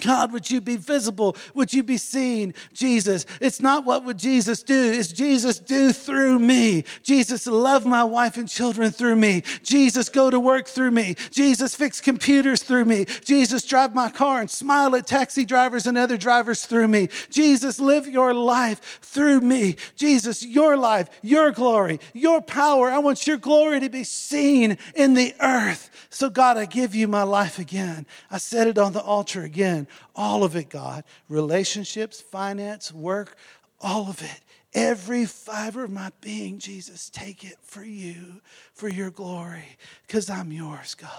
God, 0.00 0.32
would 0.32 0.48
you 0.48 0.60
be 0.60 0.76
visible? 0.76 1.36
Would 1.54 1.72
you 1.72 1.82
be 1.82 1.96
seen? 1.96 2.54
Jesus, 2.72 3.26
it's 3.40 3.60
not 3.60 3.84
what 3.84 4.04
would 4.04 4.16
Jesus 4.16 4.62
do, 4.62 4.92
it's 4.92 5.08
Jesus 5.08 5.58
do 5.58 5.92
through 5.92 6.38
me. 6.38 6.84
Jesus, 7.02 7.48
love 7.48 7.84
my 7.84 8.04
wife 8.04 8.36
and 8.36 8.48
children 8.48 8.92
through 8.92 9.16
me. 9.16 9.42
Jesus, 9.64 10.08
go 10.08 10.30
to 10.30 10.38
work 10.38 10.68
through 10.68 10.92
me. 10.92 11.16
Jesus, 11.32 11.74
fix 11.74 12.00
computers 12.00 12.62
through 12.62 12.84
me. 12.84 13.06
Jesus, 13.24 13.64
drive 13.64 13.92
my 13.92 14.08
car 14.08 14.40
and 14.40 14.48
smile 14.48 14.94
at 14.94 15.08
taxi 15.08 15.44
drivers 15.44 15.84
and 15.88 15.98
other 15.98 16.16
drivers 16.16 16.64
through 16.64 16.86
me. 16.86 17.08
Jesus, 17.28 17.80
live 17.80 18.06
your 18.06 18.32
life 18.32 19.00
through 19.02 19.40
me. 19.40 19.74
Jesus, 19.96 20.44
your 20.44 20.76
life, 20.76 21.08
your 21.22 21.50
glory, 21.50 21.98
your 22.12 22.40
power. 22.40 22.88
I 22.88 22.98
want 22.98 23.26
your 23.26 23.36
glory 23.36 23.80
to 23.80 23.88
be 23.88 24.04
seen 24.04 24.78
in 24.94 25.14
the 25.14 25.34
earth. 25.40 25.90
So, 26.10 26.30
God, 26.30 26.56
I 26.56 26.66
give 26.66 26.94
you 26.94 27.08
my 27.08 27.24
life 27.24 27.58
again. 27.58 28.06
I 28.30 28.38
set 28.38 28.68
it 28.68 28.78
on 28.78 28.92
the 28.92 29.02
altar 29.02 29.42
again. 29.42 29.87
All 30.14 30.44
of 30.44 30.56
it, 30.56 30.68
God. 30.68 31.04
Relationships, 31.28 32.20
finance, 32.20 32.92
work, 32.92 33.36
all 33.80 34.08
of 34.08 34.22
it. 34.22 34.40
Every 34.74 35.24
fiber 35.24 35.84
of 35.84 35.90
my 35.90 36.12
being, 36.20 36.58
Jesus, 36.58 37.08
take 37.10 37.44
it 37.44 37.56
for 37.62 37.82
you, 37.82 38.42
for 38.74 38.88
your 38.88 39.10
glory, 39.10 39.78
because 40.06 40.28
I'm 40.28 40.52
yours, 40.52 40.94
God. 40.94 41.10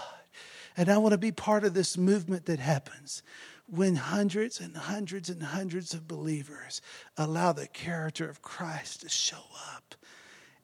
And 0.76 0.88
I 0.88 0.98
want 0.98 1.12
to 1.12 1.18
be 1.18 1.32
part 1.32 1.64
of 1.64 1.74
this 1.74 1.98
movement 1.98 2.46
that 2.46 2.60
happens 2.60 3.22
when 3.66 3.96
hundreds 3.96 4.60
and 4.60 4.76
hundreds 4.76 5.28
and 5.28 5.42
hundreds 5.42 5.94
of 5.94 6.08
believers 6.08 6.80
allow 7.16 7.52
the 7.52 7.68
character 7.68 8.28
of 8.28 8.42
Christ 8.42 9.02
to 9.02 9.08
show 9.08 9.44
up 9.74 9.94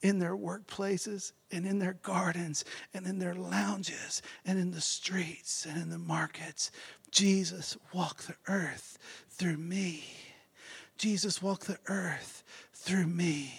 in 0.07 0.21
their 0.21 0.37
workplaces 0.37 1.33
and 1.51 1.67
in 1.67 1.81
their 1.81 1.97
gardens 2.03 2.65
and 2.95 3.07
in 3.07 3.19
their 3.19 3.35
lounges 3.35 4.23
and 4.45 4.59
in 4.59 4.71
the 4.71 4.81
streets 4.81 5.67
and 5.67 5.77
in 5.83 5.91
the 5.91 5.99
markets. 5.99 6.71
Jesus 7.11 7.77
walked 7.93 8.29
the 8.29 8.37
earth 8.47 8.99
through 9.29 9.57
me. 9.57 10.05
Jesus 10.97 11.43
walked 11.43 11.67
the 11.67 11.79
earth 11.89 12.45
through 12.73 13.07
me. 13.07 13.55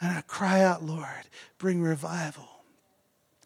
And 0.00 0.12
I 0.12 0.20
cry 0.20 0.60
out, 0.60 0.84
Lord, 0.84 1.28
bring 1.56 1.82
revival. 1.82 2.48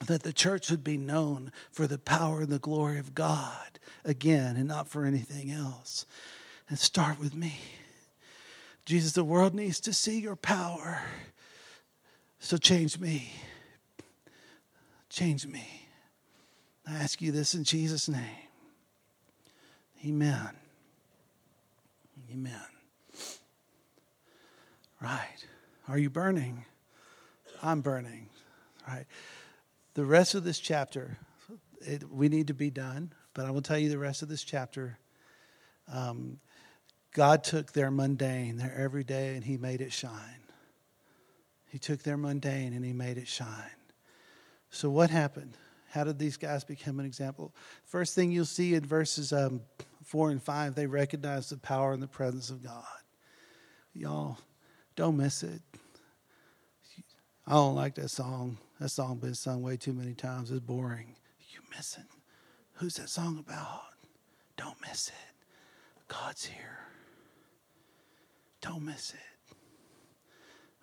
That 0.07 0.25
the 0.25 0.33
church 0.33 0.71
would 0.71 0.85
be 0.85 0.99
known 0.99 1.53
for 1.71 1.87
the 1.87 1.99
power 1.99 2.41
and 2.41 2.51
the 2.51 2.59
glory 2.59 2.99
of 2.99 3.15
God 3.15 3.79
again 4.05 4.57
and 4.57 4.67
not 4.67 4.89
for 4.89 5.05
anything 5.05 5.53
else. 5.53 6.05
And 6.69 6.79
start 6.79 7.21
with 7.21 7.35
me. 7.35 7.59
Jesus, 8.85 9.13
the 9.13 9.25
world 9.25 9.55
needs 9.55 9.79
to 9.81 9.93
see 9.93 10.19
your 10.19 10.37
power. 10.37 11.03
So 12.45 12.59
change 12.59 12.99
me. 12.99 13.33
Change 15.09 15.47
me. 15.47 15.67
I 16.87 16.97
ask 16.97 17.23
you 17.23 17.33
this 17.33 17.55
in 17.55 17.65
Jesus' 17.65 18.07
name. 18.07 18.21
Amen. 20.07 20.51
Amen. 22.31 22.61
Right. 25.01 25.47
Are 25.89 25.97
you 25.97 26.11
burning? 26.11 26.67
I'm 27.63 27.81
burning. 27.81 28.29
Right. 28.87 29.07
The 29.95 30.05
rest 30.05 30.35
of 30.35 30.45
this 30.45 30.59
chapter, 30.59 31.17
it, 31.81 32.13
we 32.13 32.29
need 32.29 32.49
to 32.49 32.55
be 32.55 32.69
done, 32.69 33.15
but 33.33 33.47
I 33.47 33.53
will 33.53 33.63
tell 33.63 33.79
you 33.79 33.89
the 33.89 33.97
rest 33.97 34.21
of 34.21 34.29
this 34.29 34.45
chapter. 34.45 34.99
Um, 35.91 36.41
God 37.15 37.43
took 37.43 37.73
their 37.73 37.91
mundane, 37.91 38.59
their 38.59 38.75
everyday, 38.77 39.35
and 39.35 39.43
He 39.43 39.57
made 39.57 39.81
it 39.81 39.95
shine. 39.95 40.44
He 41.75 41.81
took 41.81 42.05
their 42.05 42.17
mundane 42.17 42.73
and 42.73 42.85
He 42.85 42.93
made 42.93 43.19
it 43.19 43.27
shine. 43.27 43.49
So, 44.71 44.89
what 44.89 45.11
happened? 45.11 45.55
How 45.91 46.05
did 46.05 46.21
these 46.21 46.37
guys 46.37 46.63
become 46.63 47.01
an 47.01 47.05
example? 47.05 47.53
First 47.85 48.15
thing 48.15 48.31
you'll 48.31 48.45
see 48.45 48.75
in 48.75 48.85
verses 48.85 49.33
um, 49.33 49.61
4 50.05 50.31
and 50.31 50.41
5, 50.41 50.77
they 50.77 50.87
recognize 50.87 51.49
the 51.49 51.57
power 51.57 51.93
and 51.93 52.01
the 52.01 52.07
presence 52.07 52.49
of 52.49 52.63
God. 52.63 52.85
Y'all, 53.93 54.39
don't 54.95 55.17
miss 55.17 55.43
it. 55.43 55.63
I 57.45 57.55
don't 57.55 57.75
like 57.75 57.97
that 57.97 58.11
song. 58.11 58.57
That 58.79 58.91
song 58.91 59.17
been 59.17 59.35
sung 59.35 59.61
way 59.61 59.77
too 59.77 59.95
many 59.95 60.15
times. 60.15 60.53
It's 60.53 60.61
boring. 60.61 61.17
You 61.51 61.59
missing? 61.75 62.07
Who's 62.75 62.95
that 62.99 63.09
song 63.09 63.37
about? 63.45 63.83
Don't 64.57 64.81
miss 64.81 65.09
it. 65.09 65.47
God's 66.07 66.45
here. 66.45 66.79
Don't 68.61 68.85
miss 68.85 69.11
it 69.11 69.34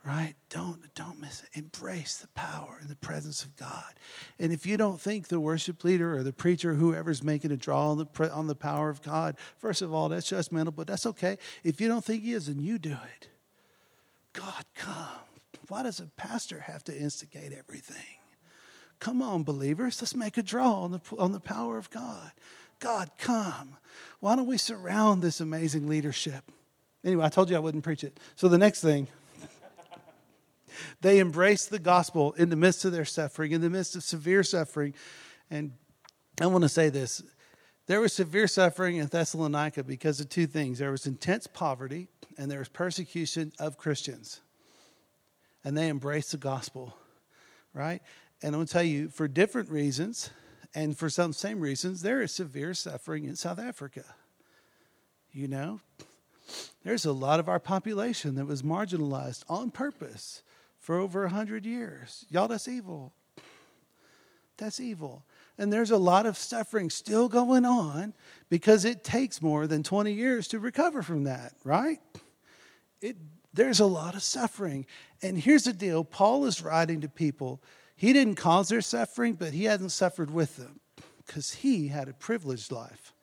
right? 0.06 0.34
Don't 0.50 0.94
don't 0.96 1.20
miss 1.20 1.44
it. 1.44 1.50
Embrace 1.54 2.18
the 2.18 2.28
power 2.30 2.78
and 2.82 2.90
the 2.90 2.96
presence 2.96 3.44
of 3.44 3.56
god. 3.56 3.94
And 4.40 4.52
if 4.52 4.66
you 4.66 4.78
don't 4.78 5.00
think 5.00 5.28
the 5.28 5.40
worship 5.40 5.84
leader 5.84 6.18
or 6.18 6.24
the 6.24 6.34
preacher 6.34 6.74
whoever's 6.74 7.24
making 7.24 7.52
a 7.52 7.58
draw 7.58 7.92
on 7.92 7.98
the 7.98 8.32
on 8.32 8.48
the 8.48 8.56
power 8.56 8.90
of 8.90 9.02
god 9.02 9.36
first 9.58 9.82
of 9.82 9.94
all 9.94 10.10
that's 10.10 10.32
judgmental 10.32 10.76
but 10.76 10.88
that's 10.88 11.06
okay. 11.06 11.38
If 11.64 11.80
you 11.80 11.88
don't 11.88 12.04
think 12.04 12.24
he 12.24 12.34
is 12.34 12.48
then 12.48 12.60
you 12.60 12.80
do 12.80 12.98
it. 13.18 13.30
God 14.34 14.66
come. 14.76 15.08
Why 15.68 15.84
does 15.84 16.00
a 16.00 16.06
pastor 16.06 16.62
have 16.62 16.84
to 16.86 16.98
instigate 16.98 17.54
everything? 17.54 18.18
Come 19.00 19.22
on 19.22 19.44
believers 19.44 20.02
let's 20.02 20.16
make 20.16 20.38
a 20.38 20.44
draw 20.44 20.82
on 20.82 20.92
the 20.92 21.02
on 21.18 21.32
the 21.32 21.40
power 21.40 21.78
of 21.78 21.90
god. 21.92 22.32
God 22.80 23.12
come. 23.20 23.78
Why 24.20 24.36
don't 24.36 24.48
we 24.48 24.58
surround 24.58 25.22
this 25.22 25.40
amazing 25.40 25.88
leadership? 25.88 26.52
Anyway 27.04 27.26
i 27.26 27.30
told 27.30 27.52
you 27.52 27.56
i 27.56 27.60
wouldn't 27.60 27.84
preach 27.84 28.04
it. 28.04 28.20
So 28.36 28.48
the 28.48 28.58
next 28.58 28.82
thing 28.82 29.08
they 31.02 31.20
embraced 31.20 31.70
the 31.70 31.80
gospel 31.80 32.34
in 32.34 32.50
the 32.50 32.56
midst 32.56 32.86
of 32.86 32.92
their 32.92 33.06
suffering, 33.06 33.52
in 33.52 33.62
the 33.62 33.70
midst 33.70 33.96
of 33.96 34.04
severe 34.04 34.44
suffering. 34.44 34.94
And 35.50 35.74
I 36.40 36.48
want 36.48 36.64
to 36.64 36.70
say 36.70 36.90
this 36.90 37.24
there 37.88 38.00
was 38.00 38.14
severe 38.14 38.48
suffering 38.48 38.98
in 38.98 39.08
Thessalonica 39.08 39.84
because 39.84 40.20
of 40.20 40.30
two 40.30 40.48
things 40.48 40.80
there 40.80 40.92
was 40.92 41.06
intense 41.06 41.48
poverty, 41.48 42.08
and 42.38 42.50
there 42.50 42.60
was 42.60 42.70
persecution 42.70 43.52
of 43.60 43.78
Christians. 43.78 44.42
And 45.64 45.78
they 45.78 45.90
embraced 45.90 46.32
the 46.32 46.38
gospel, 46.38 46.96
right? 47.74 48.02
And 48.42 48.56
I'm 48.56 48.60
going 48.60 48.68
to 48.68 48.74
tell 48.74 48.84
you, 48.84 49.10
for 49.10 49.28
different 49.28 49.70
reasons, 49.70 50.32
and 50.74 50.98
for 50.98 51.10
some 51.10 51.34
same 51.34 51.60
reasons, 51.60 52.02
there 52.02 52.22
is 52.22 52.32
severe 52.32 52.74
suffering 52.74 53.26
in 53.26 53.36
South 53.36 53.60
Africa. 53.60 54.04
You 55.32 55.48
know, 55.48 55.82
there's 56.84 57.06
a 57.06 57.12
lot 57.14 57.40
of 57.40 57.50
our 57.50 57.60
population 57.60 58.36
that 58.36 58.46
was 58.46 58.64
marginalized 58.64 59.44
on 59.50 59.70
purpose 59.70 60.44
for 60.82 60.98
over 60.98 61.24
a 61.24 61.30
hundred 61.30 61.66
years. 61.66 62.26
Y'all, 62.30 62.48
that's 62.48 62.68
evil. 62.68 63.14
That's 64.58 64.80
evil. 64.80 65.24
And 65.58 65.72
there's 65.72 65.92
a 65.92 65.98
lot 65.98 66.26
of 66.26 66.38
suffering 66.38 66.90
still 66.90 67.30
going 67.30 67.66
on 67.66 68.14
because 68.50 68.84
it 68.84 69.04
takes 69.04 69.42
more 69.42 69.68
than 69.68 69.84
20 69.84 70.12
years 70.12 70.48
to 70.50 70.60
recover 70.60 71.04
from 71.04 71.24
that, 71.26 71.54
right? 71.64 72.00
It, 73.00 73.16
there's 73.54 73.80
a 73.80 73.86
lot 73.86 74.16
of 74.16 74.24
suffering. 74.24 74.88
And 75.22 75.38
here's 75.38 75.66
the 75.66 75.74
deal 75.74 76.04
Paul 76.04 76.46
is 76.46 76.62
writing 76.64 77.02
to 77.02 77.10
people. 77.10 77.62
He 77.96 78.12
didn't 78.12 78.36
cause 78.36 78.70
their 78.70 78.82
suffering, 78.82 79.34
but 79.36 79.54
he 79.54 79.66
hadn't 79.66 79.90
suffered 79.90 80.32
with 80.32 80.58
them 80.58 80.80
because 81.26 81.54
he 81.54 81.90
had 81.90 82.10
a 82.10 82.14
privileged 82.14 82.72
life. 82.72 83.14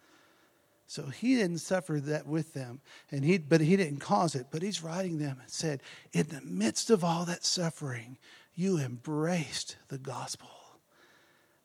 So 0.89 1.09
he 1.09 1.37
didn't 1.37 1.59
suffer 1.59 2.01
that 2.01 2.27
with 2.27 2.55
them, 2.55 2.81
and 3.11 3.23
he, 3.23 3.37
but 3.37 3.61
he 3.61 3.77
didn't 3.77 3.99
cause 3.99 4.35
it. 4.35 4.47
But 4.51 4.63
he's 4.63 4.83
writing 4.83 5.19
them 5.19 5.37
and 5.39 5.51
said, 5.51 5.83
In 6.15 6.29
the 6.29 6.41
midst 6.41 6.89
of 6.89 7.05
all 7.05 7.27
that 7.27 7.45
suffering, 7.45 8.17
you 8.55 8.79
embraced 8.79 9.77
the 9.89 9.99
gospel. 9.99 10.49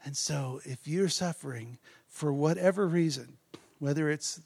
And 0.04 0.18
so 0.18 0.60
if 0.66 0.90
you're 0.90 1.08
suffering 1.08 1.78
for 2.10 2.34
whatever 2.34 2.86
reason, 2.86 3.38
whether 3.80 4.10
it's 4.10 4.42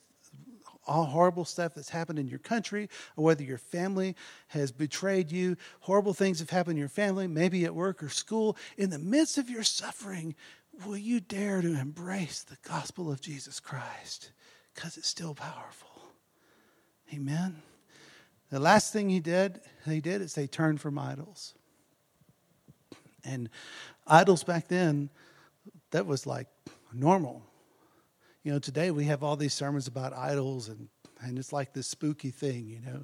all 0.85 1.05
horrible 1.05 1.43
stuff 1.43 1.73
that's 1.73 1.89
happened 1.89 2.19
in 2.19 2.27
your 2.27 2.37
country, 2.37 2.87
or 3.15 3.25
whether 3.25 3.43
your 3.43 3.57
family 3.57 4.15
has 4.49 4.71
betrayed 4.71 5.31
you, 5.31 5.57
horrible 5.79 6.13
things 6.13 6.37
have 6.37 6.51
happened 6.51 6.73
in 6.73 6.79
your 6.79 6.87
family, 6.87 7.25
maybe 7.25 7.65
at 7.65 7.73
work 7.73 8.03
or 8.03 8.09
school, 8.09 8.55
in 8.77 8.91
the 8.91 8.99
midst 8.99 9.39
of 9.39 9.49
your 9.49 9.63
suffering, 9.63 10.35
will 10.85 10.95
you 10.95 11.19
dare 11.19 11.63
to 11.63 11.79
embrace 11.79 12.43
the 12.43 12.57
gospel 12.61 13.11
of 13.11 13.21
Jesus 13.21 13.59
Christ? 13.59 14.29
Because 14.77 14.95
it's 14.95 15.07
still 15.07 15.33
powerful. 15.33 15.89
Amen. 17.11 17.63
The 18.51 18.59
last 18.59 18.93
thing 18.93 19.09
he 19.09 19.19
did, 19.19 19.59
they 19.87 19.99
did 19.99 20.21
is 20.21 20.35
they 20.35 20.45
turned 20.45 20.79
from 20.79 20.99
idols. 20.99 21.55
And 23.25 23.49
idols 24.05 24.43
back 24.43 24.67
then, 24.67 25.09
that 25.89 26.05
was 26.05 26.27
like 26.27 26.45
normal. 26.93 27.41
You 28.43 28.51
know, 28.51 28.59
today 28.59 28.91
we 28.91 29.05
have 29.05 29.23
all 29.23 29.35
these 29.35 29.55
sermons 29.55 29.87
about 29.87 30.13
idols 30.13 30.69
and 30.69 30.89
and 31.23 31.39
it's 31.39 31.51
like 31.51 31.73
this 31.73 31.87
spooky 31.87 32.29
thing, 32.29 32.67
you 32.67 32.79
know. 32.79 33.03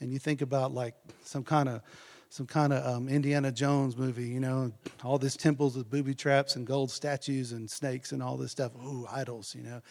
And 0.00 0.10
you 0.10 0.18
think 0.18 0.40
about 0.40 0.72
like 0.72 0.94
some 1.22 1.44
kind 1.44 1.68
of 1.68 1.82
some 2.30 2.46
kind 2.46 2.72
of 2.72 2.86
um, 2.86 3.08
Indiana 3.08 3.50
Jones 3.50 3.96
movie, 3.96 4.28
you 4.28 4.38
know, 4.38 4.72
all 5.02 5.18
these 5.18 5.36
temples 5.36 5.76
with 5.76 5.90
booby 5.90 6.14
traps 6.14 6.54
and 6.54 6.64
gold 6.64 6.92
statues 6.92 7.50
and 7.50 7.68
snakes 7.68 8.12
and 8.12 8.22
all 8.22 8.36
this 8.36 8.52
stuff. 8.52 8.70
Ooh, 8.76 9.04
idols, 9.10 9.52
you 9.52 9.64
know. 9.64 9.82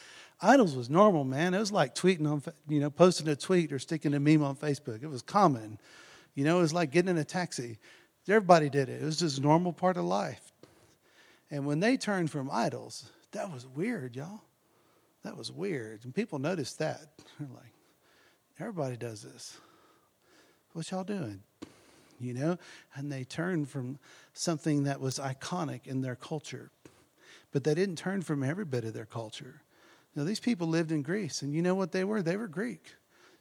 Idols 0.42 0.74
was 0.74 0.90
normal, 0.90 1.26
man. 1.26 1.54
It 1.54 1.60
was 1.60 1.74
like 1.74 1.94
tweeting 1.94 2.26
on, 2.26 2.42
you 2.70 2.80
know, 2.80 2.90
posting 2.90 3.28
a 3.28 3.36
tweet 3.36 3.74
or 3.74 3.78
sticking 3.78 4.14
a 4.14 4.22
meme 4.22 4.42
on 4.42 4.56
Facebook. 4.56 5.04
It 5.04 5.10
was 5.10 5.22
common. 5.22 5.80
You 6.34 6.46
know, 6.46 6.60
it 6.60 6.62
was 6.62 6.74
like 6.74 6.92
getting 6.92 7.10
in 7.10 7.18
a 7.18 7.26
taxi. 7.26 7.78
Everybody 8.26 8.70
did 8.70 8.88
it. 8.88 9.02
It 9.02 9.06
was 9.06 9.20
just 9.20 9.40
a 9.40 9.42
normal 9.42 9.74
part 9.74 9.98
of 9.98 10.06
life. 10.06 10.54
And 11.52 11.66
when 11.66 11.82
they 11.82 11.98
turned 11.98 12.32
from 12.32 12.50
idols, 12.50 13.10
that 13.34 13.52
was 13.52 13.68
weird, 13.68 14.16
y'all. 14.16 14.42
That 15.26 15.36
was 15.36 15.52
weird. 15.52 16.06
And 16.06 16.16
people 16.16 16.40
noticed 16.40 16.80
that. 16.80 17.02
They're 17.38 17.50
like, 17.54 17.74
everybody 18.60 18.96
does 18.96 19.24
this. 19.24 19.58
What 20.72 20.90
y'all 20.92 21.04
doing? 21.04 21.42
You 22.20 22.34
know? 22.34 22.58
And 22.96 23.12
they 23.12 23.24
turned 23.24 23.70
from 23.70 24.00
something 24.34 24.84
that 24.84 25.00
was 25.00 25.20
iconic 25.20 25.88
in 25.88 26.02
their 26.02 26.16
culture. 26.16 26.72
But 27.52 27.64
they 27.64 27.74
didn't 27.74 27.98
turn 27.98 28.22
from 28.22 28.44
every 28.44 28.66
bit 28.66 28.84
of 28.84 28.94
their 28.94 29.06
culture. 29.06 29.62
Now, 30.16 30.24
these 30.24 30.40
people 30.40 30.68
lived 30.68 30.92
in 30.92 31.02
Greece, 31.02 31.42
and 31.42 31.54
you 31.54 31.62
know 31.62 31.76
what 31.76 31.92
they 31.92 32.04
were? 32.04 32.22
They 32.22 32.38
were 32.38 32.48
Greek. 32.48 32.94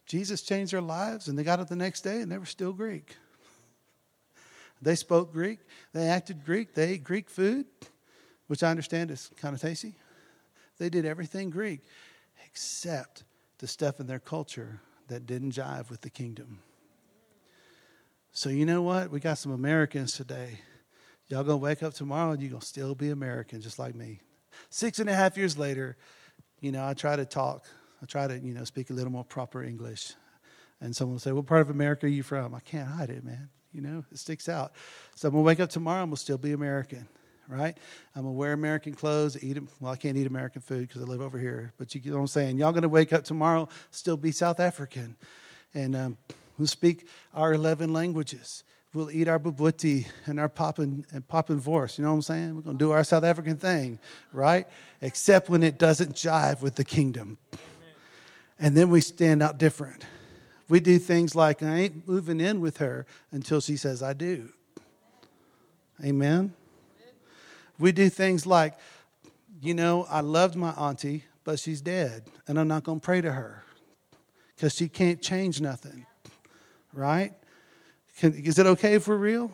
Jesus 0.06 0.42
changed 0.42 0.72
their 0.72 0.80
lives, 0.80 1.28
and 1.28 1.38
they 1.38 1.42
got 1.42 1.60
up 1.60 1.68
the 1.68 1.76
next 1.76 2.02
day, 2.02 2.20
and 2.20 2.30
they 2.30 2.38
were 2.38 2.46
still 2.46 2.72
Greek. 2.72 3.16
They 4.80 4.94
spoke 4.94 5.32
Greek, 5.32 5.58
they 5.92 6.06
acted 6.08 6.44
Greek, 6.44 6.74
they 6.74 6.92
ate 6.92 7.04
Greek 7.04 7.28
food, 7.28 7.66
which 8.46 8.62
I 8.62 8.70
understand 8.70 9.10
is 9.10 9.30
kind 9.36 9.54
of 9.54 9.60
tasty. 9.60 9.94
They 10.78 10.88
did 10.88 11.04
everything 11.04 11.50
Greek, 11.50 11.80
except 12.46 13.24
the 13.58 13.66
stuff 13.66 13.98
in 13.98 14.06
their 14.06 14.20
culture 14.20 14.80
that 15.08 15.26
didn't 15.26 15.52
jive 15.52 15.90
with 15.90 16.02
the 16.02 16.10
kingdom. 16.10 16.60
So, 18.32 18.50
you 18.50 18.66
know 18.66 18.82
what? 18.82 19.10
We 19.10 19.20
got 19.20 19.38
some 19.38 19.52
Americans 19.52 20.12
today. 20.12 20.60
Y'all 21.28 21.44
gonna 21.44 21.56
wake 21.58 21.82
up 21.82 21.94
tomorrow 21.94 22.32
and 22.32 22.40
you're 22.40 22.50
gonna 22.50 22.62
still 22.62 22.94
be 22.94 23.10
American, 23.10 23.60
just 23.60 23.78
like 23.78 23.94
me. 23.94 24.20
Six 24.70 24.98
and 24.98 25.10
a 25.10 25.14
half 25.14 25.36
years 25.36 25.58
later, 25.58 25.96
you 26.60 26.72
know, 26.72 26.86
I 26.86 26.94
try 26.94 27.16
to 27.16 27.24
talk. 27.24 27.64
I 28.02 28.06
try 28.06 28.26
to, 28.26 28.38
you 28.38 28.54
know, 28.54 28.64
speak 28.64 28.90
a 28.90 28.92
little 28.92 29.12
more 29.12 29.24
proper 29.24 29.62
English. 29.62 30.14
And 30.80 30.94
someone 30.94 31.14
will 31.14 31.20
say, 31.20 31.32
What 31.32 31.46
part 31.46 31.60
of 31.60 31.70
America 31.70 32.06
are 32.06 32.10
you 32.10 32.22
from? 32.22 32.54
I 32.54 32.60
can't 32.60 32.88
hide 32.88 33.10
it, 33.10 33.24
man. 33.24 33.48
You 33.72 33.80
know, 33.82 34.04
it 34.10 34.18
sticks 34.18 34.48
out. 34.48 34.72
So 35.14 35.28
I'm 35.28 35.34
gonna 35.34 35.44
wake 35.44 35.60
up 35.60 35.70
tomorrow, 35.70 36.02
I'm 36.02 36.08
gonna 36.08 36.16
still 36.16 36.38
be 36.38 36.52
American, 36.52 37.06
right? 37.48 37.76
I'm 38.14 38.22
gonna 38.22 38.32
wear 38.32 38.52
American 38.52 38.94
clothes, 38.94 39.42
eat 39.42 39.54
them. 39.54 39.68
well, 39.80 39.92
I 39.92 39.96
can't 39.96 40.16
eat 40.16 40.26
American 40.26 40.62
food 40.62 40.88
because 40.88 41.02
I 41.02 41.04
live 41.04 41.20
over 41.20 41.38
here. 41.38 41.72
But 41.76 41.94
you 41.94 42.00
know 42.06 42.16
what 42.16 42.20
I'm 42.22 42.26
saying? 42.28 42.58
Y'all 42.58 42.72
gonna 42.72 42.88
wake 42.88 43.12
up 43.12 43.24
tomorrow, 43.24 43.68
still 43.90 44.16
be 44.16 44.32
South 44.32 44.60
African. 44.60 45.16
And 45.74 45.94
um, 45.94 46.18
we'll 46.58 46.66
speak 46.66 47.08
our 47.32 47.52
11 47.52 47.92
languages. 47.92 48.64
We'll 48.94 49.10
eat 49.10 49.28
our 49.28 49.38
bobotie 49.38 50.06
and 50.26 50.40
our 50.40 50.48
poppin 50.48 51.04
and 51.12 51.26
poppin 51.26 51.60
vorst. 51.60 51.98
You 51.98 52.04
know 52.04 52.10
what 52.10 52.16
I'm 52.16 52.22
saying? 52.22 52.56
We're 52.56 52.62
gonna 52.62 52.78
do 52.78 52.90
our 52.90 53.04
South 53.04 53.24
African 53.24 53.56
thing, 53.56 53.98
right? 54.32 54.66
Except 55.00 55.48
when 55.48 55.62
it 55.62 55.78
doesn't 55.78 56.14
jive 56.14 56.62
with 56.62 56.74
the 56.74 56.84
kingdom. 56.84 57.38
And 58.58 58.76
then 58.76 58.90
we 58.90 59.00
stand 59.00 59.42
out 59.42 59.58
different. 59.58 60.04
We 60.68 60.80
do 60.80 60.98
things 60.98 61.34
like, 61.34 61.62
I 61.62 61.76
ain't 61.76 62.08
moving 62.08 62.40
in 62.40 62.60
with 62.60 62.78
her 62.78 63.06
until 63.30 63.60
she 63.60 63.76
says 63.76 64.02
I 64.02 64.12
do. 64.12 64.50
Amen. 66.04 66.54
We 67.78 67.92
do 67.92 68.08
things 68.08 68.46
like, 68.46 68.76
you 69.60 69.74
know, 69.74 70.06
I 70.08 70.20
loved 70.20 70.56
my 70.56 70.70
auntie, 70.70 71.24
but 71.44 71.58
she's 71.58 71.80
dead, 71.80 72.24
and 72.46 72.58
I'm 72.58 72.68
not 72.68 72.84
going 72.84 73.00
to 73.00 73.04
pray 73.04 73.20
to 73.20 73.32
her 73.32 73.64
because 74.54 74.74
she 74.74 74.88
can't 74.88 75.22
change 75.22 75.60
nothing. 75.60 76.06
Right? 76.98 77.32
Can, 78.18 78.34
is 78.34 78.58
it 78.58 78.66
okay 78.66 78.94
if 78.94 79.06
we're 79.06 79.16
real? 79.16 79.52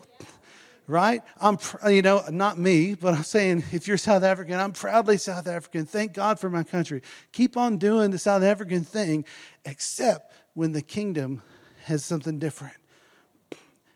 Right? 0.87 1.21
I'm, 1.39 1.59
you 1.87 2.01
know, 2.01 2.23
not 2.31 2.57
me, 2.57 2.95
but 2.95 3.13
I'm 3.13 3.23
saying 3.23 3.63
if 3.71 3.87
you're 3.87 3.97
South 3.97 4.23
African, 4.23 4.59
I'm 4.59 4.71
proudly 4.71 5.17
South 5.17 5.47
African. 5.47 5.85
Thank 5.85 6.13
God 6.13 6.39
for 6.39 6.49
my 6.49 6.63
country. 6.63 7.03
Keep 7.33 7.55
on 7.55 7.77
doing 7.77 8.09
the 8.09 8.17
South 8.17 8.41
African 8.41 8.83
thing, 8.83 9.25
except 9.63 10.33
when 10.55 10.71
the 10.71 10.81
kingdom 10.81 11.43
has 11.83 12.03
something 12.03 12.39
different. 12.39 12.77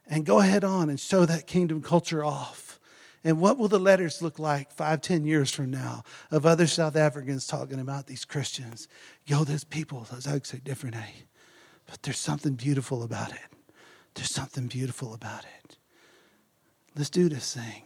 And 0.08 0.28
go 0.28 0.40
ahead 0.40 0.64
on 0.64 0.90
and 0.90 1.00
show 1.00 1.26
that 1.26 1.48
kingdom 1.48 1.82
culture 1.82 2.24
off. 2.24 2.80
And 3.24 3.40
what 3.42 3.58
will 3.58 3.68
the 3.68 3.80
letters 3.80 4.22
look 4.22 4.38
like 4.38 4.72
five, 4.72 5.02
ten 5.02 5.26
years 5.26 5.52
from 5.52 5.72
now 5.72 6.04
of 6.30 6.46
other 6.46 6.68
South 6.68 6.96
Africans 6.96 7.48
talking 7.48 7.80
about 7.80 8.06
these 8.06 8.26
Christians? 8.26 8.88
Yo, 9.26 9.44
those 9.44 9.64
people, 9.64 10.06
those 10.12 10.28
okes 10.28 10.54
are 10.54 10.60
different, 10.60 10.96
eh? 10.96 11.29
But 11.90 12.04
there's 12.04 12.20
something 12.20 12.54
beautiful 12.54 13.04
about 13.04 13.32
it. 13.32 13.50
There's 14.14 14.30
something 14.30 14.68
beautiful 14.68 15.14
about 15.14 15.44
it. 15.44 15.78
Let's 16.96 17.10
do 17.10 17.30
this 17.30 17.54
thing. 17.54 17.84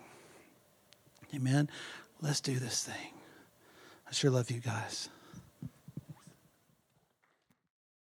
Amen. 1.34 1.70
Let's 2.22 2.42
do 2.42 2.60
this 2.60 2.84
thing. 2.84 3.14
I 4.08 4.12
sure 4.12 4.30
love 4.30 4.52
you 4.52 4.60
guys. 4.60 5.10